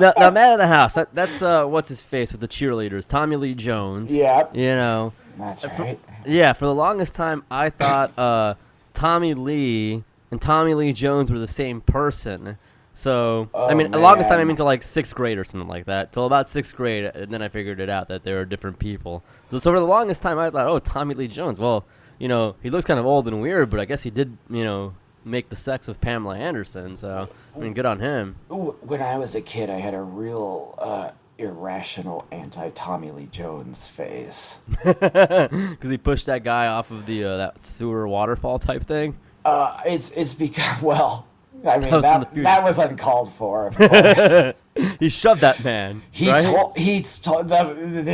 Now, 0.01 0.13
now, 0.17 0.31
man 0.31 0.53
of 0.53 0.59
the 0.59 0.69
house. 0.69 0.95
That, 0.95 1.13
that's 1.13 1.43
uh, 1.43 1.65
what's 1.67 1.89
his 1.89 2.03
face 2.03 2.31
with 2.31 2.41
the 2.41 2.47
cheerleaders. 2.47 3.07
Tommy 3.07 3.35
Lee 3.35 3.55
Jones. 3.55 4.15
Yep. 4.15 4.55
You 4.55 4.77
know. 4.77 5.13
That's 5.37 5.67
right. 5.77 5.99
Yeah. 6.25 6.53
For 6.53 6.67
the 6.67 6.75
longest 6.75 7.17
time, 7.17 7.43
I 7.51 7.71
thought 7.71 8.17
uh, 8.17 8.55
Tommy 8.95 9.35
Lee 9.35 10.05
and 10.31 10.41
Tommy 10.41 10.75
Lee 10.75 10.93
Jones 10.93 11.31
were 11.31 11.39
the 11.39 11.47
same 11.47 11.81
person. 11.81 12.59
So 12.95 13.49
I 13.55 13.59
Oh, 13.71 13.75
mean, 13.75 13.93
the 13.93 13.99
longest 13.99 14.29
time 14.29 14.41
I 14.41 14.45
mean 14.45 14.57
to 14.57 14.65
like 14.65 14.83
sixth 14.83 15.15
grade 15.15 15.39
or 15.39 15.45
something 15.45 15.69
like 15.69 15.87
that. 15.87 16.13
Till 16.13 16.27
about 16.27 16.49
sixth 16.49 16.75
grade, 16.75 17.05
and 17.05 17.33
then 17.33 17.43
I 17.43 17.49
figured 17.49 17.79
it 17.79 17.89
out 17.89 18.09
that 18.09 18.25
there 18.25 18.41
are 18.41 18.45
different 18.45 18.79
people. 18.79 19.23
So, 19.51 19.59
so 19.59 19.73
for 19.73 19.79
the 19.79 19.87
longest 19.87 20.21
time, 20.21 20.39
I 20.39 20.51
thought, 20.51 20.67
oh, 20.67 20.79
Tommy 20.81 21.15
Lee 21.15 21.29
Jones. 21.29 21.59
Well, 21.61 21.85
you 22.19 22.27
know, 22.27 22.57
he 22.63 22.71
looks 22.71 22.85
kind 22.85 22.99
of 22.99 23.07
old 23.07 23.29
and 23.29 23.41
weird, 23.41 23.71
but 23.71 23.79
I 23.79 23.85
guess 23.85 24.03
he 24.03 24.11
did, 24.11 24.37
you 24.51 24.65
know, 24.65 24.95
make 25.25 25.49
the 25.49 25.57
sex 25.57 25.87
with 25.87 26.01
Pamela 26.01 26.37
Anderson. 26.37 26.97
So 26.97 27.29
I 27.55 27.59
mean, 27.61 27.73
good 27.75 27.87
on 27.87 28.01
him. 28.01 28.35
When 28.49 29.01
I 29.01 29.17
was 29.17 29.37
a 29.37 29.41
kid, 29.41 29.71
I 29.71 29.77
had 29.79 29.95
a 29.95 30.03
real 30.03 30.75
uh, 30.79 31.11
irrational 31.39 32.27
anti 32.33 32.71
Tommy 32.71 33.13
Lee 33.13 33.29
Jones 33.31 33.89
phase. 33.89 34.61
Because 34.83 35.79
he 35.91 35.99
pushed 35.99 36.27
that 36.27 36.43
guy 36.43 36.67
off 36.67 36.91
of 36.91 37.07
the 37.07 37.23
uh, 37.25 37.37
that 37.37 37.65
sewer 37.65 38.09
waterfall 38.09 38.59
type 38.59 38.85
thing. 38.85 39.17
Uh, 39.45 39.81
it's 39.87 40.11
it's 40.13 40.35
because 40.35 40.83
well, 40.83 41.27
I 41.67 41.79
mean 41.79 41.91
was 41.91 42.03
that 42.03 42.35
that 42.35 42.63
was 42.63 42.79
uncalled 42.79 43.33
for, 43.33 43.69
of 43.69 43.77
course. 43.77 44.55
He 45.01 45.09
shoved 45.09 45.41
that 45.41 45.65
man. 45.65 46.03
He 46.13 46.31
right? 46.31 46.41
told 46.41 46.79
he 46.79 47.03
told 47.03 47.49
them 47.49 48.07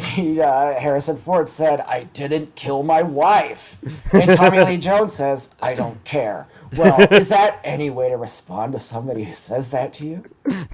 he, 0.00 0.40
uh, 0.40 0.74
Harrison 0.74 1.16
Ford 1.16 1.48
said 1.48 1.80
I 1.82 2.04
didn't 2.12 2.56
kill 2.56 2.82
my 2.82 3.02
wife, 3.02 3.78
and 4.12 4.32
Tommy 4.32 4.58
Lee 4.64 4.78
Jones 4.78 5.12
says 5.12 5.54
I 5.62 5.74
don't 5.74 6.02
care. 6.02 6.48
Well, 6.76 7.00
is 7.12 7.28
that 7.28 7.60
any 7.62 7.90
way 7.90 8.08
to 8.08 8.16
respond 8.16 8.72
to 8.72 8.80
somebody 8.80 9.22
who 9.22 9.32
says 9.32 9.70
that 9.70 9.92
to 9.94 10.06
you? 10.06 10.24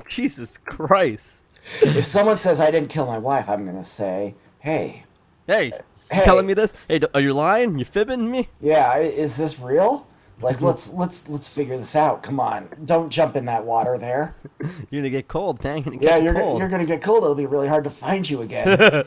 Jesus 0.09 0.57
Christ. 0.57 1.45
If 1.83 2.07
someone 2.07 2.39
says 2.39 2.59
I 2.59 2.71
didn't 2.71 2.89
kill 2.89 3.05
my 3.05 3.19
wife, 3.19 3.51
I'm 3.51 3.67
gonna 3.67 3.85
say, 3.85 4.35
hey, 4.61 5.05
Hey, 5.47 5.73
Hey. 6.15 6.25
telling 6.25 6.47
me 6.47 6.55
this? 6.55 6.73
Hey, 6.89 7.01
are 7.15 7.21
you 7.21 7.33
lying? 7.33 7.79
You 7.79 7.85
fibbing 7.85 8.31
me? 8.31 8.49
yeah, 8.61 8.97
is 8.99 9.37
this 9.37 9.61
real? 9.61 10.07
Like 10.41 10.61
let's 10.61 10.93
let's 10.93 11.28
let's 11.28 11.49
figure 11.53 11.76
this 11.76 11.95
out. 11.97 12.22
Come 12.22 12.41
on, 12.41 12.68
don't 12.85 13.09
jump 13.09 13.37
in 13.37 13.45
that 13.47 13.64
water 13.64 13.97
there. 13.97 14.35
You're 14.91 15.01
gonna 15.03 15.11
get 15.11 15.28
cold, 15.28 15.62
man. 15.62 15.85
You're 15.85 15.95
Yeah, 16.03 16.16
you're 16.16 16.35
cold. 16.35 16.45
gonna, 16.47 16.59
you're 16.59 16.68
gonna 16.68 16.85
get 16.87 17.03
cold. 17.03 17.22
It'll 17.22 17.35
be 17.35 17.47
really 17.47 17.68
hard 17.68 17.85
to 17.85 17.91
find 17.91 18.28
you 18.28 18.43
again. 18.43 18.66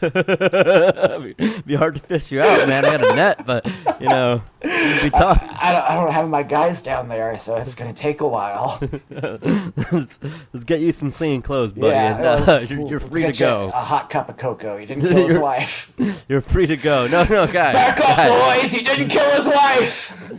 be, 0.00 1.60
be 1.66 1.74
hard 1.74 1.94
to 1.96 2.00
fish 2.02 2.30
you 2.30 2.40
out, 2.42 2.68
man. 2.68 2.84
I 2.84 2.96
got 2.96 3.10
a 3.10 3.14
net, 3.14 3.46
but 3.46 3.66
you 4.00 4.08
know, 4.08 4.42
it'd 4.60 5.02
be 5.04 5.10
tough. 5.10 5.42
I 5.60 5.72
don't, 5.72 5.84
I 5.90 5.94
don't 5.94 6.12
have 6.12 6.28
my 6.28 6.42
guys 6.42 6.82
down 6.82 7.08
there, 7.08 7.36
so 7.38 7.56
it's 7.56 7.74
gonna 7.74 7.92
take 7.92 8.20
a 8.20 8.28
while. 8.28 8.78
let's, 9.10 10.18
let's 10.52 10.64
get 10.64 10.80
you 10.80 10.92
some 10.92 11.10
clean 11.12 11.42
clothes, 11.42 11.72
buddy. 11.72 11.88
yeah, 11.88 12.36
and, 12.36 12.48
uh, 12.48 12.60
you're, 12.68 12.88
you're 12.88 13.00
free 13.00 13.22
to 13.22 13.28
you 13.28 13.34
go. 13.34 13.66
A 13.68 13.80
hot 13.80 14.10
cup 14.10 14.28
of 14.28 14.36
cocoa. 14.36 14.76
He 14.78 14.86
didn't 14.86 15.06
kill 15.06 15.26
his 15.28 15.38
wife. 15.38 15.92
You're 16.28 16.40
free 16.40 16.66
to 16.66 16.76
go. 16.76 17.06
No, 17.06 17.24
no, 17.24 17.46
guys. 17.46 17.74
Back 17.74 18.00
up, 18.00 18.16
guys. 18.16 18.60
boys! 18.62 18.72
He 18.72 18.82
didn't 18.82 19.08
kill 19.08 19.30
his 19.30 19.46
wife. 19.48 20.32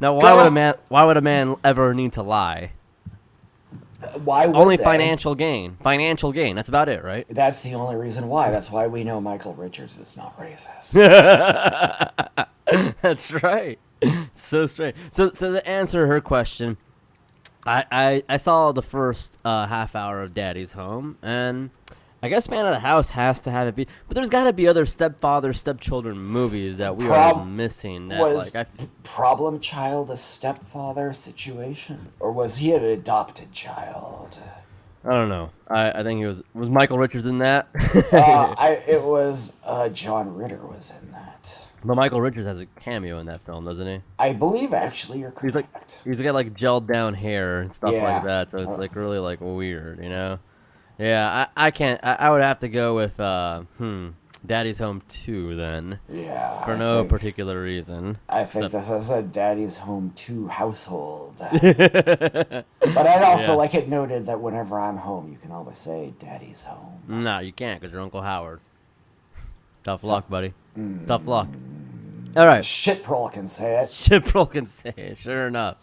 Now, 0.00 0.14
why 0.14 0.20
Go. 0.22 0.36
would 0.36 0.46
a 0.46 0.50
man? 0.50 0.74
Why 0.88 1.04
would 1.04 1.16
a 1.16 1.20
man 1.22 1.56
ever 1.64 1.94
need 1.94 2.12
to 2.14 2.22
lie? 2.22 2.72
Why? 4.24 4.46
Would 4.46 4.56
Only 4.56 4.76
they? 4.76 4.84
financial 4.84 5.34
gain. 5.34 5.76
Financial 5.82 6.32
gain. 6.32 6.56
That's 6.56 6.68
about 6.68 6.88
it, 6.88 7.02
right? 7.02 7.26
That's 7.28 7.62
the 7.62 7.74
only 7.74 7.96
reason 7.96 8.28
why. 8.28 8.50
That's 8.50 8.70
why 8.70 8.86
we 8.86 9.04
know 9.04 9.20
Michael 9.20 9.54
Richards 9.54 9.98
is 9.98 10.16
not 10.16 10.38
racist. 10.38 10.94
That's 13.02 13.32
right. 13.32 13.78
so 14.34 14.66
straight. 14.66 14.94
So, 15.10 15.30
so 15.34 15.52
to 15.52 15.68
answer 15.68 16.06
her 16.06 16.20
question, 16.20 16.76
I, 17.66 17.84
I, 17.90 18.22
I 18.28 18.36
saw 18.36 18.72
the 18.72 18.82
first 18.82 19.38
uh, 19.44 19.66
half 19.66 19.96
hour 19.96 20.22
of 20.22 20.34
Daddy's 20.34 20.72
Home, 20.72 21.18
and 21.22 21.70
I 22.26 22.28
guess 22.28 22.48
Man 22.48 22.66
of 22.66 22.72
the 22.72 22.80
House 22.80 23.10
has 23.10 23.40
to 23.42 23.50
have 23.52 23.68
it 23.68 23.76
be. 23.76 23.86
But 24.08 24.16
there's 24.16 24.28
got 24.28 24.44
to 24.44 24.52
be 24.52 24.66
other 24.66 24.84
stepfather, 24.84 25.52
stepchildren 25.52 26.18
movies 26.18 26.78
that 26.78 26.96
we 26.96 27.04
are 27.06 27.32
Prob- 27.32 27.46
missing. 27.46 28.08
That 28.08 28.20
was 28.20 28.52
like 28.54 28.66
I, 28.80 28.84
problem 29.04 29.60
child 29.60 30.10
a 30.10 30.16
stepfather 30.16 31.12
situation, 31.12 32.08
or 32.18 32.32
was 32.32 32.58
he 32.58 32.72
an 32.72 32.82
adopted 32.82 33.52
child? 33.52 34.40
I 35.04 35.10
don't 35.10 35.28
know. 35.28 35.50
I, 35.68 35.92
I 36.00 36.02
think 36.02 36.20
it 36.20 36.26
was 36.26 36.42
was 36.52 36.68
Michael 36.68 36.98
Richards 36.98 37.26
in 37.26 37.38
that. 37.38 37.68
uh, 38.12 38.54
I 38.58 38.82
it 38.88 39.02
was 39.04 39.56
uh, 39.64 39.88
John 39.90 40.34
Ritter 40.34 40.58
was 40.66 40.92
in 41.00 41.12
that. 41.12 41.64
but 41.84 41.94
Michael 41.94 42.20
Richards 42.20 42.44
has 42.46 42.58
a 42.58 42.66
cameo 42.66 43.20
in 43.20 43.26
that 43.26 43.40
film, 43.42 43.64
doesn't 43.64 43.86
he? 43.86 44.00
I 44.18 44.32
believe 44.32 44.74
actually 44.74 45.20
you're 45.20 45.32
He's 45.40 45.54
like 45.54 45.70
correct. 45.72 46.02
he's 46.04 46.20
got 46.20 46.34
like 46.34 46.54
gelled 46.54 46.88
down 46.92 47.14
hair 47.14 47.60
and 47.60 47.72
stuff 47.72 47.92
Yeah. 47.92 48.14
like 48.14 48.24
that, 48.24 48.50
so 48.50 48.58
it's 48.58 48.78
like 48.78 48.96
really 48.96 49.20
like 49.20 49.40
weird, 49.40 50.02
you 50.02 50.08
know. 50.08 50.40
Yeah, 50.98 51.46
I, 51.56 51.66
I 51.66 51.70
can't. 51.70 52.00
I, 52.02 52.14
I 52.14 52.30
would 52.30 52.42
have 52.42 52.60
to 52.60 52.68
go 52.68 52.94
with 52.96 53.18
uh, 53.20 53.62
hmm, 53.78 54.08
Daddy's 54.46 54.78
Home 54.78 55.02
Two 55.08 55.54
then, 55.56 55.98
yeah. 56.08 56.64
for 56.64 56.72
I 56.72 56.78
no 56.78 56.98
think, 57.00 57.10
particular 57.10 57.60
reason. 57.62 58.18
I 58.28 58.44
think 58.44 58.70
this 58.72 58.88
is 58.88 59.10
a 59.10 59.22
daddy's 59.22 59.78
home 59.78 60.12
two 60.14 60.48
household. 60.48 61.34
but 61.38 62.64
I'd 62.84 63.22
also 63.22 63.52
Yeah. 63.52 63.56
like 63.58 63.74
it 63.74 63.88
noted 63.88 64.26
that 64.26 64.40
whenever 64.40 64.80
I'm 64.80 64.96
home, 64.98 65.30
you 65.30 65.36
can 65.38 65.50
always 65.52 65.76
say 65.78 66.14
daddy's 66.18 66.64
home. 66.64 67.02
No, 67.08 67.40
you 67.40 67.52
can't 67.52 67.80
because 67.80 67.92
you're 67.92 68.00
Uncle 68.02 68.22
Howard. 68.22 68.60
Tough 69.84 70.00
So- 70.00 70.08
luck, 70.08 70.28
buddy. 70.30 70.54
Tough 71.06 71.26
luck. 71.26 71.48
All 72.36 72.46
right. 72.46 72.62
Shit, 72.62 73.02
Prol 73.02 73.32
can 73.32 73.48
say 73.48 73.82
it. 73.82 73.88
Chiprol 73.88 74.50
can 74.50 74.66
say 74.66 74.92
it, 74.94 75.16
sure 75.16 75.46
enough. 75.46 75.78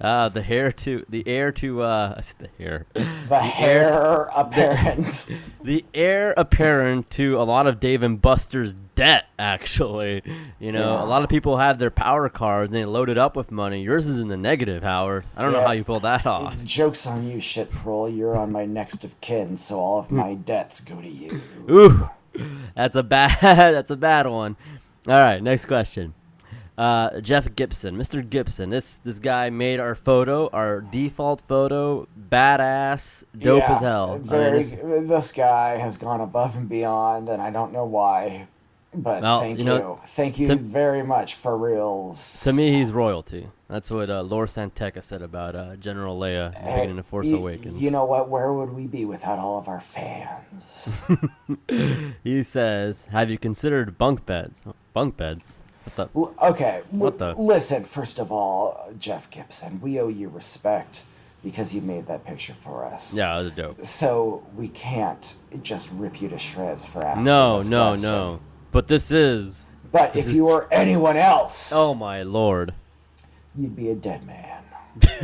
Uh, 0.00 0.30
the 0.30 0.40
hair 0.40 0.72
to 0.72 1.04
the 1.10 1.22
heir 1.28 1.52
to 1.52 1.82
uh, 1.82 2.14
I 2.16 2.22
said 2.22 2.36
the 2.38 2.48
hair, 2.64 2.86
The 3.28 3.38
hair 3.38 4.30
apparent. 4.34 5.30
the 5.62 5.84
heir 5.92 6.32
apparent 6.38 7.10
to 7.10 7.36
a 7.38 7.44
lot 7.44 7.66
of 7.66 7.78
Dave 7.80 8.02
and 8.02 8.20
Buster's 8.22 8.72
debt. 8.72 9.26
Actually, 9.38 10.22
you 10.58 10.72
know, 10.72 10.94
Yeah. 10.94 11.04
a 11.04 11.06
lot 11.06 11.22
of 11.22 11.28
people 11.28 11.58
have 11.58 11.78
their 11.78 11.90
power 11.90 12.30
cards 12.30 12.68
and 12.72 12.74
they 12.74 12.86
load 12.86 13.10
it 13.10 13.18
up 13.18 13.36
with 13.36 13.50
money. 13.50 13.82
Yours 13.82 14.06
is 14.06 14.18
in 14.18 14.28
the 14.28 14.38
negative, 14.38 14.82
Howard. 14.82 15.26
I 15.36 15.42
don't 15.42 15.52
know 15.52 15.60
how 15.66 15.72
you 15.72 15.84
pulled 15.84 16.04
that 16.04 16.24
off. 16.24 16.54
Joke's 16.64 17.06
on 17.06 17.28
you, 17.28 17.40
shit, 17.40 17.70
Prol. 17.70 18.08
You're 18.16 18.38
on 18.38 18.50
my 18.50 18.64
next 18.64 19.04
of 19.04 19.20
kin, 19.20 19.58
so 19.58 19.78
all 19.80 19.98
of 19.98 20.10
my 20.10 20.32
debts 20.32 20.80
go 20.80 20.98
to 21.02 21.08
you. 21.08 21.42
Ooh, 21.70 22.08
that's 22.74 22.96
a 22.96 23.02
bad. 23.02 23.38
that's 23.74 23.90
a 23.90 23.96
bad 23.96 24.26
one. 24.26 24.56
All 25.06 25.14
right, 25.14 25.42
next 25.42 25.64
question. 25.66 26.14
Uh, 26.78 27.20
Jeff 27.20 27.54
Gibson, 27.56 27.96
Mr. 27.96 28.28
Gibson. 28.28 28.70
This 28.70 28.98
this 29.04 29.18
guy 29.18 29.50
made 29.50 29.80
our 29.80 29.94
photo, 29.94 30.48
our 30.48 30.80
default 30.80 31.40
photo, 31.42 32.08
badass, 32.30 33.24
dope 33.36 33.62
Yeah, 33.64 33.74
as 33.74 33.80
hell. 33.82 34.10
I 34.12 34.14
mean, 34.14 34.22
Very, 34.24 34.62
this- 34.62 35.08
this 35.08 35.32
guy 35.32 35.76
has 35.76 35.96
gone 35.98 36.20
above 36.22 36.56
and 36.56 36.68
beyond, 36.68 37.28
and 37.28 37.42
I 37.42 37.50
don't 37.50 37.72
know 37.72 37.84
why. 37.84 38.46
But 38.92 39.22
Well, 39.22 39.40
thank 39.40 39.58
you 39.60 39.64
you, 39.66 39.98
thank 40.06 40.38
you 40.40 40.46
to- 40.48 40.56
very 40.56 41.02
much 41.04 41.34
for 41.36 41.56
reals. 41.56 42.42
to 42.42 42.52
me, 42.52 42.72
he's 42.72 42.90
royalty. 42.90 43.48
That's 43.68 43.88
what 43.88 44.10
uh, 44.10 44.22
Lor 44.22 44.48
San 44.48 44.70
Tekka 44.70 45.00
said 45.02 45.22
about 45.22 45.54
uh, 45.54 45.76
General 45.76 46.18
Leia 46.18 46.46
in 46.48 46.52
the 46.54 46.58
Hey, 46.58 46.74
beginning 46.76 46.98
of 46.98 47.06
Force 47.06 47.30
Awakens. 47.30 47.80
You 47.80 47.90
know 47.92 48.04
what? 48.04 48.28
Where 48.28 48.52
would 48.52 48.72
we 48.72 48.86
be 48.88 49.04
without 49.04 49.38
all 49.38 49.58
of 49.58 49.68
our 49.68 49.78
fans? 49.80 51.02
he 52.24 52.42
says, 52.42 53.04
"Have 53.12 53.30
you 53.30 53.38
considered 53.38 53.96
bunk 53.98 54.26
beds? 54.26 54.60
Bunk 54.92 55.16
beds? 55.16 55.58
What 55.84 55.96
the? 56.12 56.44
Okay. 56.46 56.82
What 56.90 57.18
the- 57.18 57.34
Listen, 57.34 57.84
first 57.84 58.18
of 58.18 58.30
all, 58.32 58.92
Jeff 58.98 59.30
Gibson, 59.30 59.80
we 59.80 59.98
owe 60.00 60.08
you 60.08 60.28
respect 60.28 61.04
because 61.42 61.74
you 61.74 61.80
made 61.80 62.06
that 62.06 62.24
picture 62.26 62.52
for 62.52 62.84
us. 62.84 63.16
Yeah, 63.16 63.40
it 63.40 63.44
was 63.44 63.52
dope. 63.52 63.84
So 63.84 64.44
we 64.56 64.68
can't 64.68 65.36
just 65.62 65.90
rip 65.92 66.20
you 66.20 66.28
to 66.28 66.38
shreds 66.38 66.84
for 66.86 67.02
asking. 67.04 67.24
No, 67.24 67.60
no, 67.62 67.90
question. 67.90 68.10
no. 68.10 68.40
But 68.72 68.88
this 68.88 69.10
is. 69.10 69.66
But 69.90 70.12
This 70.12 70.26
if 70.26 70.30
is 70.30 70.36
you 70.36 70.46
were 70.46 70.68
anyone 70.70 71.16
else, 71.16 71.72
Oh 71.74 71.94
my 71.94 72.22
lord. 72.22 72.74
you'd 73.56 73.74
be 73.74 73.88
a 73.90 73.94
dead 73.96 74.24
man. 74.24 74.62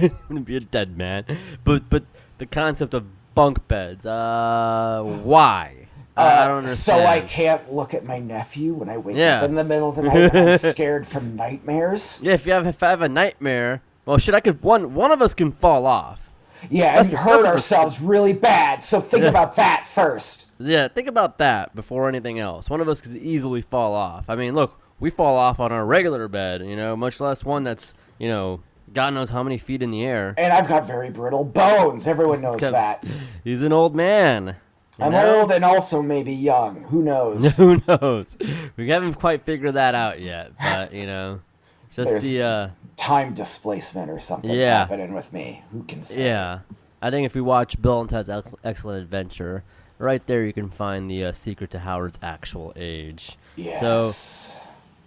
gonna 0.28 0.40
be 0.40 0.56
a 0.56 0.60
dead 0.60 0.96
man. 0.96 1.24
But 1.64 1.88
but 1.90 2.04
the 2.38 2.46
concept 2.46 2.92
of 2.94 3.04
bunk 3.34 3.68
beds, 3.68 4.04
uh, 4.06 5.02
why? 5.04 5.85
I- 6.16 6.22
I 6.22 6.26
Uh, 6.44 6.48
don't 6.48 6.56
understand. 6.58 7.00
So 7.02 7.06
I 7.06 7.20
can't 7.20 7.72
look 7.74 7.92
at 7.94 8.04
my 8.04 8.18
nephew 8.18 8.72
when 8.74 8.88
I 8.88 8.96
wake 8.96 9.16
Yeah. 9.16 9.38
up 9.38 9.44
in 9.48 9.54
the 9.54 9.64
middle 9.64 9.88
of 9.90 9.96
the 9.96 10.02
night 10.04 10.34
I'm 10.34 10.56
scared 10.58 11.06
from 11.06 11.36
nightmares. 11.36 12.20
Yeah, 12.22 12.32
if 12.34 12.46
you 12.46 12.52
have 12.52 12.66
if 12.66 12.82
I 12.82 12.90
have 12.90 13.02
a 13.02 13.08
nightmare, 13.08 13.82
well, 14.04 14.18
shit, 14.18 14.34
I 14.34 14.40
could 14.40 14.62
one 14.62 14.94
one 14.94 15.12
of 15.12 15.20
us 15.20 15.34
can 15.34 15.52
fall 15.52 15.86
off. 15.86 16.22
Yeah, 16.70 16.86
That's- 16.92 17.10
and 17.10 17.18
hurt 17.18 17.44
ourselves 17.46 18.00
really 18.00 18.32
bad. 18.32 18.82
So 18.82 19.00
think 19.00 19.24
Yeah. 19.24 19.28
about 19.28 19.56
that 19.56 19.84
first. 19.86 20.52
Yeah, 20.58 20.88
think 20.88 21.06
about 21.06 21.38
that 21.38 21.76
before 21.76 22.08
anything 22.08 22.38
else. 22.38 22.70
One 22.70 22.80
of 22.80 22.88
us 22.88 23.00
could 23.02 23.14
easily 23.16 23.60
fall 23.60 23.94
off. 23.94 24.24
I 24.28 24.36
mean, 24.36 24.54
look, 24.54 24.80
we 24.98 25.10
fall 25.10 25.36
off 25.36 25.60
on 25.60 25.70
our 25.70 25.84
regular 25.84 26.26
bed, 26.28 26.62
you 26.62 26.74
know, 26.76 26.96
much 26.96 27.20
less 27.20 27.44
one 27.44 27.62
that's 27.64 27.92
you 28.18 28.28
know, 28.28 28.60
God 28.94 29.12
knows 29.12 29.28
how 29.28 29.42
many 29.42 29.58
feet 29.58 29.82
in 29.82 29.90
the 29.90 30.02
air. 30.06 30.34
And 30.38 30.50
I've 30.54 30.66
got 30.66 30.86
very 30.86 31.10
brittle 31.10 31.44
bones. 31.44 32.08
Everyone 32.08 32.40
knows 32.40 32.56
got- 32.60 32.72
that. 32.72 33.04
He's 33.44 33.60
an 33.60 33.72
old 33.74 33.94
man. 33.94 34.56
I'm 34.98 35.12
know? 35.12 35.40
old 35.40 35.52
and 35.52 35.64
also 35.64 36.02
maybe 36.02 36.32
young. 36.32 36.82
Who 36.84 37.02
knows? 37.10 37.56
Who 37.56 37.80
knows? 37.86 38.36
We 38.76 38.88
haven't 38.88 39.14
quite 39.14 39.44
figured 39.44 39.74
that 39.74 39.94
out 39.94 40.20
yet, 40.20 40.52
but 40.58 40.92
you 40.92 41.06
know, 41.06 41.40
just 41.94 42.10
There's- 42.10 42.22
the 42.24 42.42
uh, 42.42 42.68
Time 42.96 43.34
displacement 43.34 44.10
or 44.10 44.18
something's 44.18 44.62
Yeah. 44.62 44.78
happening 44.78 45.12
with 45.12 45.30
me. 45.32 45.62
Who 45.70 45.82
can 45.82 46.02
say? 46.02 46.24
yeah. 46.24 46.60
I 47.02 47.10
think 47.10 47.26
if 47.26 47.34
we 47.34 47.42
watch 47.42 47.80
Bill 47.80 48.00
and 48.00 48.08
Ted's 48.08 48.30
Ex- 48.30 48.54
Excellent 48.64 49.02
Adventure, 49.02 49.62
right 49.98 50.26
there 50.26 50.44
you 50.44 50.54
can 50.54 50.70
find 50.70 51.10
the 51.10 51.26
uh, 51.26 51.32
secret 51.32 51.70
to 51.72 51.80
Howard's 51.80 52.18
actual 52.22 52.72
age. 52.74 53.32
So 53.56 53.62
Yes. 53.62 54.58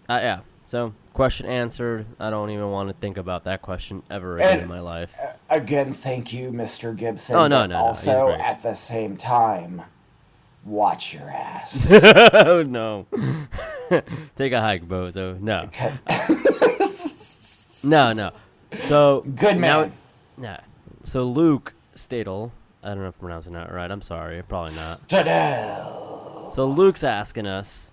uh, 0.08 0.20
yeah. 0.22 0.40
So 0.70 0.94
question 1.16 1.48
answered. 1.48 2.06
I 2.20 2.30
don't 2.30 2.52
even 2.52 2.70
want 2.70 2.90
to 2.90 2.94
think 2.94 3.18
about 3.18 3.46
that 3.46 3.64
question 3.64 4.04
ever 4.12 4.36
again 4.36 4.60
in 4.60 4.68
my 4.70 4.82
life. 4.82 5.12
Again, 5.50 5.92
thank 5.92 6.32
you, 6.32 6.52
Mr. 6.52 6.96
Gibson. 6.96 7.38
Oh, 7.38 7.48
no, 7.48 7.66
no, 7.66 7.74
no, 7.74 7.86
Also, 7.86 8.28
great. 8.28 8.40
at 8.40 8.62
the 8.62 8.76
same 8.76 9.18
time, 9.18 9.82
watch 10.64 11.16
your 11.16 11.28
ass. 11.28 11.92
oh 12.36 12.62
no. 12.62 13.08
Take 14.36 14.54
a 14.54 14.62
hike, 14.62 14.88
bozo. 14.88 15.42
No. 15.42 15.62
Okay. 15.62 15.92
Uh, 16.06 16.28
no, 17.90 18.12
no. 18.14 18.30
So 18.88 19.22
Good 19.22 19.58
now- 19.58 19.82
man. 19.86 19.94
Yeah. 20.40 20.60
So 21.04 21.24
Luke 21.24 21.74
Stadel, 21.96 22.52
I 22.84 22.90
don't 22.90 23.00
know 23.00 23.08
if 23.08 23.16
I'm 23.16 23.22
pronouncing 23.22 23.54
that 23.54 23.74
right. 23.74 23.90
I'm 23.90 24.04
sorry, 24.04 24.44
probably 24.44 24.74
not. 24.74 25.00
Stadell. 25.08 26.52
So 26.52 26.68
Luke's 26.68 27.04
asking 27.04 27.48
us 27.48 27.92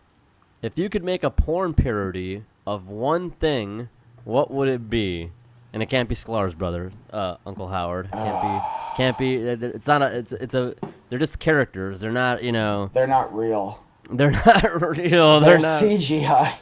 if 0.60 0.76
you 0.76 0.90
could 0.90 1.04
make 1.04 1.24
a 1.24 1.30
porn 1.30 1.72
parody 1.72 2.42
of 2.66 2.88
one 2.88 3.30
thing, 3.30 3.88
what 4.24 4.50
would 4.50 4.68
it 4.68 4.90
be? 4.90 5.30
And 5.72 5.82
it 5.82 5.86
can't 5.86 6.08
be 6.08 6.14
Sklar's 6.14 6.54
brother, 6.54 6.92
uh, 7.12 7.36
Uncle 7.44 7.68
Howard. 7.68 8.06
It 8.06 8.12
can't 8.12 8.42
be. 8.42 8.96
Can't 8.96 9.18
be. 9.18 9.34
It's 9.36 9.86
not 9.86 10.02
a. 10.02 10.16
It's 10.16 10.32
it's 10.32 10.54
a. 10.54 10.74
They're 11.10 11.18
just 11.18 11.38
characters. 11.38 12.00
They're 12.00 12.12
not. 12.12 12.42
You 12.42 12.52
know. 12.52 12.90
They're 12.94 13.06
not 13.06 13.34
real. 13.34 13.84
They're 14.10 14.30
not 14.46 14.80
real. 14.80 15.40
They're, 15.40 15.58
They're 15.58 15.58
not. 15.58 15.82
CGI. 15.82 16.54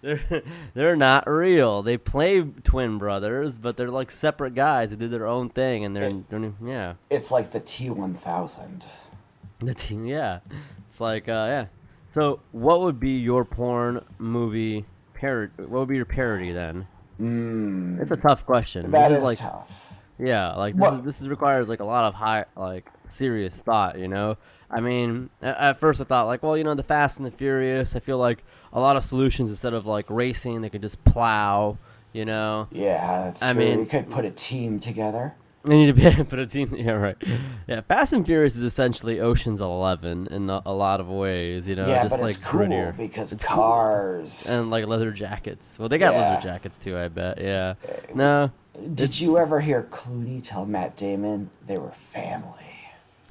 They're, 0.00 0.42
they're 0.74 0.96
not 0.96 1.28
real. 1.28 1.82
They 1.82 1.96
play 1.96 2.42
twin 2.42 2.98
brothers, 2.98 3.56
but 3.56 3.76
they're 3.76 3.90
like 3.90 4.10
separate 4.10 4.54
guys 4.54 4.90
who 4.90 4.96
do 4.96 5.08
their 5.08 5.26
own 5.26 5.48
thing, 5.48 5.84
and 5.84 5.94
they're, 5.94 6.10
they're 6.28 6.52
yeah. 6.64 6.94
It's 7.08 7.30
like 7.30 7.52
the 7.52 7.60
T1000. 7.60 8.86
The 9.60 9.74
team, 9.74 10.04
yeah. 10.04 10.40
It's 10.88 11.00
like, 11.00 11.28
uh, 11.28 11.46
yeah. 11.48 11.66
So, 12.08 12.40
what 12.50 12.80
would 12.80 12.98
be 12.98 13.10
your 13.10 13.44
porn 13.44 14.04
movie 14.18 14.86
parody? 15.22 15.52
What 15.58 15.70
would 15.70 15.88
be 15.88 15.96
your 15.96 16.04
parody 16.04 16.52
then? 16.52 16.86
Mm, 17.20 18.00
It's 18.00 18.10
a 18.10 18.16
tough 18.16 18.44
question. 18.44 18.90
that 18.90 19.08
this 19.08 19.12
is 19.12 19.18
is 19.18 19.24
like, 19.24 19.38
tough. 19.38 20.02
yeah, 20.18 20.54
like 20.54 20.76
this 20.76 20.92
is 20.92 21.02
this 21.02 21.20
is 21.20 21.28
requires 21.28 21.68
like 21.68 21.80
a 21.80 21.84
lot 21.84 22.04
of 22.06 22.14
high, 22.14 22.44
like 22.56 22.88
serious 23.08 23.62
thought. 23.62 23.98
You 23.98 24.08
know, 24.08 24.36
I 24.70 24.80
mean, 24.80 25.30
at, 25.40 25.56
at 25.56 25.80
first 25.80 26.00
I 26.00 26.04
thought 26.04 26.26
like, 26.26 26.42
well, 26.42 26.56
you 26.56 26.64
know, 26.64 26.74
the 26.74 26.82
Fast 26.82 27.18
and 27.18 27.26
the 27.26 27.30
Furious. 27.30 27.94
I 27.94 28.00
feel 28.00 28.18
like 28.18 28.42
a 28.72 28.80
lot 28.80 28.96
of 28.96 29.04
solutions 29.04 29.50
instead 29.50 29.74
of 29.74 29.86
like 29.86 30.06
racing, 30.08 30.60
they 30.62 30.70
could 30.70 30.82
just 30.82 31.02
plow. 31.04 31.78
You 32.12 32.26
know, 32.26 32.68
Yeah, 32.72 33.24
that's 33.24 33.42
I 33.42 33.54
true. 33.54 33.64
mean- 33.64 33.78
we 33.78 33.86
could 33.86 34.10
put 34.10 34.24
a 34.26 34.30
team 34.30 34.80
together. 34.80 35.34
They 35.64 35.76
need 35.76 35.86
to 35.86 36.16
be 36.16 36.24
put 36.24 36.38
a 36.40 36.46
team. 36.46 36.74
Yeah, 36.76 36.92
right. 36.92 37.16
Yeah, 37.68 37.82
Fast 37.82 38.12
and 38.12 38.26
Furious 38.26 38.56
is 38.56 38.62
essentially 38.64 39.20
Ocean's 39.20 39.60
Eleven 39.60 40.26
in 40.26 40.50
a, 40.50 40.60
a 40.66 40.72
lot 40.72 41.00
of 41.00 41.08
ways. 41.08 41.68
You 41.68 41.76
know, 41.76 41.86
yeah, 41.86 42.02
just 42.02 42.16
but 42.16 42.20
like 42.22 42.30
it's 42.30 42.44
cool 42.44 42.60
grittier. 42.62 42.96
because 42.96 43.32
It's 43.32 43.44
cool. 43.44 43.56
cars. 43.56 44.50
and 44.50 44.70
like 44.70 44.86
leather 44.86 45.12
jackets. 45.12 45.78
Well, 45.78 45.88
they 45.88 45.98
got 45.98 46.14
Yeah. 46.14 46.30
leather 46.30 46.42
jackets 46.42 46.76
too. 46.78 46.98
I 46.98 47.06
bet. 47.08 47.40
Yeah. 47.40 47.74
No. 48.14 48.50
Did 48.74 49.00
it's- 49.02 49.20
you 49.20 49.38
ever 49.38 49.60
hear 49.60 49.84
Clooney 49.84 50.42
tell 50.42 50.66
Matt 50.66 50.96
Damon 50.96 51.50
they 51.66 51.78
were 51.78 51.90
family? 51.92 52.58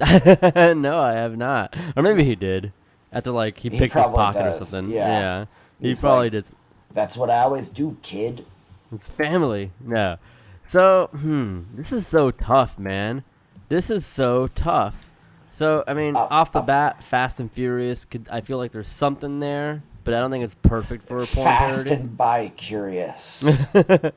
no, 0.00 0.98
I 0.98 1.12
have 1.12 1.36
not. 1.36 1.76
Or 1.96 2.02
maybe 2.02 2.24
he 2.24 2.34
did. 2.34 2.72
After 3.12 3.30
like 3.30 3.58
he 3.58 3.68
He 3.68 3.78
picked 3.78 3.94
his 3.94 4.08
pocket 4.08 4.38
does, 4.38 4.60
or 4.60 4.64
something. 4.64 4.90
yeah. 4.94 5.44
He 5.80 5.88
He's 5.88 6.00
probably 6.00 6.26
like- 6.30 6.32
did. 6.32 6.44
That's 6.92 7.16
what 7.16 7.30
I 7.30 7.40
always 7.42 7.68
do, 7.68 7.96
kid. 8.02 8.44
It's 8.92 9.08
family. 9.08 9.70
No. 9.80 10.16
So, 10.64 11.08
hmm, 11.12 11.62
this 11.74 11.92
is 11.92 12.06
so 12.06 12.30
tough, 12.30 12.78
man. 12.78 13.24
This 13.68 13.90
is 13.90 14.04
so 14.06 14.46
tough. 14.48 15.10
So, 15.50 15.84
I 15.86 15.94
mean, 15.94 16.16
Uh, 16.16 16.26
off 16.30 16.52
the 16.52 16.60
uh, 16.60 16.66
bat, 16.66 17.02
Fast 17.02 17.40
and 17.40 17.50
Furious. 17.50 18.04
Could 18.04 18.26
I 18.30 18.40
feel 18.40 18.58
like 18.58 18.72
there's 18.72 18.88
something 18.88 19.40
there, 19.40 19.82
but 20.04 20.14
I 20.14 20.20
don't 20.20 20.30
think 20.30 20.44
it's 20.44 20.54
perfect 20.62 21.06
for 21.06 21.16
a 21.16 21.26
porn 21.26 21.46
Fast 21.46 21.86
parody. 21.88 22.02
and 22.02 22.16
bi 22.16 22.48
curious. 22.56 23.44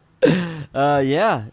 Uh, 0.74 1.04
yeah, 1.06 1.46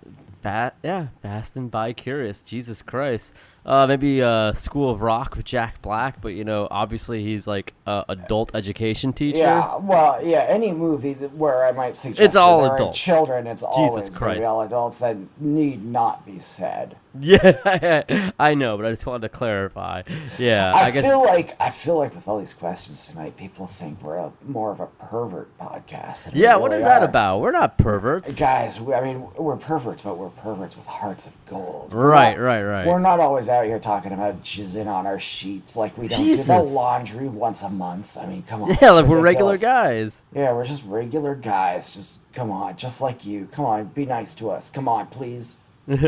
Fat, 0.43 0.75
yeah, 0.83 1.09
Fast 1.21 1.57
and 1.57 1.71
Bi 1.71 1.93
Curious. 1.93 2.41
Jesus 2.41 2.81
Christ. 2.81 3.35
Uh, 3.65 3.87
maybe 3.87 4.21
uh, 4.21 4.53
School 4.55 4.91
of 4.91 5.03
Rock 5.03 5.37
with 5.37 5.45
Jack 5.45 5.81
Black, 5.83 6.21
but 6.21 6.31
you 6.31 6.43
know, 6.43 6.67
obviously 6.71 7.23
he's 7.23 7.47
like 7.47 7.75
a 7.87 8.05
adult 8.09 8.55
education 8.57 9.13
teacher. 9.13 9.39
yeah, 9.39 9.77
well, 9.77 10.19
yeah, 10.25 10.47
any 10.49 10.73
movie 10.73 11.13
that, 11.15 11.33
where 11.37 11.65
I 11.65 11.71
might 11.71 11.97
suggest 11.97 12.21
It's 12.23 12.35
all 12.37 12.65
adults. 12.75 12.99
children, 12.99 13.47
it's 13.47 13.63
always 13.63 14.05
going 14.05 14.13
to 14.13 14.19
Christ. 14.19 14.41
be 14.41 14.45
all 14.45 14.63
adults 14.63 14.99
that 14.99 15.17
need 15.41 15.85
not 15.85 16.27
be 16.27 16.41
said. 16.41 16.97
Yeah, 17.21 18.31
I 18.41 18.55
know, 18.55 18.79
but 18.79 18.87
I 18.87 18.91
just 18.91 19.05
wanted 19.05 19.23
to 19.23 19.29
clarify. 19.29 20.03
Yeah, 20.39 20.73
I, 20.75 20.85
I, 20.87 20.91
guess. 20.91 21.05
feel 21.05 21.23
like 21.23 21.55
I 21.61 21.69
feel 21.71 21.99
like 21.99 22.15
with 22.15 22.27
all 22.27 22.39
these 22.39 22.55
questions 22.55 23.07
tonight, 23.07 23.37
people 23.37 23.67
think 23.67 24.03
we're 24.03 24.17
a, 24.17 24.33
more 24.47 24.73
of 24.73 24.81
a 24.81 24.87
pervert 24.87 25.57
podcast. 25.59 26.31
yeah, 26.35 26.57
what 26.57 26.71
really 26.71 26.79
is 26.83 26.89
that 26.89 27.03
are. 27.03 27.09
about? 27.09 27.41
We're 27.41 27.51
not 27.53 27.77
perverts. 27.77 28.35
Guys, 28.35 28.81
we, 28.81 28.95
I 28.95 29.03
mean, 29.05 29.29
we're 29.37 29.57
perverts, 29.57 30.01
but 30.01 30.17
we're 30.17 30.31
perverts 30.31 30.75
with 30.75 30.87
hearts 30.87 31.27
of 31.27 31.35
gold. 31.47 31.93
Right, 31.93 32.35
not- 32.37 32.43
right, 32.43 32.63
right. 32.63 32.87
We're 32.87 32.99
not 32.99 33.21
always 33.21 33.51
out 33.53 33.67
here 33.67 33.79
talking 33.79 34.13
about 34.13 34.43
jizzing 34.43 34.87
on 34.87 35.07
our 35.07 35.19
sheets 35.19 35.77
like 35.77 35.97
we 35.97 36.09
don't 36.09 36.25
do 36.25 36.37
the 36.37 36.63
laundry 36.63 37.29
once 37.29 37.63
a 37.63 37.69
month. 37.69 38.17
I 38.19 38.27
mean, 38.27 38.43
come 38.43 38.63
on. 38.63 38.77
Yeah, 38.83 38.91
like 38.93 39.07
we're 39.07 39.21
regular 39.21 39.57
guys. 39.57 40.21
Yeah, 40.35 40.53
we're 40.53 40.65
just 40.65 40.85
regular 40.87 41.35
guys. 41.35 41.95
Just 41.95 42.19
come 42.33 42.51
on, 42.51 42.77
just 42.77 43.01
like 43.01 43.25
you. 43.25 43.47
Come 43.53 43.65
on, 43.65 43.85
be 43.87 44.07
nice 44.07 44.35
to 44.37 44.51
us. 44.51 44.71
Come 44.71 44.89
on, 44.89 45.07
please. 45.07 45.59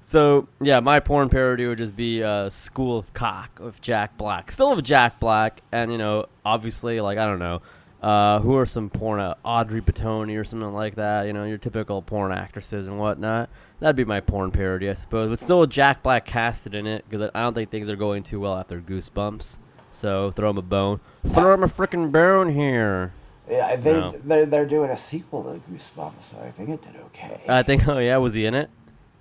So 0.00 0.48
yeah, 0.60 0.80
my 0.80 1.00
porn 1.00 1.28
parody 1.28 1.66
would 1.66 1.78
just 1.78 1.96
be 1.96 2.22
uh, 2.22 2.50
School 2.50 2.98
of 2.98 3.12
Cock 3.14 3.58
of 3.60 3.80
Jack 3.80 4.16
Black. 4.16 4.52
Still 4.52 4.72
of 4.72 4.82
Jack 4.82 5.18
Black, 5.18 5.60
and 5.72 5.90
you 5.90 5.98
know, 5.98 6.26
obviously, 6.44 7.00
like 7.00 7.18
I 7.18 7.26
don't 7.26 7.40
know, 7.40 7.62
uh, 8.02 8.38
who 8.40 8.56
are 8.56 8.66
some 8.66 8.90
porn 8.90 9.20
uh, 9.20 9.34
Audrey 9.44 9.80
Bitoni 9.80 10.38
or 10.38 10.44
something 10.44 10.72
like 10.72 10.94
that. 10.96 11.26
You 11.26 11.32
know, 11.32 11.44
your 11.44 11.58
typical 11.58 12.00
porn 12.02 12.32
actresses 12.32 12.86
and 12.86 12.98
whatnot. 12.98 13.50
That'd 13.80 13.96
be 13.96 14.04
my 14.04 14.20
porn 14.20 14.50
parody, 14.50 14.88
I 14.88 14.94
suppose. 14.94 15.28
But 15.28 15.38
still, 15.38 15.66
Jack 15.66 16.02
Black 16.02 16.24
casted 16.26 16.74
in 16.74 16.86
it 16.86 17.04
because 17.08 17.30
I 17.34 17.42
don't 17.42 17.54
think 17.54 17.70
things 17.70 17.88
are 17.88 17.96
going 17.96 18.22
too 18.22 18.40
well 18.40 18.56
after 18.56 18.80
Goosebumps. 18.80 19.58
So 19.90 20.30
throw 20.30 20.50
him 20.50 20.58
a 20.58 20.62
bone. 20.62 21.00
Throw 21.26 21.54
him 21.54 21.62
a 21.62 21.66
freaking 21.66 22.10
bone 22.10 22.50
here. 22.50 23.12
Yeah, 23.48 23.76
they 23.76 23.92
No. 23.92 24.10
they're, 24.10 24.46
they're 24.46 24.66
doing 24.66 24.90
a 24.90 24.96
sequel 24.96 25.42
to 25.44 25.60
Goosebumps, 25.70 26.22
so 26.22 26.40
I 26.40 26.50
think 26.50 26.70
it 26.70 26.82
did 26.82 26.96
okay. 27.06 27.40
I 27.48 27.62
think. 27.62 27.86
Oh 27.86 27.98
yeah, 27.98 28.16
was 28.16 28.34
he 28.34 28.46
in 28.46 28.54
it? 28.54 28.70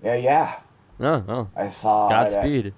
yeah, 0.03 0.15
yeah. 0.15 0.55
Oh, 0.99 1.23
oh. 1.27 1.47
I 1.55 1.67
saw. 1.67 2.07
Godspeed. 2.09 2.73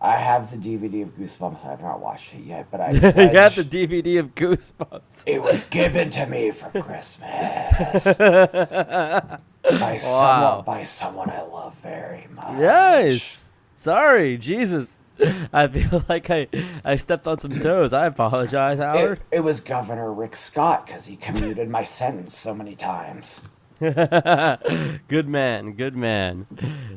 I 0.00 0.16
have 0.16 0.50
the 0.50 0.58
DVD 0.58 1.02
of 1.02 1.16
Goosebumps. 1.16 1.64
I 1.64 1.70
have 1.70 1.80
not 1.80 2.00
watched 2.00 2.34
it 2.34 2.42
yet, 2.44 2.66
but 2.70 2.80
I. 2.80 2.90
you 2.92 3.00
got 3.32 3.52
the 3.52 3.64
DVD 3.64 4.20
of 4.20 4.34
Goosebumps. 4.34 5.22
It 5.26 5.42
was 5.42 5.64
given 5.64 6.10
to 6.10 6.26
me 6.26 6.50
for 6.50 6.78
Christmas 6.78 8.18
by 9.70 9.96
someone 9.96 10.64
by 10.64 10.82
someone 10.82 11.30
I 11.30 11.42
love 11.42 11.74
very 11.76 12.26
much. 12.34 12.58
Yes. 12.58 13.48
Sorry, 13.76 14.38
Jesus. 14.38 15.00
I 15.52 15.68
feel 15.68 16.04
like 16.08 16.28
I 16.30 16.48
I 16.84 16.96
stepped 16.96 17.26
on 17.26 17.38
some 17.38 17.60
toes. 17.60 17.92
I 17.92 18.06
apologize, 18.06 18.78
Howard. 18.78 19.20
It, 19.30 19.38
it 19.38 19.40
was 19.40 19.60
Governor 19.60 20.12
Rick 20.12 20.36
Scott 20.36 20.86
because 20.86 21.06
he 21.06 21.16
commuted 21.16 21.68
my 21.68 21.82
sentence 21.82 22.34
so 22.34 22.54
many 22.54 22.74
times. 22.74 23.48
good 23.80 25.28
man, 25.28 25.72
good 25.72 25.96
man. 25.96 26.46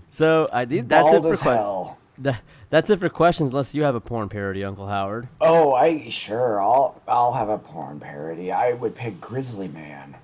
So 0.09 0.49
I 0.53 0.65
did. 0.65 0.89
that's 0.89 1.25
it 1.25 1.37
for 1.37 1.53
hell. 1.53 1.97
That, 2.19 2.41
that's 2.69 2.89
it 2.89 2.99
for 2.99 3.09
questions. 3.09 3.49
Unless 3.49 3.75
you 3.75 3.83
have 3.83 3.95
a 3.95 3.99
porn 3.99 4.29
parody, 4.29 4.63
Uncle 4.63 4.87
Howard. 4.87 5.27
Oh, 5.41 5.73
I 5.73 6.09
sure. 6.09 6.61
I'll 6.61 7.01
I'll 7.07 7.33
have 7.33 7.49
a 7.49 7.57
porn 7.57 7.99
parody. 7.99 8.51
I 8.51 8.73
would 8.73 8.95
pick 8.95 9.21
Grizzly 9.21 9.67
Man. 9.67 10.15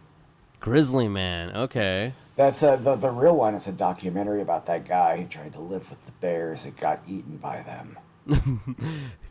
Grizzly 0.59 1.07
Man. 1.07 1.55
Okay. 1.55 2.13
That's 2.35 2.63
a, 2.63 2.77
the 2.77 2.95
the 2.95 3.11
real 3.11 3.35
one. 3.35 3.53
Is 3.53 3.67
a 3.67 3.71
documentary 3.71 4.41
about 4.41 4.65
that 4.65 4.85
guy 4.85 5.17
who 5.17 5.25
tried 5.25 5.53
to 5.53 5.59
live 5.59 5.89
with 5.89 6.05
the 6.05 6.11
bears 6.13 6.65
and 6.65 6.75
got 6.77 7.01
eaten 7.07 7.37
by 7.37 7.61
them. 7.61 7.97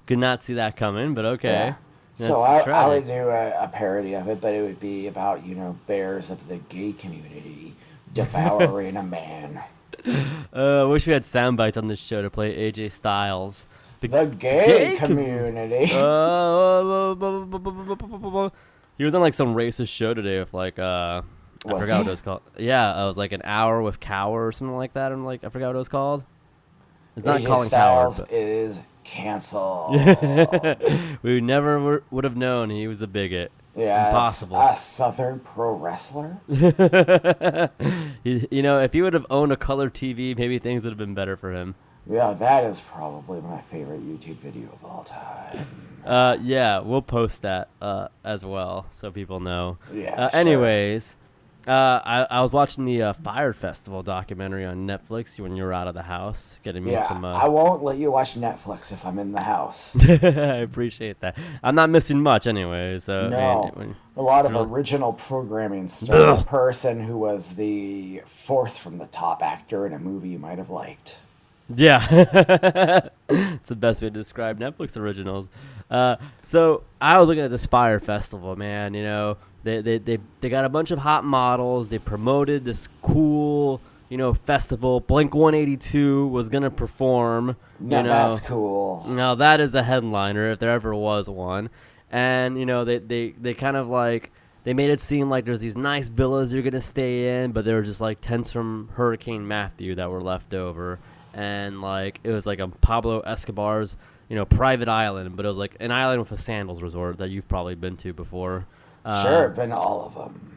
Could 0.06 0.18
not 0.18 0.44
see 0.44 0.54
that 0.54 0.76
coming, 0.76 1.14
but 1.14 1.24
okay. 1.24 1.48
Yeah. 1.48 1.74
So 2.14 2.40
I, 2.40 2.60
I 2.60 2.88
would 2.88 3.06
do 3.06 3.28
a, 3.28 3.64
a 3.64 3.68
parody 3.68 4.14
of 4.14 4.28
it, 4.28 4.40
but 4.40 4.54
it 4.54 4.62
would 4.62 4.78
be 4.78 5.06
about 5.06 5.44
you 5.46 5.54
know 5.54 5.78
bears 5.86 6.30
of 6.30 6.48
the 6.48 6.58
gay 6.58 6.92
community 6.92 7.74
devouring 8.12 8.96
a 8.96 9.02
man. 9.02 9.62
Uh, 10.52 10.82
I 10.82 10.84
wish 10.84 11.06
we 11.06 11.12
had 11.12 11.24
sound 11.24 11.56
bites 11.56 11.76
on 11.76 11.86
this 11.86 12.00
show 12.00 12.22
to 12.22 12.30
play 12.30 12.70
AJ 12.70 12.92
Styles. 12.92 13.66
The 14.00 14.08
gay, 14.08 14.36
gay 14.36 14.96
com- 14.96 15.08
community. 15.10 15.92
Uh, 15.94 17.14
he 18.98 19.04
was 19.04 19.14
on 19.14 19.20
like 19.20 19.34
some 19.34 19.54
racist 19.54 19.88
show 19.88 20.12
today 20.12 20.40
with 20.40 20.52
like 20.52 20.78
uh, 20.78 21.22
I 21.66 21.80
forgot 21.80 21.98
what 21.98 22.06
it 22.06 22.10
was 22.10 22.22
called. 22.22 22.42
Yeah, 22.58 23.02
it 23.02 23.06
was 23.06 23.16
like 23.16 23.32
an 23.32 23.42
hour 23.44 23.82
with 23.82 24.00
Cower 24.00 24.46
or 24.46 24.52
something 24.52 24.76
like 24.76 24.94
that. 24.94 25.12
I'm 25.12 25.24
like 25.24 25.44
I 25.44 25.48
forgot 25.48 25.68
what 25.68 25.74
it 25.76 25.78
was 25.78 25.88
called. 25.88 26.24
It's 27.16 27.26
not 27.26 27.40
AJ 27.40 27.46
Colin 27.46 27.66
Styles 27.68 28.16
Coward. 28.18 28.30
is 28.32 28.82
Cancel. 29.04 29.90
we 31.22 31.40
never 31.40 31.78
were, 31.78 32.02
would 32.10 32.24
have 32.24 32.36
known 32.36 32.70
he 32.70 32.86
was 32.88 33.02
a 33.02 33.06
bigot. 33.06 33.52
Yeah, 33.76 34.06
Impossible. 34.06 34.60
A 34.60 34.76
Southern 34.76 35.40
pro 35.40 35.72
wrestler. 35.74 36.38
you, 36.48 38.46
you 38.50 38.62
know, 38.62 38.78
if 38.80 38.92
he 38.92 39.02
would 39.02 39.14
have 39.14 39.26
owned 39.30 39.52
a 39.52 39.56
color 39.56 39.88
TV, 39.90 40.36
maybe 40.36 40.58
things 40.58 40.84
would 40.84 40.90
have 40.90 40.98
been 40.98 41.14
better 41.14 41.36
for 41.36 41.52
him. 41.52 41.74
Yeah, 42.08 42.32
that 42.34 42.64
is 42.64 42.80
probably 42.80 43.40
my 43.40 43.60
favorite 43.60 44.02
YouTube 44.06 44.36
video 44.36 44.68
of 44.72 44.84
all 44.84 45.04
time. 45.04 45.66
Uh, 46.04 46.36
yeah, 46.42 46.80
we'll 46.80 47.00
post 47.02 47.42
that 47.42 47.68
uh, 47.80 48.08
as 48.24 48.44
well 48.44 48.86
so 48.90 49.10
people 49.10 49.38
know. 49.40 49.78
Yeah, 49.92 50.14
Uh, 50.14 50.30
sure. 50.30 50.40
anyways, 50.40 51.16
uh, 51.66 52.00
I, 52.04 52.26
I 52.30 52.40
was 52.42 52.52
watching 52.52 52.84
the 52.84 53.02
uh, 53.02 53.12
Fyre 53.12 53.52
Festival 53.52 54.02
documentary 54.02 54.64
on 54.64 54.86
Netflix 54.86 55.38
when 55.38 55.56
you 55.56 55.62
were 55.62 55.72
out 55.72 55.86
of 55.88 55.94
the 55.94 56.02
house, 56.02 56.58
getting 56.64 56.84
me 56.84 56.92
Yeah, 56.92 57.06
some. 57.06 57.24
I 57.24 57.42
Uh, 57.42 57.50
won't 57.50 57.82
let 57.84 57.98
you 57.98 58.10
watch 58.10 58.34
Netflix 58.34 58.92
if 58.92 59.06
I'm 59.06 59.18
in 59.18 59.32
the 59.32 59.40
house. 59.42 59.96
I 60.08 60.56
appreciate 60.56 61.20
that. 61.20 61.38
I'm 61.62 61.74
not 61.74 61.90
missing 61.90 62.20
much 62.20 62.46
anyway. 62.46 62.98
So 62.98 63.26
I 63.26 63.28
No, 63.28 63.94
a 64.16 64.22
lot 64.22 64.44
of 64.44 64.54
original 64.56 65.12
programming 65.12 65.88
starring 65.88 66.40
a 66.40 66.42
person 66.44 67.00
who 67.00 67.16
was 67.16 67.54
the 67.54 68.22
fourth 68.26 68.78
from 68.78 68.98
the 68.98 69.06
top 69.06 69.42
actor 69.42 69.86
in 69.86 69.92
a 69.92 69.98
movie 69.98 70.30
you 70.30 70.38
might 70.38 70.58
have 70.58 70.70
liked. 70.70 71.20
Yeah, 71.74 72.06
it's 73.28 73.68
the 73.68 73.76
best 73.76 74.02
way 74.02 74.08
to 74.08 74.14
describe 74.14 74.58
Netflix 74.58 74.96
originals. 74.96 75.48
Uh, 75.90 76.16
so 76.42 76.82
I 77.00 77.18
was 77.18 77.28
looking 77.28 77.44
at 77.44 77.50
this 77.50 77.66
Fyre 77.66 78.00
Festival, 78.00 78.56
man. 78.56 78.92
You 78.94 79.04
know, 79.04 79.36
they, 79.64 79.80
they 79.80 79.98
they 79.98 80.18
they 80.40 80.48
got 80.48 80.64
a 80.64 80.68
bunch 80.68 80.90
of 80.90 80.98
hot 80.98 81.24
models. 81.24 81.88
They 81.88 81.98
promoted 81.98 82.64
this 82.64 82.88
cool, 83.00 83.80
you 84.08 84.18
know, 84.18 84.34
festival. 84.34 85.00
Blink 85.00 85.34
182 85.34 86.26
was 86.28 86.48
gonna 86.48 86.70
perform. 86.70 87.56
Now 87.78 87.98
you 87.98 88.02
know, 88.04 88.08
that's 88.08 88.40
cool. 88.40 89.04
Now 89.08 89.34
that 89.36 89.60
is 89.60 89.74
a 89.74 89.82
headliner 89.82 90.52
if 90.52 90.58
there 90.58 90.70
ever 90.70 90.94
was 90.94 91.28
one. 91.28 91.70
And 92.10 92.58
you 92.58 92.66
know 92.66 92.84
they 92.84 92.98
they 92.98 93.30
they 93.30 93.54
kind 93.54 93.76
of 93.76 93.88
like 93.88 94.30
they 94.64 94.74
made 94.74 94.90
it 94.90 95.00
seem 95.00 95.30
like 95.30 95.44
there's 95.44 95.60
these 95.60 95.76
nice 95.76 96.08
villas 96.08 96.52
you're 96.52 96.62
gonna 96.62 96.80
stay 96.80 97.42
in, 97.42 97.52
but 97.52 97.64
there 97.64 97.76
were 97.76 97.82
just 97.82 98.00
like 98.00 98.20
tents 98.20 98.52
from 98.52 98.90
Hurricane 98.94 99.46
Matthew 99.46 99.94
that 99.94 100.10
were 100.10 100.22
left 100.22 100.54
over, 100.54 100.98
and 101.32 101.80
like 101.80 102.20
it 102.22 102.30
was 102.30 102.46
like 102.46 102.58
a 102.58 102.68
Pablo 102.68 103.20
Escobar's 103.20 103.96
you 104.28 104.36
know 104.36 104.44
private 104.44 104.88
island, 104.88 105.36
but 105.36 105.44
it 105.44 105.48
was 105.48 105.58
like 105.58 105.76
an 105.80 105.90
island 105.90 106.20
with 106.20 106.32
a 106.32 106.36
sandals 106.36 106.82
resort 106.82 107.18
that 107.18 107.30
you've 107.30 107.48
probably 107.48 107.74
been 107.74 107.96
to 107.98 108.12
before. 108.12 108.66
Uh, 109.04 109.22
sure, 109.22 109.48
been 109.50 109.72
all 109.72 110.06
of 110.06 110.14
them. 110.14 110.48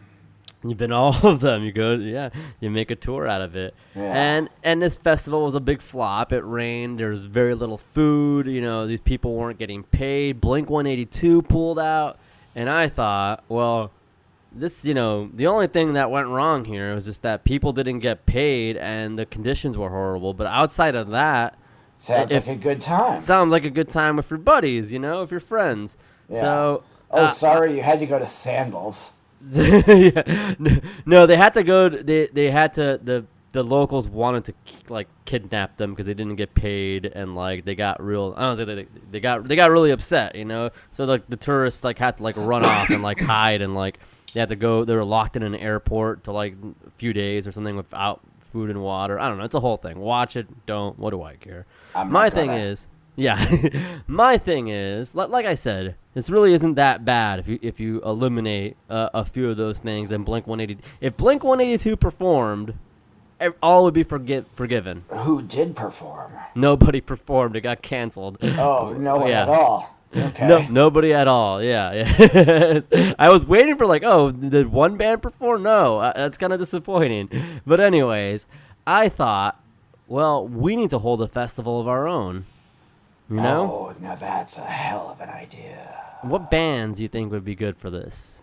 You've 0.64 0.78
been 0.80 0.92
all 0.92 1.16
of 1.26 1.42
them. 1.42 1.64
You 1.64 1.72
go, 1.72 1.94
yeah. 1.94 2.30
You 2.60 2.72
make 2.72 2.90
a 2.90 2.96
tour 2.96 3.28
out 3.28 3.42
of 3.42 3.56
it. 3.56 3.76
Yeah. 3.96 4.02
And 4.14 4.50
and 4.64 4.82
this 4.82 4.98
festival 4.98 5.44
was 5.46 5.54
a 5.56 5.60
big 5.60 5.82
flop. 5.82 6.34
It 6.34 6.42
rained. 6.42 7.00
There 7.00 7.10
was 7.10 7.24
very 7.26 7.54
little 7.54 7.78
food. 7.78 8.48
You 8.48 8.62
know, 8.62 8.88
these 8.88 9.00
people 9.02 9.36
weren't 9.36 9.60
getting 9.60 9.84
paid. 9.84 10.42
Blink 10.42 10.70
182 10.70 11.44
pulled 11.44 11.78
out, 11.80 12.18
and 12.56 12.68
I 12.70 12.88
thought, 12.88 13.44
well, 13.48 13.92
this, 14.52 14.86
you 14.86 14.94
know, 14.96 15.30
the 15.34 15.46
only 15.48 15.68
thing 15.68 15.94
that 15.94 16.10
went 16.10 16.28
wrong 16.30 16.66
here 16.66 16.96
was 16.96 17.06
just 17.06 17.22
that 17.22 17.44
people 17.44 17.72
didn't 17.74 18.00
get 18.00 18.26
paid 18.26 18.78
and 18.78 19.20
the 19.20 19.26
conditions 19.26 19.78
were 19.78 19.90
horrible. 19.90 20.34
But 20.34 20.48
outside 20.48 20.96
of 20.96 21.10
that, 21.10 21.60
Sounds 21.98 22.32
if- 22.34 22.48
like 22.48 22.58
a 22.58 22.60
good 22.60 22.82
time. 22.82 23.22
sounds 23.22 23.52
like 23.52 23.66
a 23.66 23.70
good 23.70 23.90
time 23.90 24.16
with 24.16 24.32
your 24.32 24.40
buddies. 24.40 24.92
You 24.92 24.98
know, 25.00 25.22
with 25.22 25.32
your 25.32 25.40
friends. 25.42 25.96
Yeah. 26.30 26.42
So. 26.42 26.84
Oh, 27.12 27.24
uh, 27.24 27.28
sorry, 27.30 27.76
you 27.76 27.84
had 27.84 28.00
to 28.00 28.06
go 28.06 28.20
to 28.20 28.28
Sandals. 28.28 29.14
yeah. 29.52 30.56
No- 31.06 31.26
they 31.26 31.38
had 31.38 31.54
to 31.54 31.64
go. 31.64 31.90
To, 31.90 32.04
they 32.04 32.28
they 32.28 32.52
had 32.52 32.74
to. 32.76 33.00
The 33.02 33.26
the 33.52 33.64
locals 33.64 34.06
wanted 34.08 34.44
to 34.46 34.54
like 34.90 35.08
kidnap 35.24 35.78
them 35.78 35.92
because 35.92 36.06
they 36.06 36.14
didn't 36.14 36.36
get 36.36 36.54
paid 36.54 37.06
and 37.06 37.36
like 37.36 37.64
they 37.64 37.74
got 37.74 38.04
real. 38.04 38.34
I 38.36 38.42
don't 38.42 38.56
say 38.58 38.66
they 38.66 38.88
they 39.12 39.20
got 39.20 39.48
they 39.48 39.56
got 39.56 39.72
really 39.72 39.92
upset, 39.92 40.36
you 40.36 40.46
know. 40.46 40.72
So 40.92 41.06
like 41.06 41.28
the 41.30 41.38
tourists 41.38 41.84
like 41.84 41.98
had 41.98 42.18
to 42.18 42.24
like 42.24 42.36
run 42.38 42.66
off 42.66 42.90
and 42.90 43.02
like 43.02 43.20
hide 43.20 43.62
and 43.62 43.74
like 43.74 44.00
they 44.34 44.42
had 44.42 44.50
to 44.50 44.56
go. 44.58 44.84
They 44.84 44.96
were 44.96 45.06
locked 45.06 45.38
in 45.38 45.44
an 45.44 45.56
airport 45.56 46.26
to 46.26 46.34
like 46.34 46.56
a 46.86 46.92
few 46.92 47.14
days 47.14 47.48
or 47.48 47.54
something 47.54 47.78
without 47.78 48.20
food 48.42 48.70
and 48.70 48.82
water. 48.82 49.20
I 49.20 49.30
don't 49.30 49.38
know. 49.38 49.46
It's 49.46 49.56
a 49.56 49.62
whole 49.62 49.78
thing. 49.78 50.00
Watch 50.00 50.36
it. 50.36 50.48
Don't. 50.66 51.00
What 51.00 51.12
do 51.12 51.24
I 51.24 51.36
care? 51.36 51.66
I'm 51.96 52.12
My 52.12 52.30
thing 52.30 52.50
is, 52.50 52.88
yeah, 53.16 53.70
my 54.08 54.38
thing 54.38 54.68
is, 54.68 55.16
like 55.16 55.46
I 55.46 55.56
said, 55.56 55.96
this 56.14 56.30
really 56.30 56.54
isn't 56.54 56.76
that 56.76 57.06
bad 57.06 57.40
if 57.40 57.48
you 57.48 57.60
if 57.62 57.80
you 57.80 58.02
eliminate 58.02 58.78
uh, 58.90 59.10
a 59.14 59.26
few 59.26 59.50
of 59.50 59.58
those 59.58 59.80
things 59.80 60.12
and 60.12 60.26
Blink 60.26 60.48
180. 60.48 60.82
If 61.02 61.18
Blink 61.18 61.44
182 61.44 61.96
performed, 61.96 62.74
all 63.62 63.84
would 63.84 63.94
be 63.94 64.04
forget 64.04 64.46
forgiven. 64.54 65.06
Who 65.10 65.42
did 65.42 65.76
perform? 65.76 66.34
Nobody 66.56 67.02
performed; 67.02 67.56
it 67.56 67.62
got 67.62 67.82
canceled. 67.82 68.38
Oh, 68.42 68.94
no 68.98 69.18
one 69.20 69.30
yeah. 69.30 69.44
at 69.44 69.50
all. 69.50 69.96
Okay. 70.16 70.48
No, 70.48 70.66
nobody 70.70 71.14
at 71.14 71.28
all. 71.28 71.62
Yeah, 71.62 71.92
yeah. 71.92 73.14
I 73.20 73.30
was 73.30 73.46
waiting 73.46 73.78
for 73.78 73.86
like, 73.86 74.04
oh, 74.04 74.32
did 74.32 74.72
one 74.72 74.96
band 74.96 75.22
perform? 75.22 75.64
No, 75.64 76.00
uh, 76.00 76.14
that's 76.16 76.38
kind 76.38 76.54
of 76.54 76.60
disappointing. 76.60 77.30
But 77.66 77.82
anyways, 77.82 78.48
I 78.88 79.10
thought, 79.10 79.62
well, 80.08 80.48
we 80.48 80.78
need 80.78 80.90
to 80.92 81.00
hold 81.00 81.22
a 81.22 81.28
festival 81.28 81.82
of 81.82 81.88
our 81.88 82.08
own. 82.08 82.46
You 83.30 83.38
know, 83.38 83.94
Oh, 83.96 83.96
now 84.02 84.16
that's 84.16 84.58
a 84.58 84.62
hell 84.62 85.10
of 85.10 85.20
an 85.20 85.30
idea. 85.30 85.94
what 86.22 86.52
bands 86.52 86.98
do 86.98 87.04
you 87.04 87.10
think 87.10 87.32
would 87.32 87.44
be 87.46 87.56
good 87.56 87.78
for 87.78 87.90
this? 87.90 88.42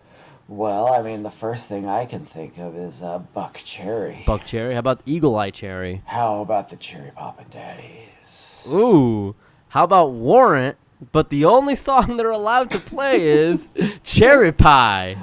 Well, 0.49 0.87
I 0.93 1.01
mean, 1.01 1.23
the 1.23 1.29
first 1.29 1.69
thing 1.69 1.87
I 1.87 2.05
can 2.05 2.25
think 2.25 2.57
of 2.57 2.75
is 2.75 3.01
uh, 3.01 3.23
Buckcherry. 3.35 4.25
Buck 4.25 4.45
Cherry? 4.45 4.73
How 4.73 4.79
about 4.79 5.01
Eagle 5.05 5.37
Eye 5.37 5.51
Cherry? 5.51 6.01
How 6.05 6.41
about 6.41 6.67
the 6.69 6.75
Cherry 6.75 7.11
Poppin' 7.15 7.45
Daddies? 7.49 8.67
Ooh, 8.71 9.35
how 9.69 9.85
about 9.85 10.11
Warrant? 10.11 10.75
But 11.11 11.29
the 11.29 11.45
only 11.45 11.75
song 11.75 12.17
they're 12.17 12.29
allowed 12.29 12.71
to 12.71 12.79
play 12.79 13.21
is 13.27 13.67
Cherry 14.03 14.51
Pie. 14.51 15.17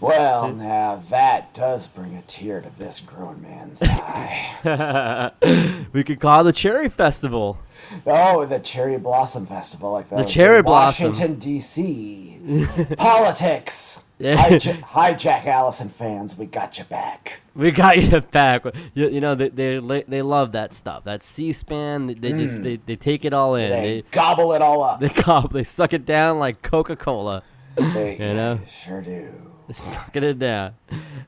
Well, 0.00 0.52
now 0.52 0.96
that 1.10 1.52
does 1.52 1.86
bring 1.88 2.16
a 2.16 2.22
tear 2.22 2.60
to 2.60 2.70
this 2.78 3.00
grown 3.00 3.42
man's 3.42 3.82
eye. 3.82 5.32
we 5.92 6.04
could 6.04 6.20
call 6.20 6.40
it 6.40 6.44
the 6.44 6.52
Cherry 6.52 6.88
Festival. 6.88 7.58
Oh, 8.06 8.46
the 8.46 8.60
Cherry 8.60 8.98
Blossom 8.98 9.46
Festival, 9.46 9.92
like 9.92 10.08
the, 10.08 10.16
The 10.16 10.24
Cherry 10.24 10.62
Blossom. 10.62 11.08
Washington 11.08 11.38
D.C. 11.38 12.38
Politics. 12.96 14.04
Yeah. 14.18 14.58
Hi, 14.86 15.14
Jack 15.14 15.46
Allison 15.46 15.88
fans, 15.88 16.38
we 16.38 16.46
got 16.46 16.78
you 16.78 16.84
back. 16.84 17.40
We 17.54 17.70
got 17.70 17.96
you 17.98 18.20
back. 18.20 18.64
You, 18.94 19.08
you 19.08 19.20
know 19.20 19.34
they 19.34 19.48
they 19.48 20.04
they 20.06 20.22
love 20.22 20.52
that 20.52 20.74
stuff. 20.74 21.04
That 21.04 21.22
C-SPAN. 21.22 22.06
They, 22.06 22.14
they 22.14 22.32
just 22.32 22.56
hmm. 22.56 22.62
they, 22.62 22.76
they 22.76 22.96
take 22.96 23.24
it 23.24 23.32
all 23.32 23.54
in. 23.54 23.70
They 23.70 24.00
They 24.02 24.04
gobble 24.10 24.52
it 24.52 24.62
all 24.62 24.82
up. 24.82 25.00
they 25.00 25.08
cop, 25.08 25.52
they 25.52 25.64
suck 25.64 25.92
it 25.92 26.04
down 26.04 26.38
like 26.38 26.62
Coca-Cola. 26.62 27.42
They, 27.76 28.18
You 28.18 28.34
know? 28.34 28.60
sure 28.66 29.00
do. 29.00 29.50
Sucking 29.76 30.24
it 30.24 30.38
down. 30.38 30.74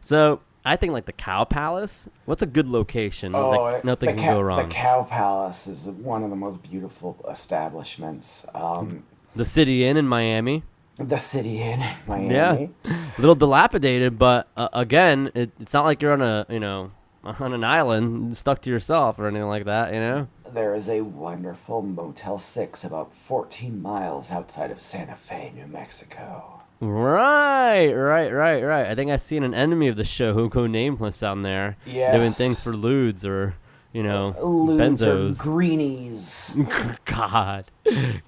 So 0.01 0.41
I 0.65 0.77
think 0.77 0.93
like 0.93 1.07
the 1.07 1.13
Cow 1.13 1.45
Palace. 1.45 2.09
What's 2.25 2.43
a 2.43 2.47
good 2.47 2.69
location? 2.69 3.35
Oh, 3.35 3.51
like, 3.51 3.85
nothing 3.85 4.09
the 4.09 4.15
can 4.15 4.23
Cow- 4.23 4.35
go 4.35 4.41
wrong. 4.43 4.69
The 4.69 4.75
Cow 4.75 5.03
Palace 5.05 5.67
is 5.67 5.89
one 5.89 6.23
of 6.23 6.31
the 6.31 6.37
most 6.37 6.63
beautiful 6.63 7.25
establishments. 7.29 8.47
Um, 8.55 9.05
the 9.35 9.45
City 9.45 9.85
Inn 9.85 9.97
in 9.97 10.07
Miami. 10.07 10.63
the 10.97 11.17
City 11.17 11.63
Inn, 11.63 11.85
Miami. 12.07 12.35
Yeah, 12.35 12.67
a 12.85 13.21
little 13.21 13.35
dilapidated, 13.35 14.19
but 14.19 14.49
uh, 14.57 14.69
again, 14.73 15.31
it, 15.35 15.51
it's 15.59 15.73
not 15.73 15.85
like 15.85 16.03
you're 16.03 16.13
on 16.13 16.23
a 16.23 16.47
you 16.49 16.61
know 16.61 16.93
on 17.25 17.53
an 17.53 17.65
island 17.65 18.37
stuck 18.37 18.63
to 18.63 18.71
yourself 18.71 19.19
or 19.19 19.27
anything 19.29 19.49
like 19.49 19.65
that. 19.65 19.93
You 19.93 20.01
know. 20.01 20.29
There 20.53 20.75
is 20.75 20.89
a 20.89 21.01
wonderful 21.01 21.81
Motel 21.81 22.37
6 22.37 22.85
about 22.85 23.15
14 23.15 23.81
miles 23.81 24.31
outside 24.31 24.71
of 24.71 24.81
Santa 24.81 25.15
Fe, 25.15 25.51
New 25.55 25.67
Mexico. 25.67 26.62
Right, 26.85 27.93
right, 27.93 28.33
right, 28.33 28.61
right. 28.61 28.87
I 28.87 28.97
think 28.97 29.13
I've 29.13 29.21
seen 29.21 29.45
an 29.45 29.55
enemy 29.55 29.87
of 29.87 29.95
the 29.95 30.05
show 30.05 30.33
who 30.33 30.49
go 30.49 30.67
nameless 30.67 31.21
down 31.21 31.43
there 31.43 31.77
doing 32.17 32.33
things 32.33 32.61
for 32.61 32.75
lewds 32.75 33.25
or 33.25 33.55
you 33.93 34.03
know 34.03 34.35
Ludes 34.41 35.07
or 35.07 35.17
benzos. 35.17 35.39
greenies. 35.39 36.59
God, 37.05 37.67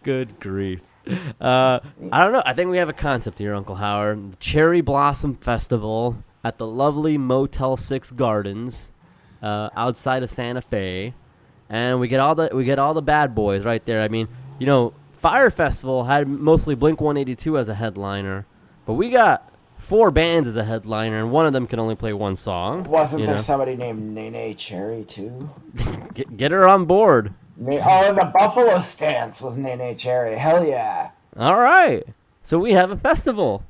good 0.05 0.39
grief. 0.39 0.83
Uh, 1.41 1.81
I 2.13 2.23
don't 2.23 2.33
know. 2.33 2.45
I 2.47 2.53
think 2.55 2.71
we 2.71 2.79
have 2.79 2.89
a 2.89 2.93
concept 2.95 3.41
here, 3.41 3.57
Uncle 3.57 3.75
Howard. 3.75 4.35
The 4.35 4.37
Cherry 4.37 4.83
Blossom 4.83 5.35
Festival 5.35 6.23
at 6.45 6.59
the 6.59 6.67
lovely 6.67 7.19
Motel 7.19 7.77
Six 7.77 8.13
Gardens, 8.13 8.93
uh, 9.43 9.71
outside 9.77 10.23
of 10.23 10.31
Santa 10.31 10.63
Fe, 10.63 11.13
and 11.69 11.99
we 11.99 12.07
get 12.07 12.21
all 12.21 12.37
the 12.37 12.51
we 12.55 12.63
get 12.63 12.79
all 12.79 12.95
the 12.95 13.03
bad 13.03 13.35
boys 13.35 13.65
right 13.65 13.85
there. 13.85 14.01
I 14.01 14.07
mean, 14.07 14.29
you 14.61 14.67
know, 14.67 14.95
Fyre 15.25 15.49
Festival 15.49 16.05
had 16.05 16.29
mostly 16.29 16.75
Blink 16.75 17.01
182 17.01 17.57
as 17.57 17.71
a 17.71 17.75
headliner, 17.75 18.45
but 18.85 18.93
we 18.93 19.09
got 19.09 19.51
four 19.79 20.11
bands 20.11 20.47
as 20.47 20.55
a 20.55 20.65
headliner, 20.65 21.17
and 21.17 21.31
one 21.33 21.47
of 21.47 21.55
them 21.55 21.67
can 21.67 21.79
only 21.79 21.95
play 21.95 22.13
one 22.13 22.37
song. 22.37 22.83
Wasn't 22.83 23.25
there 23.25 23.37
know. 23.37 23.41
somebody 23.41 23.75
named 23.75 24.15
Neneh 24.15 24.55
Cherry, 24.55 25.03
too? 25.03 25.49
Get, 26.13 26.37
get 26.37 26.51
her 26.51 26.69
on 26.69 26.85
board. 26.85 27.33
Oh, 27.59 28.13
the 28.13 28.31
Buffalo 28.39 28.81
Stance 28.81 29.41
was 29.41 29.57
Neneh 29.57 29.97
Cherry. 29.97 30.37
Hell 30.37 30.63
yeah. 30.63 31.13
All 31.39 31.59
right. 31.59 32.05
So 32.43 32.59
we 32.59 32.75
have 32.75 32.91
a 32.91 32.97
festival. 32.99 33.65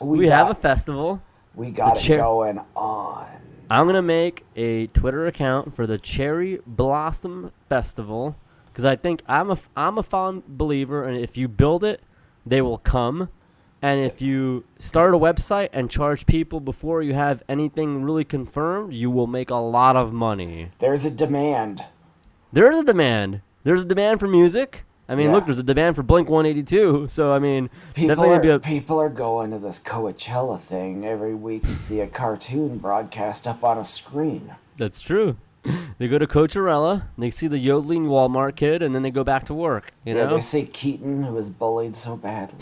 We, 0.00 0.26
have 0.26 0.50
a 0.50 0.56
festival. 0.56 1.22
We 1.54 1.70
got 1.70 1.98
it 1.98 2.00
cher- 2.00 2.18
going 2.18 2.60
on. 2.74 3.28
I'm 3.70 3.86
gonna 3.86 4.02
make 4.02 4.44
a 4.56 4.88
Twitter 4.88 5.28
account 5.28 5.76
for 5.76 5.86
the 5.86 5.98
Cherry 5.98 6.58
Blossom 6.66 7.52
Festival 7.68 8.34
because 8.76 8.84
I 8.84 8.94
think 8.94 9.22
I'm 9.26 9.50
a 9.50 9.56
I'm 9.74 9.96
a 9.96 10.02
fond 10.02 10.42
believer, 10.46 11.02
and 11.02 11.18
if 11.18 11.38
you 11.38 11.48
build 11.48 11.82
it, 11.82 12.02
they 12.44 12.60
will 12.60 12.76
come. 12.76 13.30
And 13.80 14.04
if 14.04 14.20
you 14.20 14.64
start 14.78 15.14
a 15.14 15.18
website 15.18 15.70
and 15.72 15.90
charge 15.90 16.26
people 16.26 16.60
before 16.60 17.00
you 17.00 17.14
have 17.14 17.42
anything 17.48 18.02
really 18.02 18.24
confirmed, 18.24 18.92
you 18.92 19.10
will 19.10 19.26
make 19.26 19.48
a 19.48 19.54
lot 19.56 19.96
of 19.96 20.12
money. 20.12 20.68
There's 20.78 21.06
a 21.06 21.10
demand. 21.10 21.84
There 22.52 22.70
is 22.70 22.80
a 22.80 22.84
demand. 22.84 23.40
There's 23.64 23.80
a 23.82 23.86
demand 23.86 24.20
for 24.20 24.26
music. 24.26 24.84
I 25.08 25.14
mean, 25.14 25.28
Yeah. 25.28 25.36
look, 25.36 25.46
there's 25.46 25.58
a 25.58 25.62
demand 25.62 25.96
for 25.96 26.02
Blink 26.02 26.28
182. 26.28 27.06
So 27.08 27.32
I 27.32 27.38
mean, 27.38 27.70
People 27.94 28.08
definitely 28.08 28.36
are, 28.36 28.40
be 28.40 28.50
a, 28.50 28.58
people 28.58 29.00
are 29.00 29.08
going 29.08 29.52
to 29.52 29.58
this 29.58 29.80
Coachella 29.80 30.60
thing 30.60 31.06
every 31.06 31.34
week 31.34 31.62
to 31.62 31.74
see 31.74 32.00
a 32.00 32.06
cartoon 32.06 32.76
broadcast 32.76 33.48
up 33.48 33.64
on 33.64 33.78
a 33.78 33.86
screen. 33.86 34.54
That's 34.76 35.00
true. 35.00 35.38
They 35.98 36.08
go 36.08 36.18
to 36.18 36.26
Coachella, 36.26 37.04
they 37.16 37.30
see 37.30 37.46
the 37.48 37.58
yodeling 37.58 38.04
Walmart 38.06 38.54
kid, 38.56 38.82
and 38.82 38.94
then 38.94 39.02
they 39.02 39.10
go 39.10 39.24
back 39.24 39.46
to 39.46 39.54
work. 39.54 39.92
You 40.04 40.14
Yeah, 40.14 40.24
know? 40.26 40.34
they 40.34 40.40
see 40.40 40.66
Keaton, 40.66 41.22
who 41.22 41.32
was 41.32 41.48
bullied 41.48 41.96
so 41.96 42.16
badly. 42.16 42.58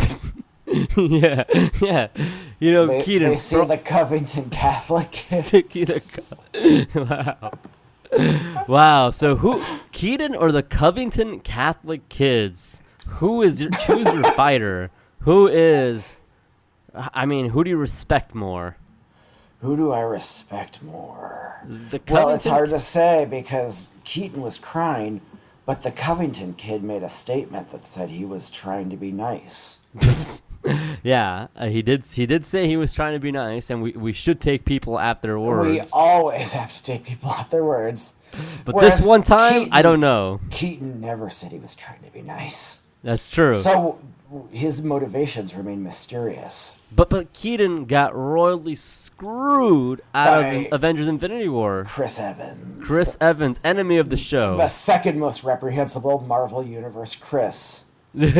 yeah, 0.96 1.42
yeah. 1.82 2.08
You 2.60 2.72
know, 2.72 2.86
They, 2.86 3.02
Keaton. 3.02 3.30
they 3.30 3.36
see 3.36 3.56
throw- 3.56 3.64
the 3.66 3.76
Covington 3.78 4.50
Catholic 4.50 5.10
kids. 5.12 6.34
wow. 6.94 7.52
Wow. 8.68 9.10
So 9.10 9.36
who, 9.36 9.62
Keaton 9.92 10.34
or 10.34 10.52
the 10.52 10.62
Covington 10.62 11.40
Catholic 11.40 12.08
kids? 12.08 12.80
Who 13.18 13.42
is 13.42 13.60
your 13.60 13.70
choose 13.70 14.06
your 14.06 14.24
fighter? 14.32 14.90
Who 15.20 15.48
is? 15.48 16.16
I 16.94 17.26
mean, 17.26 17.48
who 17.50 17.64
do 17.64 17.70
you 17.70 17.76
respect 17.76 18.34
more? 18.34 18.76
Who 19.60 19.76
do 19.76 19.92
I 19.92 20.00
respect 20.00 20.82
more? 20.82 21.62
The 21.66 22.00
Well, 22.10 22.30
it's 22.30 22.46
hard 22.46 22.70
to 22.70 22.80
say 22.80 23.26
because 23.28 23.94
Keaton 24.04 24.42
was 24.42 24.58
crying, 24.58 25.20
but 25.64 25.82
the 25.82 25.90
Covington 25.90 26.54
kid 26.54 26.82
made 26.82 27.02
a 27.02 27.08
statement 27.08 27.70
that 27.70 27.86
said 27.86 28.10
he 28.10 28.24
was 28.24 28.50
trying 28.50 28.90
to 28.90 28.96
be 28.96 29.10
nice. 29.10 29.86
Yeah, 31.04 31.48
uh, 31.54 31.66
he 31.66 31.82
did. 31.82 32.06
He 32.06 32.24
did 32.24 32.46
say 32.46 32.66
he 32.66 32.78
was 32.78 32.92
trying 32.94 33.12
to 33.12 33.18
be 33.20 33.30
nice, 33.30 33.68
and 33.68 33.82
we, 33.82 33.92
we 33.92 34.14
should 34.14 34.40
take 34.40 34.64
people 34.64 34.98
at 34.98 35.20
their 35.20 35.38
words. 35.38 35.68
We 35.68 35.80
always 35.92 36.54
have 36.54 36.72
to 36.72 36.82
take 36.82 37.04
people 37.04 37.30
at 37.32 37.50
their 37.50 37.62
words. 37.62 38.22
but 38.64 38.74
whereas 38.74 38.96
this 38.98 39.06
one 39.06 39.22
time, 39.22 39.68
I 39.70 39.82
don't 39.82 40.00
know. 40.00 40.40
Keaton 40.50 41.02
never 41.02 41.28
said 41.28 41.52
he 41.52 41.58
was 41.58 41.76
trying 41.76 42.02
to 42.04 42.10
be 42.10 42.22
nice. 42.22 42.86
That's 43.02 43.28
true. 43.28 43.52
So 43.52 43.98
his 44.50 44.82
motivations 44.82 45.54
remain 45.54 45.82
mysterious. 45.82 46.80
but 46.94 47.08
but 47.10 47.32
Keaton 47.32 47.84
got 47.84 48.14
royally 48.16 48.74
screwed 48.74 50.00
out 50.14 50.42
By- 50.42 50.66
of 50.66 50.72
Avengers: 50.72 51.08
Infinity 51.08 51.48
War. 51.48 51.84
Chris 51.86 52.18
Evans. 52.18 52.86
Chris 52.86 53.16
Evans, 53.20 53.60
enemy 53.64 53.96
of 53.96 54.08
the 54.08 54.16
show. 54.16 54.56
The 54.56 54.68
second 54.68 55.18
most 55.18 55.44
reprehensible 55.44 56.20
Marvel 56.26 56.62
Universe 56.62 57.16
Chris. 57.16 57.84
Who's 58.14 58.30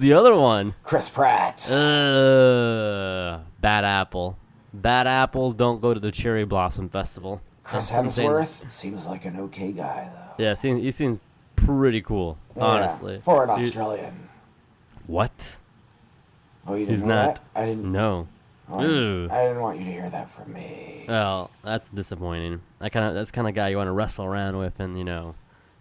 the 0.00 0.12
other 0.16 0.34
one? 0.34 0.74
Chris 0.82 1.08
Pratt. 1.08 1.70
Uh, 1.70 3.38
bad 3.60 3.84
apple. 3.84 4.36
Bad 4.72 5.06
apples 5.06 5.54
don't 5.54 5.80
go 5.80 5.94
to 5.94 6.00
the 6.00 6.10
cherry 6.10 6.44
blossom 6.44 6.88
festival. 6.88 7.40
Chris 7.62 7.90
That's 7.90 8.18
Hemsworth 8.18 8.70
seems 8.70 9.06
like 9.06 9.24
an 9.24 9.38
okay 9.40 9.70
guy, 9.72 10.10
though. 10.12 10.42
Yeah, 10.44 10.54
seems, 10.54 10.82
he 10.82 10.90
seems 10.90 11.20
pretty 11.64 12.00
cool. 12.02 12.38
Yeah, 12.56 12.62
Honestly. 12.64 13.18
for 13.18 13.44
an 13.44 13.50
Australian. 13.50 14.28
what? 15.06 15.56
Oh, 16.66 16.74
you 16.74 16.80
didn't 16.86 16.90
He's 16.94 17.02
know 17.04 17.14
not. 17.26 17.34
that? 17.36 17.42
I 17.54 17.66
didn't. 17.66 17.92
No. 17.92 18.28
oh, 18.70 18.78
I 18.78 18.82
didn't- 18.82 18.96
Ew. 18.96 19.28
I 19.30 19.42
didn't 19.48 19.60
want 19.60 19.78
you 19.78 19.84
to 19.84 19.92
hear 19.92 20.08
that 20.10 20.30
from 20.30 20.52
me. 20.52 21.04
Well, 21.08 21.50
that's 21.62 21.88
disappointing. 21.88 22.60
I 22.80 22.88
kind 22.88 23.06
of 23.06 23.14
that's 23.14 23.30
kind 23.30 23.46
of 23.48 23.54
guy 23.54 23.68
you 23.68 23.76
want 23.76 23.88
to 23.88 23.92
wrestle 23.92 24.24
around 24.24 24.56
with, 24.56 24.80
and 24.80 24.96
you 24.96 25.04
know, 25.04 25.34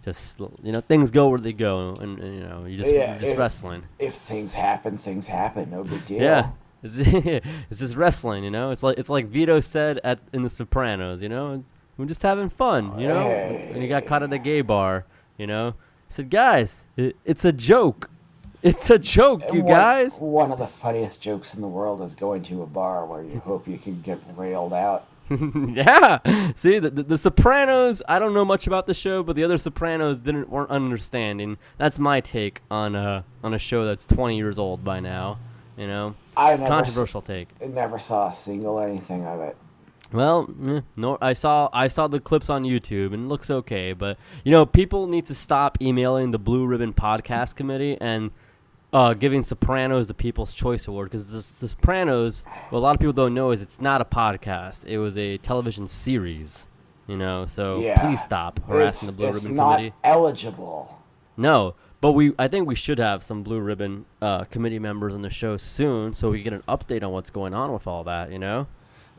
just 0.04 0.40
you 0.62 0.72
know 0.74 0.82
things 0.82 1.10
go 1.12 1.30
where 1.30 1.40
they 1.40 1.54
go, 1.54 1.96
and, 2.02 2.20
and, 2.20 2.36
you 2.36 2.42
know 2.42 2.66
you 2.66 2.78
just 2.78 2.92
Yeah, 2.92 3.12
you're 3.14 3.20
just 3.22 3.32
it- 3.34 3.38
wrestling. 3.38 3.84
If 4.00 4.14
things 4.14 4.56
happen, 4.56 4.98
things 4.98 5.28
happen. 5.28 5.72
No 5.72 5.84
big 5.84 6.04
deal. 6.06 6.22
Yeah. 6.22 6.50
It's, 6.82 6.98
it's 6.98 7.80
just 7.80 7.96
wrestling, 7.96 8.44
you 8.44 8.52
know. 8.52 8.72
It's 8.72 8.84
like 8.84 8.98
it's 8.98 9.10
like 9.10 9.28
Vito 9.28 9.62
said 9.62 10.02
at 10.04 10.20
in 10.34 10.42
The 10.42 10.50
Sopranos, 10.50 11.22
you 11.22 11.30
know. 11.30 11.64
We're 11.96 12.08
just 12.08 12.24
having 12.24 12.50
fun, 12.50 12.94
oh, 12.96 13.00
you 13.00 13.08
know. 13.08 13.30
And 13.30 13.82
he 13.82 13.88
got 13.88 14.06
caught 14.08 14.24
at 14.24 14.34
a 14.34 14.40
gay 14.40 14.62
bar, 14.62 15.06
you 15.38 15.48
know. 15.48 15.72
He 16.08 16.14
said, 16.14 16.30
"Guys, 16.30 16.86
it, 16.98 17.16
it's 17.26 17.44
a 17.46 17.52
joke. 17.52 18.10
It's 18.62 18.90
a 18.90 18.98
joke, 19.00 19.44
you 19.52 19.62
One- 19.64 19.74
guys." 19.74 20.18
One 20.18 20.52
of 20.52 20.60
the 20.60 20.68
funniest 20.68 21.22
jokes 21.22 21.54
in 21.54 21.62
the 21.62 21.68
world 21.68 22.02
is 22.02 22.16
going 22.16 22.44
to 22.44 22.62
a 22.62 22.66
bar 22.68 23.06
where 23.06 23.24
you 23.24 23.40
hope 23.40 23.68
you 23.68 23.78
can 23.78 24.02
get 24.02 24.20
railed 24.38 24.74
out. 24.74 25.06
yeah. 25.30 26.20
See, 26.56 26.80
the, 26.80 26.90
the, 26.90 27.04
the 27.04 27.18
Sopranos. 27.18 28.02
I 28.08 28.20
don't 28.20 28.34
know 28.34 28.46
much 28.46 28.68
about 28.68 28.88
the 28.88 28.94
show, 28.94 29.24
but 29.24 29.36
the 29.36 29.44
other 29.44 29.58
Sopranos 29.58 30.20
didn't 30.20 30.50
weren't 30.50 30.70
understanding. 30.70 31.58
That's 31.78 31.98
my 31.98 32.20
take 32.22 32.62
on 32.70 32.96
a 32.96 33.24
on 33.44 33.54
a 33.54 33.60
show 33.60 33.86
that's 33.86 34.06
20 34.06 34.36
years 34.38 34.58
old 34.60 34.84
by 34.84 35.00
now. 35.00 35.40
You 35.78 35.88
know, 35.88 36.16
I 36.38 36.52
never, 36.52 36.64
s- 36.64 36.70
controversial 36.70 37.22
take. 37.22 37.48
never 37.68 37.98
saw 37.98 38.28
a 38.30 38.34
single 38.34 38.80
anything 38.80 39.26
of 39.26 39.40
it. 39.42 39.58
Well, 40.14 40.48
eh, 40.68 40.82
no, 40.96 41.18
I 41.22 41.34
saw 41.34 41.70
I 41.74 41.88
saw 41.88 42.08
the 42.08 42.20
clips 42.20 42.50
on 42.50 42.64
YouTube 42.64 43.14
and 43.14 43.26
it 43.26 43.28
looks 43.28 43.50
okay, 43.50 43.94
but 43.94 44.18
you 44.44 44.52
know, 44.52 44.66
people 44.66 45.08
need 45.08 45.26
to 45.26 45.36
stop 45.36 45.78
emailing 45.82 46.32
the 46.32 46.40
Blue 46.40 46.66
Ribbon 46.68 46.94
Podcast 46.94 47.56
Committee 47.56 47.98
and 48.00 48.32
uh, 48.94 49.16
giving 49.16 49.42
Sopranos 49.42 50.08
the 50.08 50.14
People's 50.14 50.54
Choice 50.54 50.88
Award 50.88 51.10
because 51.10 51.26
the, 51.32 51.66
the 51.66 51.70
Sopranos, 51.70 52.44
what 52.70 52.78
a 52.78 52.82
lot 52.82 52.94
of 52.96 53.00
people 53.00 53.14
don't 53.14 53.34
know 53.34 53.50
is 53.50 53.62
it's 53.64 53.82
not 53.82 54.02
a 54.02 54.06
podcast; 54.06 54.86
it 54.86 55.00
was 55.00 55.18
a 55.18 55.38
television 55.40 55.88
series. 55.88 56.68
You 57.08 57.18
know, 57.18 57.46
so 57.48 57.80
Yeah. 57.82 58.00
please 58.00 58.24
stop 58.24 58.60
harassing 58.66 59.10
It's, 59.10 59.16
the 59.18 59.22
Blue 59.22 59.28
it's 59.30 59.44
Ribbon 59.44 59.58
not 59.58 59.76
Committee. 59.78 59.96
eligible. 60.04 61.00
No, 61.36 61.74
but 62.02 62.12
we 62.12 62.34
I 62.38 62.48
think 62.48 62.68
we 62.68 62.76
should 62.76 63.00
have 63.00 63.24
some 63.24 63.42
Blue 63.42 63.60
Ribbon 63.60 64.06
uh, 64.22 64.44
committee 64.46 64.80
members 64.80 65.16
on 65.16 65.22
the 65.24 65.30
show 65.32 65.58
soon, 65.58 66.14
so 66.14 66.30
we 66.30 66.44
get 66.44 66.54
an 66.54 66.62
update 66.68 67.02
on 67.04 67.12
what's 67.12 67.32
going 67.32 67.54
on 67.56 67.74
with 67.74 67.88
all 67.88 68.04
that. 68.04 68.32
You 68.32 68.38
know. 68.40 68.68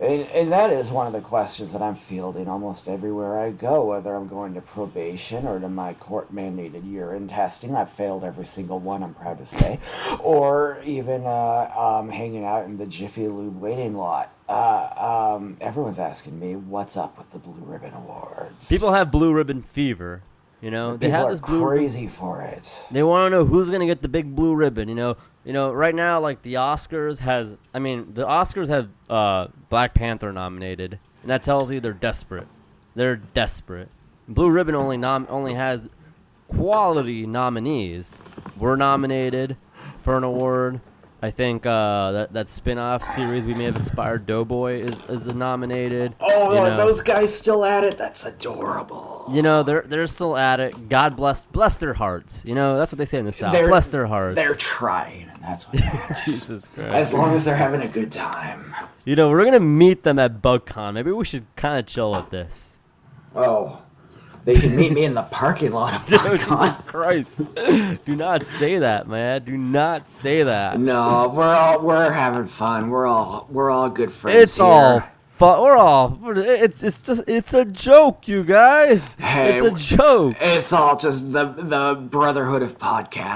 And, 0.00 0.22
and 0.22 0.50
that 0.50 0.70
is 0.70 0.90
one 0.90 1.06
of 1.06 1.12
the 1.12 1.20
questions 1.20 1.72
that 1.72 1.80
I'm 1.80 1.94
fielding 1.94 2.48
almost 2.48 2.88
everywhere 2.88 3.38
I 3.38 3.50
go, 3.50 3.84
whether 3.84 4.14
I'm 4.14 4.26
going 4.26 4.54
to 4.54 4.60
probation 4.60 5.46
or 5.46 5.60
to 5.60 5.68
my 5.68 5.94
court 5.94 6.34
mandated 6.34 6.90
urine 6.90 7.28
testing. 7.28 7.76
I've 7.76 7.90
failed 7.90 8.24
every 8.24 8.44
single 8.44 8.80
one, 8.80 9.04
I'm 9.04 9.14
proud 9.14 9.38
to 9.38 9.46
say. 9.46 9.78
Or 10.18 10.80
even 10.84 11.26
uh, 11.26 11.72
um, 11.76 12.08
hanging 12.08 12.44
out 12.44 12.64
in 12.64 12.76
the 12.76 12.86
Jiffy 12.86 13.28
Lube 13.28 13.60
waiting 13.60 13.96
lot. 13.96 14.32
Uh, 14.48 15.36
um, 15.36 15.56
everyone's 15.60 15.98
asking 15.98 16.38
me, 16.38 16.56
what's 16.56 16.96
up 16.96 17.16
with 17.16 17.30
the 17.30 17.38
Blue 17.38 17.64
Ribbon 17.64 17.94
Awards? 17.94 18.68
People 18.68 18.92
have 18.92 19.10
blue 19.10 19.32
ribbon 19.32 19.62
fever. 19.62 20.22
You 20.64 20.70
know, 20.70 20.96
they 20.96 21.10
have 21.10 21.28
this 21.28 21.40
blue. 21.40 21.56
ribbon- 21.56 21.76
crazy 21.76 22.06
for 22.08 22.40
it. 22.40 22.86
They 22.90 23.02
want 23.02 23.30
to 23.30 23.36
know 23.36 23.44
who's 23.44 23.68
gonna 23.68 23.84
get 23.84 24.00
the 24.00 24.08
big 24.08 24.34
blue 24.34 24.54
ribbon. 24.54 24.88
You 24.88 24.94
know, 24.94 25.16
you 25.44 25.52
know. 25.52 25.70
Right 25.70 25.94
now, 25.94 26.20
like 26.20 26.40
the 26.40 26.54
Oscars 26.54 27.18
has. 27.18 27.54
I 27.74 27.80
mean, 27.80 28.14
the 28.14 28.24
Oscars 28.24 28.68
have 28.68 28.88
uh, 29.10 29.48
Black 29.68 29.92
Panther 29.92 30.32
nominated, 30.32 30.98
and 31.20 31.30
that 31.30 31.42
tells 31.42 31.70
you 31.70 31.80
they're 31.80 31.92
desperate. 31.92 32.46
They're 32.94 33.16
desperate. 33.16 33.90
Blue 34.26 34.50
Ribbon 34.50 34.74
only 34.74 34.96
nom 34.96 35.26
only 35.28 35.52
has 35.52 35.86
quality 36.48 37.26
nominees. 37.26 38.22
We're 38.58 38.76
nominated 38.76 39.58
for 40.00 40.16
an 40.16 40.24
award. 40.24 40.80
I 41.24 41.30
think 41.30 41.64
uh, 41.64 42.12
that 42.12 42.34
that 42.34 42.48
spin-off 42.48 43.02
series 43.02 43.46
we 43.46 43.54
may 43.54 43.64
have 43.64 43.76
inspired 43.76 44.26
Doughboy 44.26 44.80
is 44.82 45.00
is 45.08 45.34
nominated. 45.34 46.14
Oh, 46.20 46.54
are 46.58 46.68
know. 46.68 46.76
those 46.76 47.00
guys 47.00 47.34
still 47.34 47.64
at 47.64 47.82
it? 47.82 47.96
That's 47.96 48.26
adorable. 48.26 49.24
You 49.30 49.40
know, 49.40 49.62
they're 49.62 49.80
they're 49.80 50.06
still 50.06 50.36
at 50.36 50.60
it. 50.60 50.90
God 50.90 51.16
bless 51.16 51.46
bless 51.46 51.78
their 51.78 51.94
hearts. 51.94 52.44
You 52.44 52.54
know, 52.54 52.76
that's 52.76 52.92
what 52.92 52.98
they 52.98 53.06
say 53.06 53.16
in 53.16 53.24
the 53.24 53.32
South. 53.32 53.52
They're- 53.52 53.68
bless 53.68 53.88
their 53.88 54.04
hearts. 54.06 54.34
They're 54.34 54.54
trying, 54.54 55.30
and 55.30 55.42
that's 55.42 55.64
what 55.72 55.76
matters. 55.80 56.24
Jesus 56.26 56.68
Christ. 56.68 56.92
as 56.92 57.14
long 57.14 57.34
as 57.34 57.46
they're 57.46 57.56
having 57.56 57.80
a 57.80 57.88
good 57.88 58.12
time. 58.12 58.74
You 59.06 59.16
know, 59.16 59.30
we're 59.30 59.44
gonna 59.46 59.60
meet 59.60 60.02
them 60.02 60.18
at 60.18 60.42
BugCon. 60.42 60.92
Maybe 60.92 61.10
we 61.10 61.24
should 61.24 61.46
kind 61.56 61.78
of 61.78 61.86
chill 61.86 62.10
with 62.10 62.28
this. 62.28 62.80
Oh, 63.34 63.80
they 64.44 64.54
can 64.54 64.76
meet 64.76 64.92
me 64.92 65.04
in 65.04 65.14
the 65.14 65.22
parking 65.22 65.72
lot 65.72 65.94
of 65.94 66.06
Dude. 66.22 66.40
Jesus 66.40 66.76
Christ! 66.86 67.40
Do 68.04 68.16
not 68.16 68.44
say 68.44 68.78
that, 68.78 69.06
man. 69.08 69.42
Do 69.44 69.56
not 69.56 70.10
say 70.10 70.42
that. 70.42 70.78
No, 70.78 71.32
we're 71.34 71.44
all 71.54 71.82
we're 71.82 72.10
having 72.12 72.46
fun. 72.46 72.90
We're 72.90 73.06
all 73.06 73.46
we're 73.50 73.70
all 73.70 73.88
good 73.90 74.12
friends 74.12 74.42
It's 74.42 74.56
here. 74.56 74.66
all, 74.66 75.02
but 75.38 75.62
we're 75.62 75.76
all. 75.76 76.18
It's 76.36 76.82
it's 76.82 76.98
just 76.98 77.24
it's 77.26 77.54
a 77.54 77.64
joke, 77.64 78.28
you 78.28 78.44
guys. 78.44 79.14
Hey, 79.16 79.58
it's 79.58 79.66
a 79.92 79.96
joke. 79.96 80.36
It's 80.40 80.72
all 80.72 80.96
just 80.98 81.32
the 81.32 81.44
the 81.46 81.94
brotherhood 81.94 82.62
of 82.62 82.76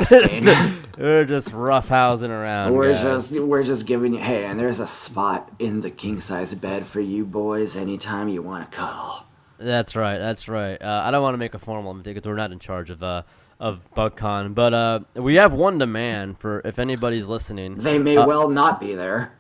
podcasting. 0.03 0.75
We're 0.99 1.25
just 1.25 1.53
roughhousing 1.53 2.31
around. 2.31 2.75
we're 2.75 2.91
guys. 2.91 3.03
just 3.03 3.39
we're 3.41 3.63
just 3.63 3.87
giving 3.87 4.13
you. 4.15 4.19
Hey, 4.21 4.45
and 4.45 4.59
there's 4.61 4.81
a 4.81 4.87
spot 4.87 5.51
in 5.59 5.81
the 5.81 5.91
king 5.91 6.21
size 6.21 6.55
bed 6.55 6.87
for 6.87 7.01
you 7.01 7.25
boys 7.25 7.77
anytime 7.77 8.29
you 8.29 8.43
want 8.43 8.71
to 8.71 8.77
cuddle. 8.77 9.25
That's 9.59 9.97
right. 9.97 10.19
That's 10.19 10.49
right. 10.49 10.81
Uh, 10.81 11.03
I 11.05 11.11
don't 11.11 11.23
want 11.23 11.35
to 11.35 11.39
make 11.39 11.55
a 11.55 11.59
formal 11.59 11.95
mistake 11.95 12.15
because 12.15 12.27
we're 12.29 12.37
not 12.37 12.53
in 12.53 12.59
charge 12.59 12.91
of 12.91 13.03
uh 13.03 13.23
of 13.61 13.81
BugCon, 13.97 14.55
but 14.55 14.73
uh 14.73 15.01
we 15.15 15.35
have 15.35 15.53
one 15.53 15.79
demand 15.79 16.39
for 16.39 16.61
if 16.65 16.79
anybody's 16.79 17.27
listening. 17.27 17.77
They 17.77 17.99
may 17.99 18.17
Uh, 18.17 18.27
well 18.27 18.49
not 18.49 18.81
be 18.81 18.95
there. 18.95 19.35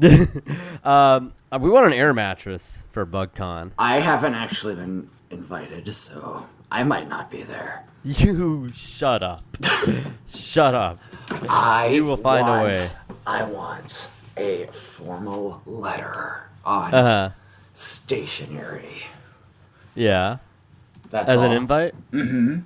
um, 0.84 1.32
uh, 1.52 1.58
we 1.60 1.68
want 1.68 1.86
an 1.86 1.92
air 1.92 2.14
mattress 2.14 2.82
for 2.92 3.04
BugCon. 3.04 3.72
I 3.78 3.98
haven't 3.98 4.34
actually 4.34 4.74
been 4.76 5.10
invited, 5.30 5.92
so 5.94 6.46
I 6.70 6.82
might 6.84 7.08
not 7.08 7.30
be 7.30 7.42
there. 7.42 7.84
You 8.04 8.68
shut 8.72 9.22
up. 9.24 9.42
shut 10.28 10.74
up. 10.74 10.98
I 11.48 11.88
You 11.88 12.04
will 12.04 12.16
find 12.16 12.48
a 12.48 12.64
way. 12.64 12.86
I 13.26 13.42
want 13.50 14.12
a 14.36 14.66
formal 14.66 15.60
letter 15.66 16.48
on 16.64 16.94
Uh 16.94 17.02
huh. 17.02 17.30
stationery. 17.74 19.06
Yeah. 19.96 20.38
That's 21.10 21.28
As 21.32 21.36
all. 21.38 21.44
an 21.44 21.52
invite? 21.52 21.94
Mm-hmm. 22.12 22.58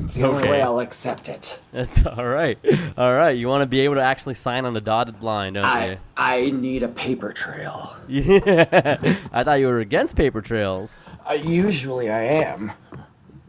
It's 0.00 0.16
the 0.16 0.26
only 0.26 0.48
way 0.48 0.60
I'll 0.60 0.80
accept 0.80 1.28
it. 1.28 1.60
That's 1.72 2.04
all 2.06 2.24
right. 2.24 2.58
All 2.96 3.14
right. 3.14 3.30
You 3.36 3.46
want 3.48 3.62
to 3.62 3.66
be 3.66 3.80
able 3.80 3.94
to 3.94 4.02
actually 4.02 4.34
sign 4.34 4.64
on 4.64 4.74
the 4.74 4.80
dotted 4.80 5.22
line, 5.22 5.52
don't 5.54 5.64
I 5.64 5.98
I 6.16 6.50
need 6.50 6.82
a 6.82 6.88
paper 6.88 7.32
trail. 7.32 7.96
Yeah. 8.08 9.16
I 9.32 9.44
thought 9.44 9.60
you 9.60 9.66
were 9.66 9.80
against 9.80 10.16
paper 10.16 10.42
trails. 10.42 10.96
Uh, 11.28 11.34
usually 11.34 12.10
I 12.10 12.24
am. 12.24 12.72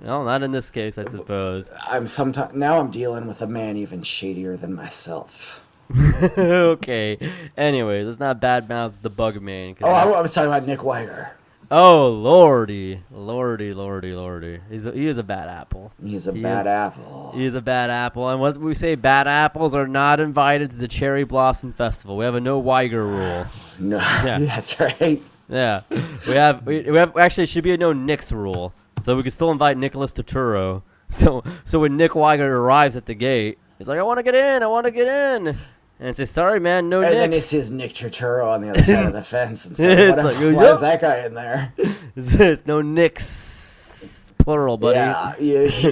No, 0.03 0.23
not 0.23 0.43
in 0.43 0.51
this 0.51 0.69
case, 0.69 0.97
I 0.99 1.03
suppose. 1.03 1.71
I'm 1.88 2.05
sometimes 2.05 2.53
now 2.53 2.79
I'm 2.79 2.91
dealing 2.91 3.25
with 3.27 3.41
a 3.41 3.47
man 3.47 3.75
even 3.75 4.03
shadier 4.03 4.55
than 4.55 4.73
myself. 4.73 5.65
okay. 6.38 7.17
Anyways, 7.57 8.05
let's 8.07 8.19
not 8.19 8.39
badmouth 8.39 9.01
the 9.01 9.09
bug 9.09 9.41
man. 9.41 9.75
Oh, 9.81 9.89
I, 9.91 10.03
I 10.03 10.21
was 10.21 10.33
talking 10.33 10.49
about 10.49 10.65
Nick 10.67 10.83
Wiger. 10.83 11.31
Oh, 11.72 12.09
lordy, 12.09 13.01
lordy, 13.11 13.74
lordy, 13.74 14.13
lordy. 14.13 14.59
He's 14.70 14.86
a, 14.86 14.91
he 14.91 15.07
is 15.07 15.18
a 15.18 15.24
bad 15.24 15.49
apple. 15.49 15.91
He's 16.03 16.28
a 16.28 16.34
He 16.34 16.41
bad 16.41 16.61
is- 16.61 16.68
apple. 16.68 17.32
He 17.36 17.45
is 17.45 17.55
a 17.55 17.61
bad 17.61 17.89
apple, 17.89 18.30
and 18.30 18.39
what 18.39 18.57
we 18.57 18.74
say, 18.76 18.95
bad 18.95 19.28
apples 19.28 19.74
are 19.74 19.88
not 19.88 20.20
invited 20.20 20.72
to 20.72 20.78
the 20.78 20.88
Cherry 20.88 21.24
Blossom 21.24 21.72
Festival. 21.72 22.18
We 22.18 22.26
have 22.26 22.36
a 22.36 22.39
no 22.39 22.59
Wiger 22.59 23.05
rule. 23.05 23.45
No, 23.80 23.97
Yeah. 23.97 24.38
that's 24.41 24.80
right. 24.80 25.22
Yeah, 25.49 25.82
we 26.28 26.34
have 26.34 26.66
we, 26.66 26.82
we 26.89 26.97
have 26.97 27.16
actually 27.18 27.43
it 27.43 27.49
should 27.49 27.63
be 27.63 27.72
a 27.74 27.78
no 27.78 27.93
Nick's 27.93 28.32
rule, 28.32 28.74
so 29.01 29.16
we 29.16 29.22
can 29.22 29.32
still 29.32 29.51
invite 29.51 29.78
Nicholas 29.78 30.11
Turturro. 30.11 30.82
So 31.07 31.43
so 31.66 31.80
when 31.82 31.97
Nick 31.97 32.16
Wiger 32.16 32.57
arrives 32.57 32.95
at 32.95 33.05
the 33.05 33.13
gate, 33.13 33.59
he's 33.78 33.88
like, 33.88 33.99
I 33.99 34.01
want 34.01 34.18
to 34.18 34.24
get 34.24 34.34
in, 34.34 34.63
I 34.63 34.68
want 34.68 34.86
to 34.88 34.91
get 34.91 35.07
in, 35.07 35.55
and 35.99 36.15
say, 36.15 36.25
sorry 36.25 36.59
man, 36.59 36.89
no 36.89 37.01
And 37.01 37.13
then 37.13 37.31
he 37.31 37.39
sees 37.39 37.71
Nick 37.71 37.93
Turturro 37.93 38.47
on 38.47 38.61
the 38.61 38.69
other 38.69 38.83
side 38.83 39.05
of 39.05 39.13
the 39.13 39.21
fence 39.23 39.65
and 39.65 39.77
says, 39.77 40.15
what, 40.17 40.25
like, 40.25 40.55
why 40.55 40.65
is 40.65 40.79
that 40.81 41.01
guy 41.01 41.25
in 41.25 41.33
there? 41.33 41.73
It's 42.17 42.65
no 42.65 42.81
Nick's 42.81 44.31
plural, 44.37 44.77
buddy. 44.77 44.97
Yeah, 44.97 45.35
he, 45.35 45.67
he, 45.67 45.91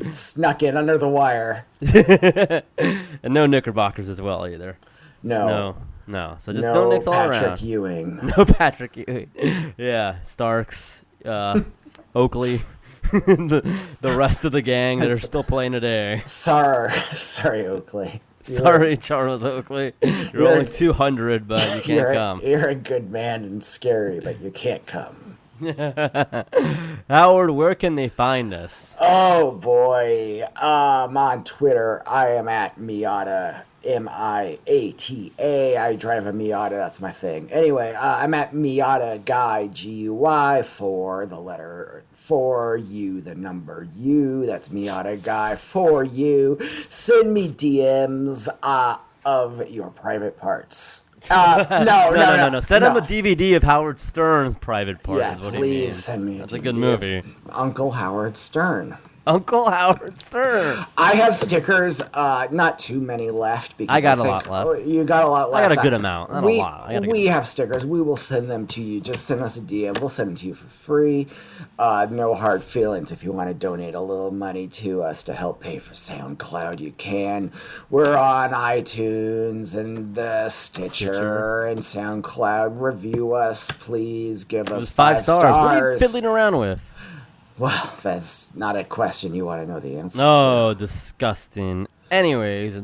he 0.00 0.12
snuck 0.12 0.62
in 0.62 0.76
under 0.76 0.98
the 0.98 1.08
wire. 1.08 1.64
and 1.80 3.32
no 3.32 3.46
Knickerbockers 3.46 4.10
as 4.10 4.20
well 4.20 4.46
either. 4.46 4.76
No. 5.22 5.46
no, 5.48 5.76
no. 6.06 6.36
So 6.38 6.52
just 6.52 6.66
no 6.66 6.74
no, 6.74 6.90
Nicks 6.90 7.06
all 7.06 7.14
Patrick 7.14 7.42
around. 7.42 7.62
Ewing. 7.62 8.20
No 8.36 8.44
Patrick 8.44 8.96
Ewing. 8.96 9.30
Yeah, 9.78 10.16
Starks, 10.24 11.00
uh, 11.24 11.62
Oakley, 12.14 12.60
the, 13.10 13.82
the 14.02 14.14
rest 14.14 14.44
of 14.44 14.52
the 14.52 14.60
gang 14.60 14.98
that 14.98 15.08
are 15.08 15.14
still 15.14 15.44
playing 15.44 15.72
today. 15.72 16.22
Sorry, 16.26 16.92
sorry, 16.92 17.66
Oakley. 17.66 18.20
Sorry, 18.54 18.96
Charles 18.98 19.42
Oakley. 19.42 19.94
You're, 20.02 20.12
You're- 20.32 20.48
only 20.48 20.66
200, 20.70 21.48
but 21.48 21.60
you 21.60 21.66
can't 21.82 21.86
you're, 21.88 22.14
come. 22.14 22.40
You're 22.44 22.68
a 22.68 22.74
good 22.74 23.10
man 23.10 23.44
and 23.44 23.64
scary, 23.64 24.20
but 24.20 24.40
you 24.40 24.50
can't 24.50 24.84
come. 24.86 25.38
Howard, 27.08 27.50
where 27.50 27.74
can 27.74 27.94
they 27.94 28.08
find 28.08 28.52
us? 28.52 28.98
Oh 29.00 29.52
boy. 29.52 30.42
Um, 30.56 31.16
on 31.16 31.42
Twitter, 31.44 32.02
I 32.06 32.32
am 32.32 32.48
at 32.48 32.78
Miata. 32.78 33.62
M 33.84 34.08
I 34.10 34.58
A 34.66 34.92
T 34.92 35.32
A. 35.38 35.76
I 35.76 35.96
drive 35.96 36.26
a 36.26 36.32
Miata. 36.32 36.70
That's 36.70 37.00
my 37.00 37.10
thing. 37.10 37.50
Anyway, 37.50 37.92
uh, 37.94 38.16
I'm 38.16 38.34
at 38.34 38.52
Miata 38.52 39.24
Guy 39.24 39.68
G 39.68 39.90
U 39.90 40.14
Y 40.14 40.62
for 40.62 41.26
the 41.26 41.38
letter 41.38 42.02
for 42.12 42.76
you, 42.76 43.20
the 43.20 43.34
number 43.34 43.86
U. 43.96 44.46
That's 44.46 44.70
Miata 44.70 45.22
Guy 45.22 45.56
for 45.56 46.04
you. 46.04 46.58
Send 46.88 47.32
me 47.34 47.48
DMs 47.50 48.48
uh, 48.62 48.96
of 49.24 49.68
your 49.70 49.90
private 49.90 50.38
parts. 50.38 51.04
Uh, 51.30 51.64
no, 51.84 51.84
No, 51.84 52.10
no, 52.10 52.18
no, 52.18 52.36
no, 52.36 52.48
no. 52.50 52.60
Send 52.60 52.84
him 52.84 52.94
no. 52.94 52.98
a 52.98 53.02
DVD 53.02 53.56
of 53.56 53.62
Howard 53.62 53.98
Stern's 54.00 54.56
private 54.56 55.02
part. 55.02 55.20
Yeah, 55.20 55.36
please 55.38 55.96
send 56.04 56.24
me. 56.24 56.38
That's 56.38 56.52
a 56.52 56.58
DVD 56.58 56.62
good 56.62 56.76
movie. 56.76 57.22
Uncle 57.50 57.90
Howard 57.92 58.36
Stern. 58.36 58.96
Uncle 59.26 59.70
Howard 59.70 60.20
Stern. 60.20 60.84
I 60.98 61.14
have 61.14 61.34
stickers, 61.34 62.02
uh, 62.12 62.46
not 62.50 62.78
too 62.78 63.00
many 63.00 63.30
left 63.30 63.78
because 63.78 63.94
I 63.94 64.02
got 64.02 64.18
a 64.18 64.22
lot 64.22 64.50
left. 64.50 64.68
oh, 64.68 64.74
you 64.74 65.02
got 65.04 65.24
a 65.24 65.28
lot 65.28 65.50
left. 65.50 65.64
I 65.64 65.74
got 65.74 65.78
a 65.78 65.82
good 65.82 65.94
amount, 65.94 66.30
not 66.32 66.44
a 66.44 66.46
we, 66.46 66.58
lot. 66.58 66.90
I 66.90 66.92
a 66.92 67.00
good 67.00 67.10
we 67.10 67.26
have 67.26 67.46
stickers. 67.46 67.86
We 67.86 68.02
will 68.02 68.18
send 68.18 68.50
them 68.50 68.66
to 68.68 68.82
you. 68.82 69.00
Just 69.00 69.24
send 69.24 69.40
us 69.40 69.56
a 69.56 69.62
DM. 69.62 69.98
We'll 69.98 70.10
send 70.10 70.30
them 70.30 70.36
to 70.36 70.46
you 70.48 70.54
for 70.54 70.66
free. 70.66 71.26
Uh, 71.78 72.06
no 72.10 72.34
hard 72.34 72.62
feelings. 72.62 73.12
If 73.12 73.24
you 73.24 73.32
want 73.32 73.48
to 73.48 73.54
donate 73.54 73.94
a 73.94 74.00
little 74.00 74.30
money 74.30 74.68
to 74.68 75.02
us 75.02 75.22
to 75.24 75.32
help 75.32 75.60
pay 75.60 75.78
for 75.78 75.94
SoundCloud, 75.94 76.80
you 76.80 76.92
can. 76.92 77.50
We're 77.88 78.16
on 78.16 78.50
iTunes 78.50 79.74
and 79.74 80.18
uh, 80.18 80.50
Stitcher, 80.50 81.14
Stitcher. 81.14 81.64
and 81.64 81.80
SoundCloud. 81.80 82.78
Review 82.78 83.32
us, 83.32 83.70
please. 83.70 84.44
Give 84.44 84.68
us 84.70 84.84
It's 84.84 84.90
five, 84.90 85.20
stars. 85.20 85.42
What 85.42 85.82
are 85.82 85.92
you 85.92 85.98
fiddling 85.98 86.26
around 86.26 86.58
with? 86.58 86.80
Well, 87.58 87.94
that's 88.02 88.54
not 88.56 88.76
a 88.76 88.84
question 88.84 89.34
you 89.34 89.44
want 89.44 89.62
to 89.62 89.72
know 89.72 89.80
the 89.80 89.96
answer 89.96 90.18
to. 90.18 90.24
Oh, 90.24 90.74
disgusting. 90.74 91.86
Anyways, 92.10 92.80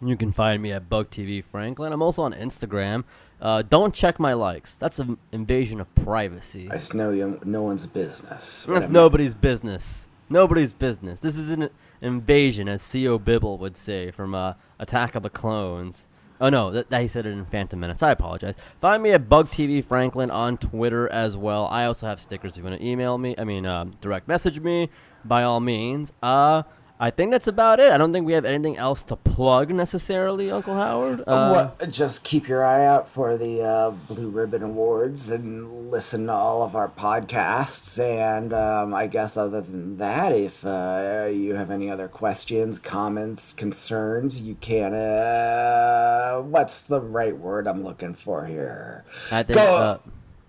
you 0.00 0.16
can 0.16 0.32
find 0.32 0.62
me 0.62 0.72
at 0.72 0.88
Bug 0.88 1.10
TV 1.10 1.44
Franklin. 1.44 1.92
I'm 1.92 2.02
also 2.02 2.22
on 2.22 2.32
Instagram. 2.32 3.04
Uh, 3.40 3.60
don't 3.62 3.92
check 3.92 4.18
my 4.20 4.32
likes. 4.34 4.76
That's 4.76 4.98
an 4.98 5.18
invasion 5.32 5.80
of 5.80 5.92
privacy. 5.94 6.68
I 6.70 6.74
just 6.74 6.94
know 6.94 7.10
you, 7.10 7.40
no 7.44 7.62
one's 7.62 7.86
business. 7.86 8.64
That's 8.68 8.88
nobody's 8.88 9.34
business. 9.34 10.08
Nobody's 10.30 10.72
business. 10.72 11.20
This 11.20 11.36
is 11.36 11.50
an 11.50 11.68
invasion, 12.00 12.68
as 12.68 12.82
Sio 12.82 13.22
Bibble 13.22 13.58
would 13.58 13.76
say 13.76 14.10
from 14.10 14.34
uh, 14.34 14.54
Attack 14.78 15.14
of 15.14 15.22
the 15.22 15.28
Clones. 15.30 16.06
Oh 16.40 16.48
no, 16.48 16.70
that, 16.70 16.90
that 16.90 17.02
he 17.02 17.08
said 17.08 17.26
it 17.26 17.30
in 17.30 17.44
Phantom 17.46 17.78
Menace. 17.78 18.02
I 18.02 18.10
apologize. 18.10 18.54
Find 18.80 19.02
me 19.02 19.10
at 19.12 19.28
Bug 19.28 19.48
TV 19.48 19.84
Franklin 19.84 20.30
on 20.30 20.58
Twitter 20.58 21.08
as 21.08 21.36
well. 21.36 21.66
I 21.66 21.84
also 21.84 22.06
have 22.06 22.20
stickers 22.20 22.52
if 22.52 22.58
you 22.58 22.64
want 22.64 22.80
to 22.80 22.86
email 22.86 23.18
me. 23.18 23.34
I 23.38 23.44
mean, 23.44 23.66
um, 23.66 23.94
direct 24.00 24.26
message 24.26 24.60
me 24.60 24.90
by 25.24 25.42
all 25.42 25.60
means. 25.60 26.12
Uh, 26.22 26.64
I 27.02 27.10
think 27.10 27.32
that's 27.32 27.48
about 27.48 27.80
it. 27.80 27.90
I 27.90 27.98
don't 27.98 28.12
think 28.12 28.26
we 28.26 28.32
have 28.34 28.44
anything 28.44 28.76
else 28.76 29.02
to 29.04 29.16
plug 29.16 29.70
necessarily, 29.70 30.52
Uncle 30.52 30.74
Howard. 30.76 31.24
Uh, 31.26 31.50
What- 31.80 31.90
just 31.90 32.22
keep 32.22 32.46
your 32.46 32.64
eye 32.64 32.86
out 32.86 33.08
for 33.08 33.36
the 33.36 33.60
uh, 33.60 33.90
Blue 33.90 34.30
Ribbon 34.30 34.62
Awards 34.62 35.28
and 35.28 35.90
listen 35.90 36.26
to 36.26 36.32
all 36.32 36.62
of 36.62 36.76
our 36.76 36.86
podcasts. 36.88 37.98
And 38.00 38.52
um, 38.52 38.94
I 38.94 39.08
guess 39.08 39.36
other 39.36 39.60
than 39.60 39.96
that, 39.96 40.30
if 40.30 40.64
uh, 40.64 41.28
you 41.32 41.56
have 41.56 41.72
any 41.72 41.90
other 41.90 42.06
questions, 42.06 42.78
comments, 42.78 43.52
concerns, 43.52 44.44
you 44.44 44.54
can. 44.60 44.94
Uh, 44.94 46.40
what's 46.42 46.82
the 46.82 47.00
right 47.00 47.36
word 47.36 47.66
I'm 47.66 47.82
looking 47.82 48.14
for 48.14 48.46
here? 48.46 49.04
I 49.32 49.42
think. 49.42 49.58
Go- 49.58 49.76
Uh, 49.76 49.98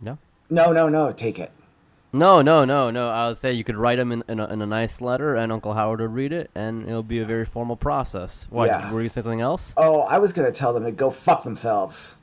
no. 0.02 0.20
No, 0.52 0.72
no, 0.72 0.88
no. 0.88 1.12
Take 1.12 1.40
it. 1.40 1.50
No, 2.16 2.44
no, 2.44 2.64
no, 2.64 2.92
no. 2.92 3.10
I 3.10 3.28
would 3.28 3.38
say 3.38 3.54
you 3.54 3.64
could 3.64 3.76
write 3.76 3.98
them 3.98 4.12
in, 4.12 4.24
in, 4.28 4.40
a, 4.40 4.46
in 4.46 4.62
a 4.62 4.68
nice 4.68 5.02
letter, 5.02 5.34
and 5.36 5.52
Uncle 5.52 5.74
Howard 5.74 6.00
would 6.00 6.14
read 6.14 6.32
it, 6.32 6.52
and 6.54 6.88
it'll 6.88 7.02
be 7.02 7.20
a 7.20 7.26
very 7.26 7.44
formal 7.44 7.76
process. 7.76 8.46
What? 8.52 8.68
Yeah. 8.68 8.92
Were 8.94 9.02
you 9.02 9.10
gonna 9.10 9.24
something 9.24 9.42
else? 9.42 9.74
Oh, 9.78 10.02
I 10.02 10.20
was 10.20 10.32
gonna 10.32 10.52
tell 10.52 10.74
them 10.74 10.84
to 10.84 10.92
go 10.92 11.10
fuck 11.10 11.44
themselves. 11.44 12.18